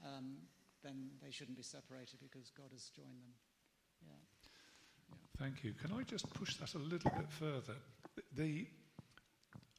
um, 0.04 0.36
then 0.82 1.10
they 1.22 1.30
shouldn't 1.30 1.56
be 1.56 1.62
separated 1.62 2.18
because 2.20 2.50
God 2.56 2.70
has 2.72 2.90
joined 2.90 3.20
them. 3.22 3.34
Yeah. 4.02 5.14
Thank 5.38 5.64
you. 5.64 5.72
Can 5.74 5.92
I 5.92 6.02
just 6.02 6.32
push 6.34 6.56
that 6.56 6.74
a 6.74 6.78
little 6.78 7.10
bit 7.16 7.30
further? 7.30 7.76
The, 8.36 8.66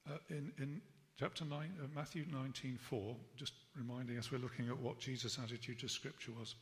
uh, 0.09 0.17
in, 0.29 0.51
in 0.59 0.81
chapter 1.19 1.45
9, 1.45 1.59
uh, 1.59 1.87
Matthew 1.93 2.25
19:4, 2.25 3.15
just 3.35 3.53
reminding 3.75 4.17
us 4.17 4.31
we're 4.31 4.39
looking 4.39 4.69
at 4.69 4.77
what 4.77 4.99
Jesus' 4.99 5.37
attitude 5.37 5.79
to 5.79 5.87
Scripture 5.87 6.31
was. 6.39 6.55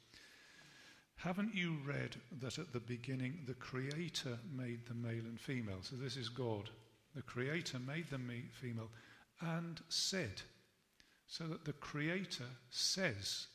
Haven't 1.16 1.54
you 1.54 1.78
read 1.86 2.16
that 2.42 2.60
at 2.60 2.72
the 2.72 2.80
beginning 2.80 3.40
the 3.46 3.54
Creator 3.54 4.38
made 4.56 4.86
the 4.86 4.94
male 4.94 5.26
and 5.26 5.40
female? 5.40 5.80
So 5.82 5.96
this 5.96 6.16
is 6.16 6.30
God. 6.30 6.70
The 7.20 7.24
Creator 7.24 7.80
made 7.80 8.10
them 8.10 8.32
female 8.62 8.90
and 9.42 9.82
said, 9.90 10.42
so 11.28 11.44
that 11.48 11.66
the 11.66 11.74
Creator 11.74 12.46
says, 12.70 13.48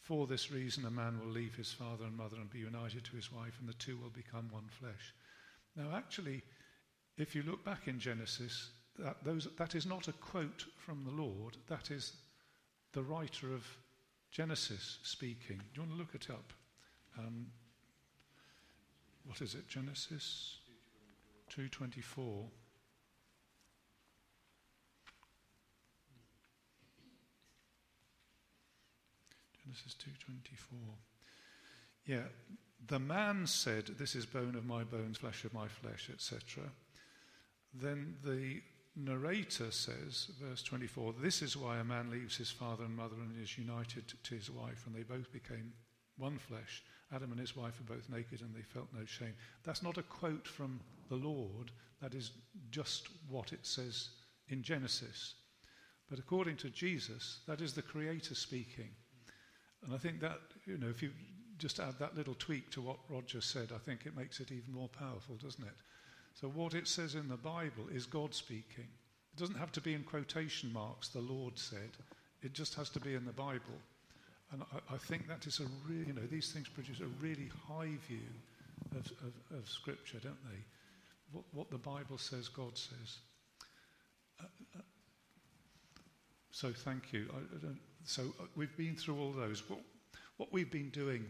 for 0.00 0.26
this 0.26 0.50
reason 0.50 0.84
a 0.84 0.90
man 0.90 1.20
will 1.20 1.30
leave 1.30 1.54
his 1.54 1.72
father 1.72 2.06
and 2.06 2.16
mother 2.16 2.34
and 2.38 2.50
be 2.50 2.58
united 2.58 3.04
to 3.04 3.14
his 3.14 3.30
wife, 3.30 3.56
and 3.60 3.68
the 3.68 3.74
two 3.74 3.96
will 3.98 4.10
become 4.10 4.48
one 4.50 4.66
flesh. 4.68 5.14
Now, 5.76 5.96
actually, 5.96 6.42
if 7.18 7.36
you 7.36 7.44
look 7.44 7.64
back 7.64 7.86
in 7.86 8.00
Genesis, 8.00 8.70
that, 8.98 9.22
those, 9.22 9.46
that 9.58 9.76
is 9.76 9.86
not 9.86 10.08
a 10.08 10.12
quote 10.14 10.64
from 10.76 11.04
the 11.04 11.22
Lord, 11.22 11.56
that 11.68 11.92
is 11.92 12.14
the 12.94 13.02
writer 13.04 13.54
of 13.54 13.64
Genesis 14.32 14.98
speaking. 15.04 15.58
Do 15.58 15.82
you 15.82 15.82
want 15.82 15.92
to 15.92 15.98
look 15.98 16.14
it 16.16 16.30
up? 16.30 16.52
Um, 17.16 17.46
what 19.24 19.40
is 19.40 19.54
it? 19.54 19.68
Genesis 19.68 20.58
224. 21.50 22.48
Genesis 29.68 29.94
2:24. 29.94 30.98
Yeah, 32.06 32.28
the 32.86 32.98
man 32.98 33.46
said, 33.46 33.86
"This 33.86 34.14
is 34.14 34.24
bone 34.24 34.54
of 34.54 34.64
my 34.64 34.82
bones, 34.82 35.18
flesh 35.18 35.44
of 35.44 35.52
my 35.52 35.68
flesh," 35.68 36.08
etc. 36.08 36.72
Then 37.74 38.18
the 38.22 38.62
narrator 38.96 39.70
says, 39.70 40.30
verse 40.40 40.62
24, 40.62 41.12
"This 41.12 41.42
is 41.42 41.54
why 41.54 41.78
a 41.78 41.84
man 41.84 42.10
leaves 42.10 42.38
his 42.38 42.50
father 42.50 42.84
and 42.84 42.96
mother 42.96 43.16
and 43.16 43.38
is 43.38 43.58
united 43.58 44.08
to 44.08 44.34
his 44.34 44.48
wife, 44.48 44.86
and 44.86 44.96
they 44.96 45.02
both 45.02 45.30
became 45.32 45.74
one 46.16 46.38
flesh. 46.38 46.82
Adam 47.12 47.30
and 47.30 47.40
his 47.40 47.54
wife 47.54 47.78
were 47.78 47.94
both 47.94 48.08
naked 48.08 48.40
and 48.40 48.54
they 48.54 48.62
felt 48.62 48.92
no 48.94 49.04
shame. 49.04 49.36
That's 49.64 49.82
not 49.82 49.98
a 49.98 50.02
quote 50.02 50.48
from 50.48 50.80
the 51.08 51.16
Lord, 51.16 51.72
that 52.00 52.14
is 52.14 52.32
just 52.70 53.10
what 53.28 53.52
it 53.52 53.66
says 53.66 54.10
in 54.48 54.62
Genesis. 54.62 55.34
But 56.08 56.18
according 56.18 56.56
to 56.56 56.70
Jesus, 56.70 57.40
that 57.46 57.60
is 57.60 57.74
the 57.74 57.82
Creator 57.82 58.34
speaking. 58.34 58.96
And 59.84 59.94
I 59.94 59.98
think 59.98 60.20
that, 60.20 60.40
you 60.66 60.78
know, 60.78 60.88
if 60.88 61.02
you 61.02 61.10
just 61.58 61.80
add 61.80 61.98
that 61.98 62.16
little 62.16 62.34
tweak 62.34 62.70
to 62.70 62.80
what 62.80 62.98
Roger 63.08 63.40
said, 63.40 63.72
I 63.74 63.78
think 63.78 64.06
it 64.06 64.16
makes 64.16 64.40
it 64.40 64.52
even 64.52 64.72
more 64.72 64.88
powerful, 64.88 65.36
doesn't 65.36 65.64
it? 65.64 65.74
So 66.34 66.48
what 66.48 66.74
it 66.74 66.86
says 66.86 67.14
in 67.14 67.28
the 67.28 67.36
Bible 67.36 67.88
is 67.92 68.06
God 68.06 68.34
speaking. 68.34 68.86
It 69.34 69.38
doesn't 69.38 69.58
have 69.58 69.72
to 69.72 69.80
be 69.80 69.94
in 69.94 70.04
quotation 70.04 70.72
marks, 70.72 71.08
the 71.08 71.20
Lord 71.20 71.58
said. 71.58 71.90
It 72.42 72.52
just 72.52 72.74
has 72.74 72.90
to 72.90 73.00
be 73.00 73.14
in 73.14 73.24
the 73.24 73.32
Bible. 73.32 73.78
And 74.52 74.62
I, 74.62 74.94
I 74.94 74.98
think 74.98 75.28
that 75.28 75.46
is 75.46 75.60
a 75.60 75.66
really, 75.88 76.06
you 76.06 76.12
know, 76.12 76.26
these 76.30 76.52
things 76.52 76.68
produce 76.68 77.00
a 77.00 77.06
really 77.20 77.50
high 77.68 77.96
view 78.06 78.28
of, 78.92 79.06
of, 79.22 79.58
of 79.58 79.68
Scripture, 79.68 80.18
don't 80.22 80.42
they? 80.44 80.58
What, 81.32 81.44
what, 81.52 81.70
the 81.70 81.78
Bible 81.78 82.16
says, 82.16 82.48
God 82.48 82.76
says. 82.78 83.18
Uh, 84.40 84.44
uh, 84.76 84.82
so 86.50 86.72
thank 86.72 87.12
you. 87.12 87.26
I, 87.34 87.66
I 87.66 87.70
so 88.08 88.22
uh, 88.40 88.44
we've 88.56 88.74
been 88.78 88.96
through 88.96 89.20
all 89.20 89.32
those. 89.32 89.68
What, 89.68 89.80
what 90.38 90.50
we've 90.50 90.70
been 90.70 90.88
doing 90.88 91.26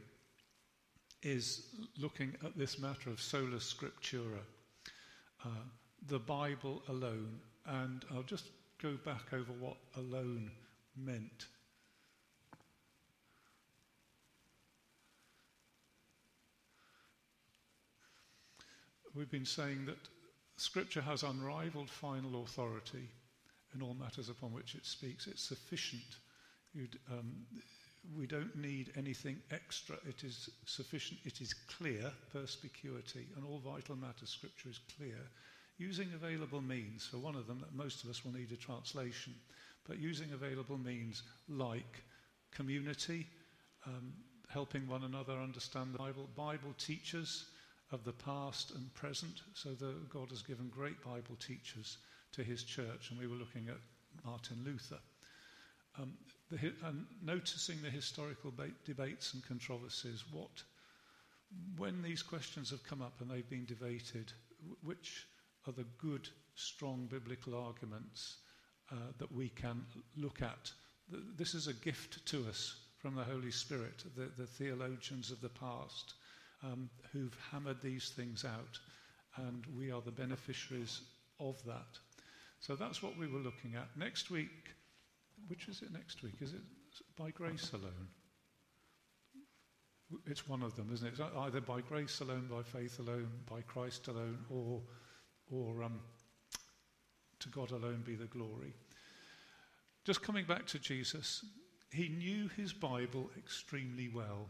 is 1.25 1.67
looking 1.99 2.33
at 2.45 2.57
this 2.57 2.79
matter 2.79 3.11
of 3.11 3.21
sola 3.21 3.57
scriptura, 3.57 4.39
uh, 5.45 5.49
the 6.07 6.21
Bible 6.21 6.81
alone. 6.89 7.41
And 7.67 8.05
I'll 8.15 8.23
just 8.23 8.45
go 8.81 8.95
back 9.05 9.33
over 9.33 9.51
what 9.59 9.77
alone 9.97 10.53
meant. 10.97 11.47
We've 19.17 19.29
been 19.29 19.45
saying 19.45 19.87
that 19.87 19.99
Scripture 20.59 21.01
has 21.01 21.25
unrivaled 21.25 21.91
final 21.91 22.45
authority 22.45 23.09
in 23.75 23.83
all 23.83 23.95
matters 23.95 24.29
upon 24.29 24.53
which 24.53 24.77
it 24.77 24.87
speaks. 24.87 25.27
It's 25.27 25.43
sufficient 25.43 26.19
um, 27.11 27.33
we 28.17 28.27
don't 28.27 28.57
need 28.57 28.93
anything 28.97 29.37
extra. 29.51 29.97
It 30.09 30.25
is 30.25 30.49
sufficient. 30.67 31.21
It 31.25 31.41
is 31.41 31.53
clear, 31.53 32.11
perspicuity, 32.33 33.27
and 33.37 33.45
all 33.45 33.59
vital 33.59 33.97
matters. 33.97 34.31
Scripture 34.31 34.71
is 34.71 34.81
clear. 34.97 35.19
Using 35.79 36.09
available 36.15 36.61
means, 36.61 37.07
for 37.07 37.19
one 37.19 37.37
of 37.37 37.47
them, 37.47 37.61
that 37.61 37.75
most 37.75 38.03
of 38.03 38.11
us 38.11 38.25
will 38.25 38.33
need 38.33 38.51
a 38.53 38.57
translation, 38.57 39.35
but 39.87 39.99
using 39.99 40.33
available 40.33 40.79
means 40.79 41.23
like 41.49 42.03
community, 42.51 43.27
um, 43.87 44.13
helping 44.49 44.89
one 44.89 45.05
another 45.05 45.35
understand 45.35 45.95
the 45.95 45.99
Bible, 45.99 46.29
Bible 46.37 46.75
teachers 46.79 47.45
of 47.93 48.05
the 48.05 48.13
past 48.13 48.73
and 48.75 48.93
present. 48.95 49.43
So 49.55 49.71
the, 49.71 49.95
God 50.11 50.31
has 50.31 50.43
given 50.43 50.69
great 50.69 51.03
Bible 51.03 51.37
teachers 51.39 51.99
to 52.33 52.43
his 52.43 52.65
church, 52.65 53.11
and 53.11 53.19
we 53.19 53.27
were 53.27 53.37
looking 53.37 53.69
at 53.69 53.79
Martin 54.25 54.59
Luther. 54.65 54.99
Um, 55.99 56.13
the, 56.51 56.73
and 56.85 57.07
noticing 57.23 57.83
the 57.83 57.91
historical 57.91 58.53
debates 58.85 59.35
and 59.35 59.47
controversies, 59.47 60.25
what, 60.33 60.63
when 61.77 62.03
these 62.03 62.23
questions 62.23 62.71
have 62.71 62.83
come 62.85 63.03
up 63.03 63.21
and 63.21 63.31
they've 63.31 63.49
been 63.49 63.67
debated, 63.67 64.33
which 64.83 65.27
are 65.67 65.73
the 65.73 65.87
good, 65.99 66.29
strong 66.55 67.07
biblical 67.11 67.55
arguments 67.55 68.39
uh, 68.91 68.97
that 69.19 69.33
we 69.33 69.49
can 69.51 69.85
look 70.17 70.43
at? 70.43 70.71
This 71.37 71.55
is 71.55 71.67
a 71.67 71.75
gift 71.75 72.25
to 72.27 72.47
us 72.49 72.77
from 72.99 73.15
the 73.15 73.25
Holy 73.25 73.51
Spirit, 73.51 74.05
the, 74.17 74.31
the 74.37 74.47
theologians 74.47 75.31
of 75.31 75.41
the 75.41 75.49
past 75.49 76.15
um, 76.65 76.91
who've 77.13 77.37
hammered 77.53 77.81
these 77.81 78.11
things 78.11 78.45
out, 78.45 78.79
and 79.37 79.65
we 79.77 79.93
are 79.93 80.01
the 80.01 80.11
beneficiaries 80.11 81.03
of 81.39 81.63
that. 81.65 81.99
So 82.61 82.75
that's 82.75 83.03
what 83.03 83.17
we 83.17 83.29
were 83.29 83.39
looking 83.39 83.77
at. 83.77 83.89
Next 83.97 84.31
week, 84.31 84.75
which 85.49 85.69
is 85.69 85.83
it 85.83 85.93
next 85.93 86.23
week? 86.23 86.37
Is 86.41 86.53
it 86.53 86.61
by 87.17 87.31
grace 87.31 87.73
alone? 87.73 88.09
It's 90.27 90.49
one 90.49 90.63
of 90.63 90.75
them, 90.77 90.91
isn't 90.93 91.07
it? 91.07 91.11
It's 91.11 91.21
either 91.21 91.61
by 91.61 91.81
grace 91.83 92.21
alone, 92.21 92.49
by 92.51 92.63
faith 92.63 92.99
alone, 92.99 93.29
by 93.49 93.61
Christ 93.63 94.09
alone, 94.09 94.39
or, 94.49 94.81
or 95.51 95.83
um, 95.83 96.01
to 97.41 97.49
God 97.51 97.73
alone 97.73 98.03
be 98.07 98.15
the 98.15 98.25
glory. 98.27 98.75
Just 100.05 100.23
coming 100.23 100.47
back 100.47 100.67
to 100.69 100.79
Jesus, 100.79 101.45
he 101.91 102.09
knew 102.09 102.49
his 102.57 102.73
Bible 102.73 103.31
extremely 103.37 104.09
well. 104.09 104.49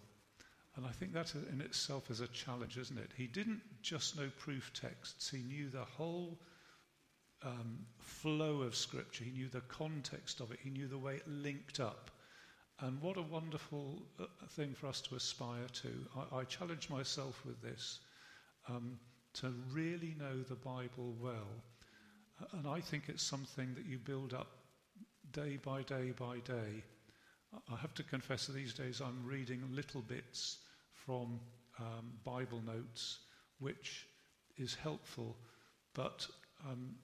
And 0.77 0.87
I 0.87 0.91
think 0.91 1.13
that 1.15 1.35
in 1.53 1.61
itself 1.61 2.09
is 2.09 2.21
a 2.21 2.29
challenge, 2.29 2.79
isn't 2.79 2.99
it? 2.99 3.11
He 3.17 3.27
didn't 3.27 3.63
just 3.83 4.17
know 4.17 4.31
proof 4.39 4.73
texts, 4.73 5.29
he 5.29 5.39
knew 5.39 5.69
the 5.69 5.85
whole 5.85 6.39
um, 7.43 7.79
flow 7.99 8.63
of 8.63 8.75
Scripture. 8.75 9.25
He 9.25 9.31
knew 9.31 9.49
the 9.49 9.61
context 9.63 10.41
of 10.41 10.51
it. 10.51 10.59
He 10.63 10.71
knew 10.71 10.89
the 10.89 10.99
way 10.99 11.17
it 11.17 11.29
linked 11.29 11.81
up. 11.81 12.11
And 12.81 13.01
what 13.01 13.17
a 13.17 13.23
wonderful 13.23 14.03
uh, 14.21 14.25
thing 14.51 14.75
for 14.75 14.87
us 14.87 15.01
to 15.03 15.17
aspire 15.17 15.67
to. 15.83 15.89
I, 16.33 16.39
I 16.39 16.45
challenge 16.45 16.91
myself 16.91 17.43
with 17.45 17.61
this 17.61 18.01
um, 18.69 18.99
to 19.35 19.53
really 19.73 20.15
know 20.19 20.43
the 20.43 20.55
Bible 20.55 21.15
well. 21.21 21.63
And 22.53 22.69
I 22.69 22.81
think 22.81 23.05
it's 23.09 23.23
something 23.23 23.75
that 23.75 23.87
you 23.87 23.99
build 23.99 24.33
up 24.33 24.49
day 25.33 25.59
by 25.63 25.83
day 25.83 26.13
by 26.17 26.39
day. 26.39 26.85
I 27.73 27.77
have 27.77 27.95
to 27.95 28.03
confess 28.03 28.47
that 28.47 28.53
these 28.53 28.75
days 28.75 29.01
I'm 29.01 29.25
reading 29.27 29.63
little 29.73 30.03
bits 30.03 30.59
from 30.93 31.41
um, 31.81 32.13
Bible 32.25 32.63
notes, 32.65 33.19
which 33.59 34.07
is 34.57 34.75
helpful, 34.75 35.37
but 35.95 36.27
um, 36.69 36.95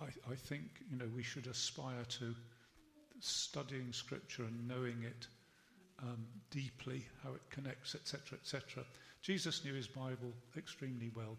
I, 0.00 0.32
I 0.32 0.34
think 0.34 0.62
you 0.90 0.96
know 0.96 1.08
we 1.14 1.22
should 1.22 1.46
aspire 1.46 2.04
to 2.20 2.34
studying 3.20 3.92
Scripture 3.92 4.44
and 4.44 4.68
knowing 4.68 5.02
it 5.02 5.26
um, 6.02 6.26
deeply, 6.50 7.04
how 7.24 7.30
it 7.30 7.42
connects, 7.50 7.94
etc., 7.94 8.38
etc. 8.40 8.84
Jesus 9.22 9.64
knew 9.64 9.74
his 9.74 9.88
Bible 9.88 10.32
extremely 10.56 11.10
well. 11.14 11.36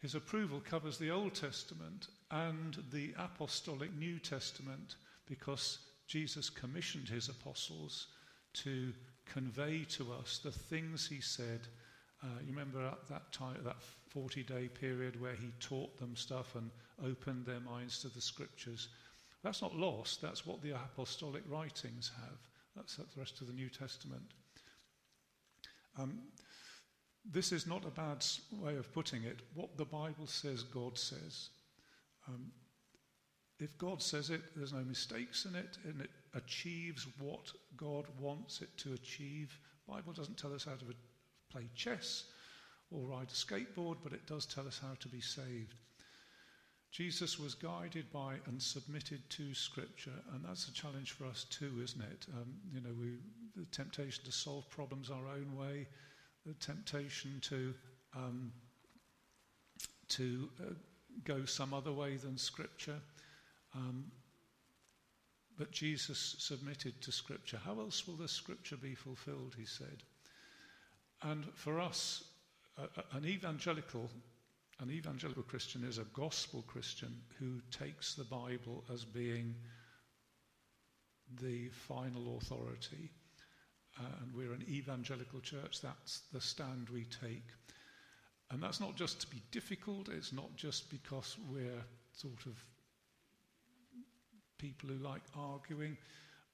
His 0.00 0.16
approval 0.16 0.60
covers 0.60 0.98
the 0.98 1.12
Old 1.12 1.34
Testament 1.34 2.08
and 2.32 2.82
the 2.92 3.14
Apostolic 3.16 3.94
New 3.96 4.18
Testament 4.18 4.96
because 5.26 5.78
Jesus 6.08 6.50
commissioned 6.50 7.08
his 7.08 7.28
apostles 7.28 8.08
to 8.54 8.92
convey 9.24 9.84
to 9.90 10.12
us 10.12 10.40
the 10.42 10.50
things 10.50 11.06
he 11.06 11.20
said. 11.20 11.60
Uh, 12.22 12.40
you 12.44 12.50
remember 12.50 12.84
at 12.84 13.08
that 13.08 13.30
time, 13.32 13.58
that 13.62 13.76
40 14.12 14.42
day 14.42 14.68
period 14.68 15.20
where 15.20 15.34
he 15.34 15.52
taught 15.60 15.98
them 15.98 16.14
stuff 16.16 16.54
and 16.54 16.70
opened 17.04 17.46
their 17.46 17.60
minds 17.60 18.00
to 18.00 18.08
the 18.08 18.20
scriptures. 18.20 18.88
That's 19.42 19.62
not 19.62 19.76
lost, 19.76 20.20
that's 20.20 20.46
what 20.46 20.62
the 20.62 20.72
apostolic 20.72 21.42
writings 21.48 22.10
have. 22.16 22.38
That's, 22.76 22.96
the 22.96 23.04
rest 23.16 23.40
of 23.40 23.48
the 23.48 23.52
New 23.52 23.68
Testament. 23.68 24.22
Um, 25.98 26.20
this 27.30 27.52
is 27.52 27.66
not 27.66 27.84
a 27.84 27.90
bad 27.90 28.24
way 28.52 28.76
of 28.76 28.92
putting 28.92 29.24
it. 29.24 29.40
What 29.54 29.76
the 29.76 29.84
Bible 29.84 30.26
says, 30.26 30.62
God 30.62 30.98
says. 30.98 31.50
Um, 32.28 32.50
if 33.58 33.76
God 33.78 34.02
says 34.02 34.30
it, 34.30 34.40
there's 34.56 34.72
no 34.72 34.82
mistakes 34.82 35.44
in 35.44 35.54
it, 35.54 35.76
and 35.84 36.00
it 36.00 36.10
achieves 36.34 37.06
what 37.20 37.52
God 37.76 38.06
wants 38.18 38.62
it 38.62 38.76
to 38.78 38.94
achieve. 38.94 39.56
Bible 39.86 40.12
doesn't 40.12 40.38
tell 40.38 40.54
us 40.54 40.64
how 40.64 40.72
to 40.72 40.84
play 41.50 41.68
chess 41.74 42.24
or 42.92 43.06
ride 43.06 43.28
a 43.28 43.34
skateboard, 43.34 43.96
but 44.02 44.12
it 44.12 44.26
does 44.26 44.46
tell 44.46 44.66
us 44.66 44.80
how 44.80 44.94
to 45.00 45.08
be 45.08 45.20
saved. 45.20 45.74
Jesus 46.90 47.38
was 47.38 47.54
guided 47.54 48.12
by 48.12 48.34
and 48.46 48.60
submitted 48.60 49.28
to 49.30 49.54
Scripture, 49.54 50.12
and 50.34 50.44
that's 50.44 50.68
a 50.68 50.72
challenge 50.74 51.12
for 51.12 51.24
us 51.24 51.44
too, 51.44 51.80
isn't 51.82 52.02
it? 52.02 52.26
Um, 52.34 52.52
you 52.72 52.80
know, 52.82 52.94
we, 53.00 53.16
the 53.56 53.64
temptation 53.66 54.22
to 54.24 54.32
solve 54.32 54.68
problems 54.68 55.10
our 55.10 55.26
own 55.26 55.56
way, 55.56 55.86
the 56.44 56.52
temptation 56.54 57.40
to 57.42 57.74
um, 58.14 58.52
to 60.08 60.50
uh, 60.60 60.74
go 61.24 61.46
some 61.46 61.72
other 61.72 61.92
way 61.92 62.16
than 62.16 62.36
Scripture. 62.36 63.00
Um, 63.74 64.04
but 65.58 65.70
Jesus 65.70 66.36
submitted 66.38 67.00
to 67.00 67.12
Scripture. 67.12 67.58
How 67.64 67.78
else 67.80 68.06
will 68.06 68.16
the 68.16 68.28
Scripture 68.28 68.76
be 68.76 68.94
fulfilled, 68.94 69.54
he 69.58 69.64
said. 69.64 70.02
And 71.22 71.46
for 71.54 71.80
us, 71.80 72.24
an 73.12 73.24
evangelical, 73.24 74.10
an 74.80 74.90
evangelical 74.90 75.42
Christian 75.42 75.84
is 75.84 75.98
a 75.98 76.04
gospel 76.14 76.62
Christian 76.66 77.14
who 77.38 77.60
takes 77.70 78.14
the 78.14 78.24
Bible 78.24 78.84
as 78.92 79.04
being 79.04 79.54
the 81.40 81.68
final 81.68 82.38
authority. 82.38 83.10
Uh, 83.98 84.04
and 84.22 84.34
we're 84.34 84.52
an 84.52 84.64
evangelical 84.68 85.40
church. 85.40 85.80
That's 85.82 86.22
the 86.32 86.40
stand 86.40 86.88
we 86.88 87.04
take. 87.04 87.46
And 88.50 88.62
that's 88.62 88.80
not 88.80 88.96
just 88.96 89.20
to 89.20 89.26
be 89.28 89.42
difficult, 89.50 90.08
it's 90.08 90.32
not 90.32 90.54
just 90.56 90.90
because 90.90 91.36
we're 91.50 91.84
sort 92.12 92.46
of 92.46 92.62
people 94.58 94.90
who 94.90 94.96
like 94.96 95.22
arguing. 95.36 95.96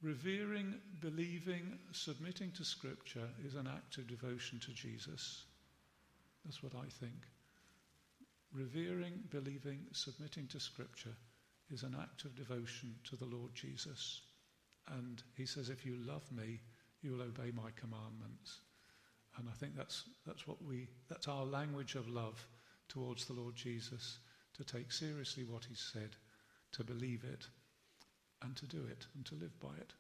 Revering, 0.00 0.74
believing, 1.00 1.76
submitting 1.90 2.52
to 2.52 2.64
Scripture 2.64 3.28
is 3.44 3.54
an 3.54 3.66
act 3.66 3.98
of 3.98 4.06
devotion 4.06 4.60
to 4.60 4.72
Jesus. 4.72 5.44
That's 6.45 6.62
what 6.62 6.74
I 6.74 6.89
think. 7.01 7.26
Revering, 8.53 9.20
believing, 9.30 9.80
submitting 9.93 10.47
to 10.49 10.61
Scripture 10.61 11.14
is 11.70 11.82
an 11.82 11.97
act 12.01 12.24
of 12.24 12.34
devotion 12.34 12.95
to 13.05 13.16
the 13.16 13.26
Lord 13.26 13.55
Jesus. 13.55 14.22
And 14.97 15.22
he 15.36 15.45
says, 15.45 15.68
if 15.68 15.84
you 15.84 15.97
love 15.99 16.30
me, 16.32 16.61
you 17.03 17.12
will 17.12 17.22
obey 17.22 17.51
my 17.55 17.70
commandments. 17.76 18.61
And 19.36 19.49
I 19.49 19.53
think 19.53 19.76
that's, 19.76 20.05
that's 20.26 20.47
what 20.49 20.64
we, 20.64 20.89
that's 21.09 21.28
our 21.28 21.45
language 21.45 21.95
of 21.95 22.09
love 22.09 22.45
towards 22.89 23.26
the 23.26 23.34
Lord 23.34 23.55
Jesus, 23.55 24.18
to 24.57 24.64
take 24.64 24.91
seriously 24.91 25.45
what 25.45 25.64
he 25.64 25.74
said, 25.74 26.16
to 26.72 26.82
believe 26.82 27.22
it, 27.24 27.47
and 28.43 28.57
to 28.57 28.66
do 28.66 28.82
it, 28.91 29.07
and 29.14 29.26
to 29.26 29.34
live 29.34 29.61
by 29.61 29.74
it. 29.78 29.93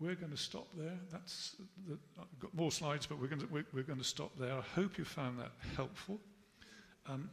We're 0.00 0.14
going 0.14 0.30
to 0.30 0.38
stop 0.38 0.68
there. 0.76 0.98
That's 1.10 1.56
the, 1.88 1.98
I've 2.20 2.38
got 2.38 2.54
more 2.54 2.70
slides, 2.70 3.06
but 3.06 3.20
we're 3.20 3.26
going 3.26 3.40
to, 3.40 3.46
we're, 3.46 3.66
we're 3.72 3.82
going 3.82 3.98
to 3.98 4.04
stop 4.04 4.30
there. 4.38 4.52
I 4.52 4.60
hope 4.60 4.96
you 4.96 5.04
found 5.04 5.40
that 5.40 5.50
helpful. 5.74 6.20
Um, 7.06 7.28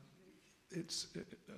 it's, 0.72 1.08
it, 1.14 1.28
uh, 1.50 1.54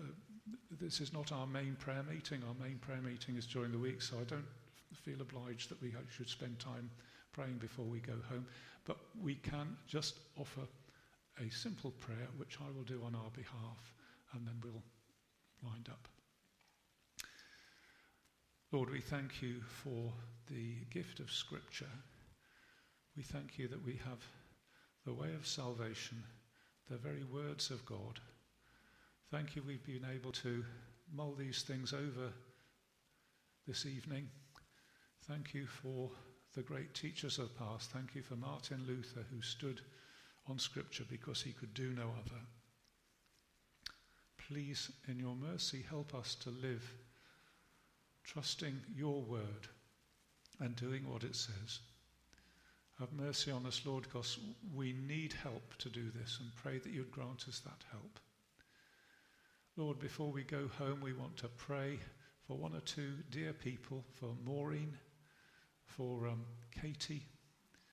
this 0.81 0.99
is 0.99 1.13
not 1.13 1.31
our 1.31 1.47
main 1.47 1.75
prayer 1.79 2.03
meeting. 2.09 2.41
Our 2.47 2.55
main 2.61 2.77
prayer 2.79 3.01
meeting 3.01 3.37
is 3.37 3.45
during 3.45 3.71
the 3.71 3.77
week, 3.77 4.01
so 4.01 4.17
I 4.19 4.25
don't 4.25 4.45
feel 4.93 5.21
obliged 5.21 5.69
that 5.69 5.81
we 5.81 5.93
should 6.09 6.29
spend 6.29 6.59
time 6.59 6.89
praying 7.31 7.57
before 7.57 7.85
we 7.85 7.99
go 7.99 8.15
home. 8.29 8.45
But 8.83 8.97
we 9.21 9.35
can 9.35 9.77
just 9.87 10.19
offer 10.37 10.61
a 11.39 11.49
simple 11.49 11.91
prayer, 11.91 12.27
which 12.35 12.57
I 12.59 12.69
will 12.75 12.83
do 12.83 13.01
on 13.05 13.15
our 13.15 13.29
behalf, 13.33 13.93
and 14.33 14.45
then 14.45 14.55
we'll 14.61 14.83
wind 15.63 15.87
up. 15.89 16.07
Lord, 18.73 18.89
we 18.89 18.99
thank 18.99 19.41
you 19.41 19.61
for 19.61 20.11
the 20.49 20.75
gift 20.91 21.21
of 21.21 21.31
Scripture. 21.31 21.85
We 23.15 23.23
thank 23.23 23.57
you 23.57 23.69
that 23.69 23.85
we 23.85 23.93
have 24.03 24.21
the 25.05 25.13
way 25.13 25.33
of 25.35 25.47
salvation, 25.47 26.21
the 26.89 26.97
very 26.97 27.23
words 27.23 27.71
of 27.71 27.85
God. 27.85 28.19
Thank 29.31 29.55
you 29.55 29.63
we've 29.65 29.85
been 29.85 30.05
able 30.13 30.33
to 30.33 30.65
mull 31.15 31.33
these 31.33 31.61
things 31.61 31.93
over 31.93 32.33
this 33.65 33.85
evening. 33.85 34.27
Thank 35.29 35.53
you 35.53 35.65
for 35.65 36.11
the 36.53 36.61
great 36.61 36.93
teachers 36.93 37.39
of 37.39 37.47
the 37.47 37.63
past. 37.63 37.91
Thank 37.91 38.15
you 38.15 38.21
for 38.21 38.35
Martin 38.35 38.83
Luther, 38.85 39.25
who 39.31 39.41
stood 39.41 39.79
on 40.45 40.59
Scripture 40.59 41.05
because 41.09 41.41
he 41.41 41.53
could 41.53 41.73
do 41.73 41.93
no 41.93 42.09
other. 42.19 42.41
Please, 44.45 44.91
in 45.07 45.17
your 45.17 45.35
mercy, 45.35 45.85
help 45.89 46.13
us 46.13 46.35
to 46.35 46.49
live 46.49 46.83
trusting 48.27 48.79
your 48.93 49.21
word 49.21 49.67
and 50.59 50.75
doing 50.75 51.09
what 51.09 51.23
it 51.23 51.35
says. 51.35 51.79
Have 52.99 53.13
mercy 53.13 53.51
on 53.51 53.65
us, 53.65 53.81
Lord, 53.85 54.03
because 54.03 54.37
we 54.75 54.93
need 54.93 55.33
help 55.33 55.75
to 55.77 55.89
do 55.89 56.11
this 56.11 56.37
and 56.41 56.55
pray 56.55 56.77
that 56.79 56.91
you'd 56.91 57.11
grant 57.11 57.45
us 57.47 57.59
that 57.59 57.83
help. 57.91 58.19
Lord, 59.77 59.99
before 59.99 60.31
we 60.31 60.43
go 60.43 60.67
home, 60.77 60.99
we 61.01 61.13
want 61.13 61.37
to 61.37 61.47
pray 61.47 61.99
for 62.47 62.57
one 62.57 62.75
or 62.75 62.81
two 62.81 63.13
dear 63.29 63.53
people, 63.53 64.03
for 64.15 64.33
Maureen, 64.43 64.97
for 65.85 66.27
um, 66.27 66.43
Katie, 66.81 67.25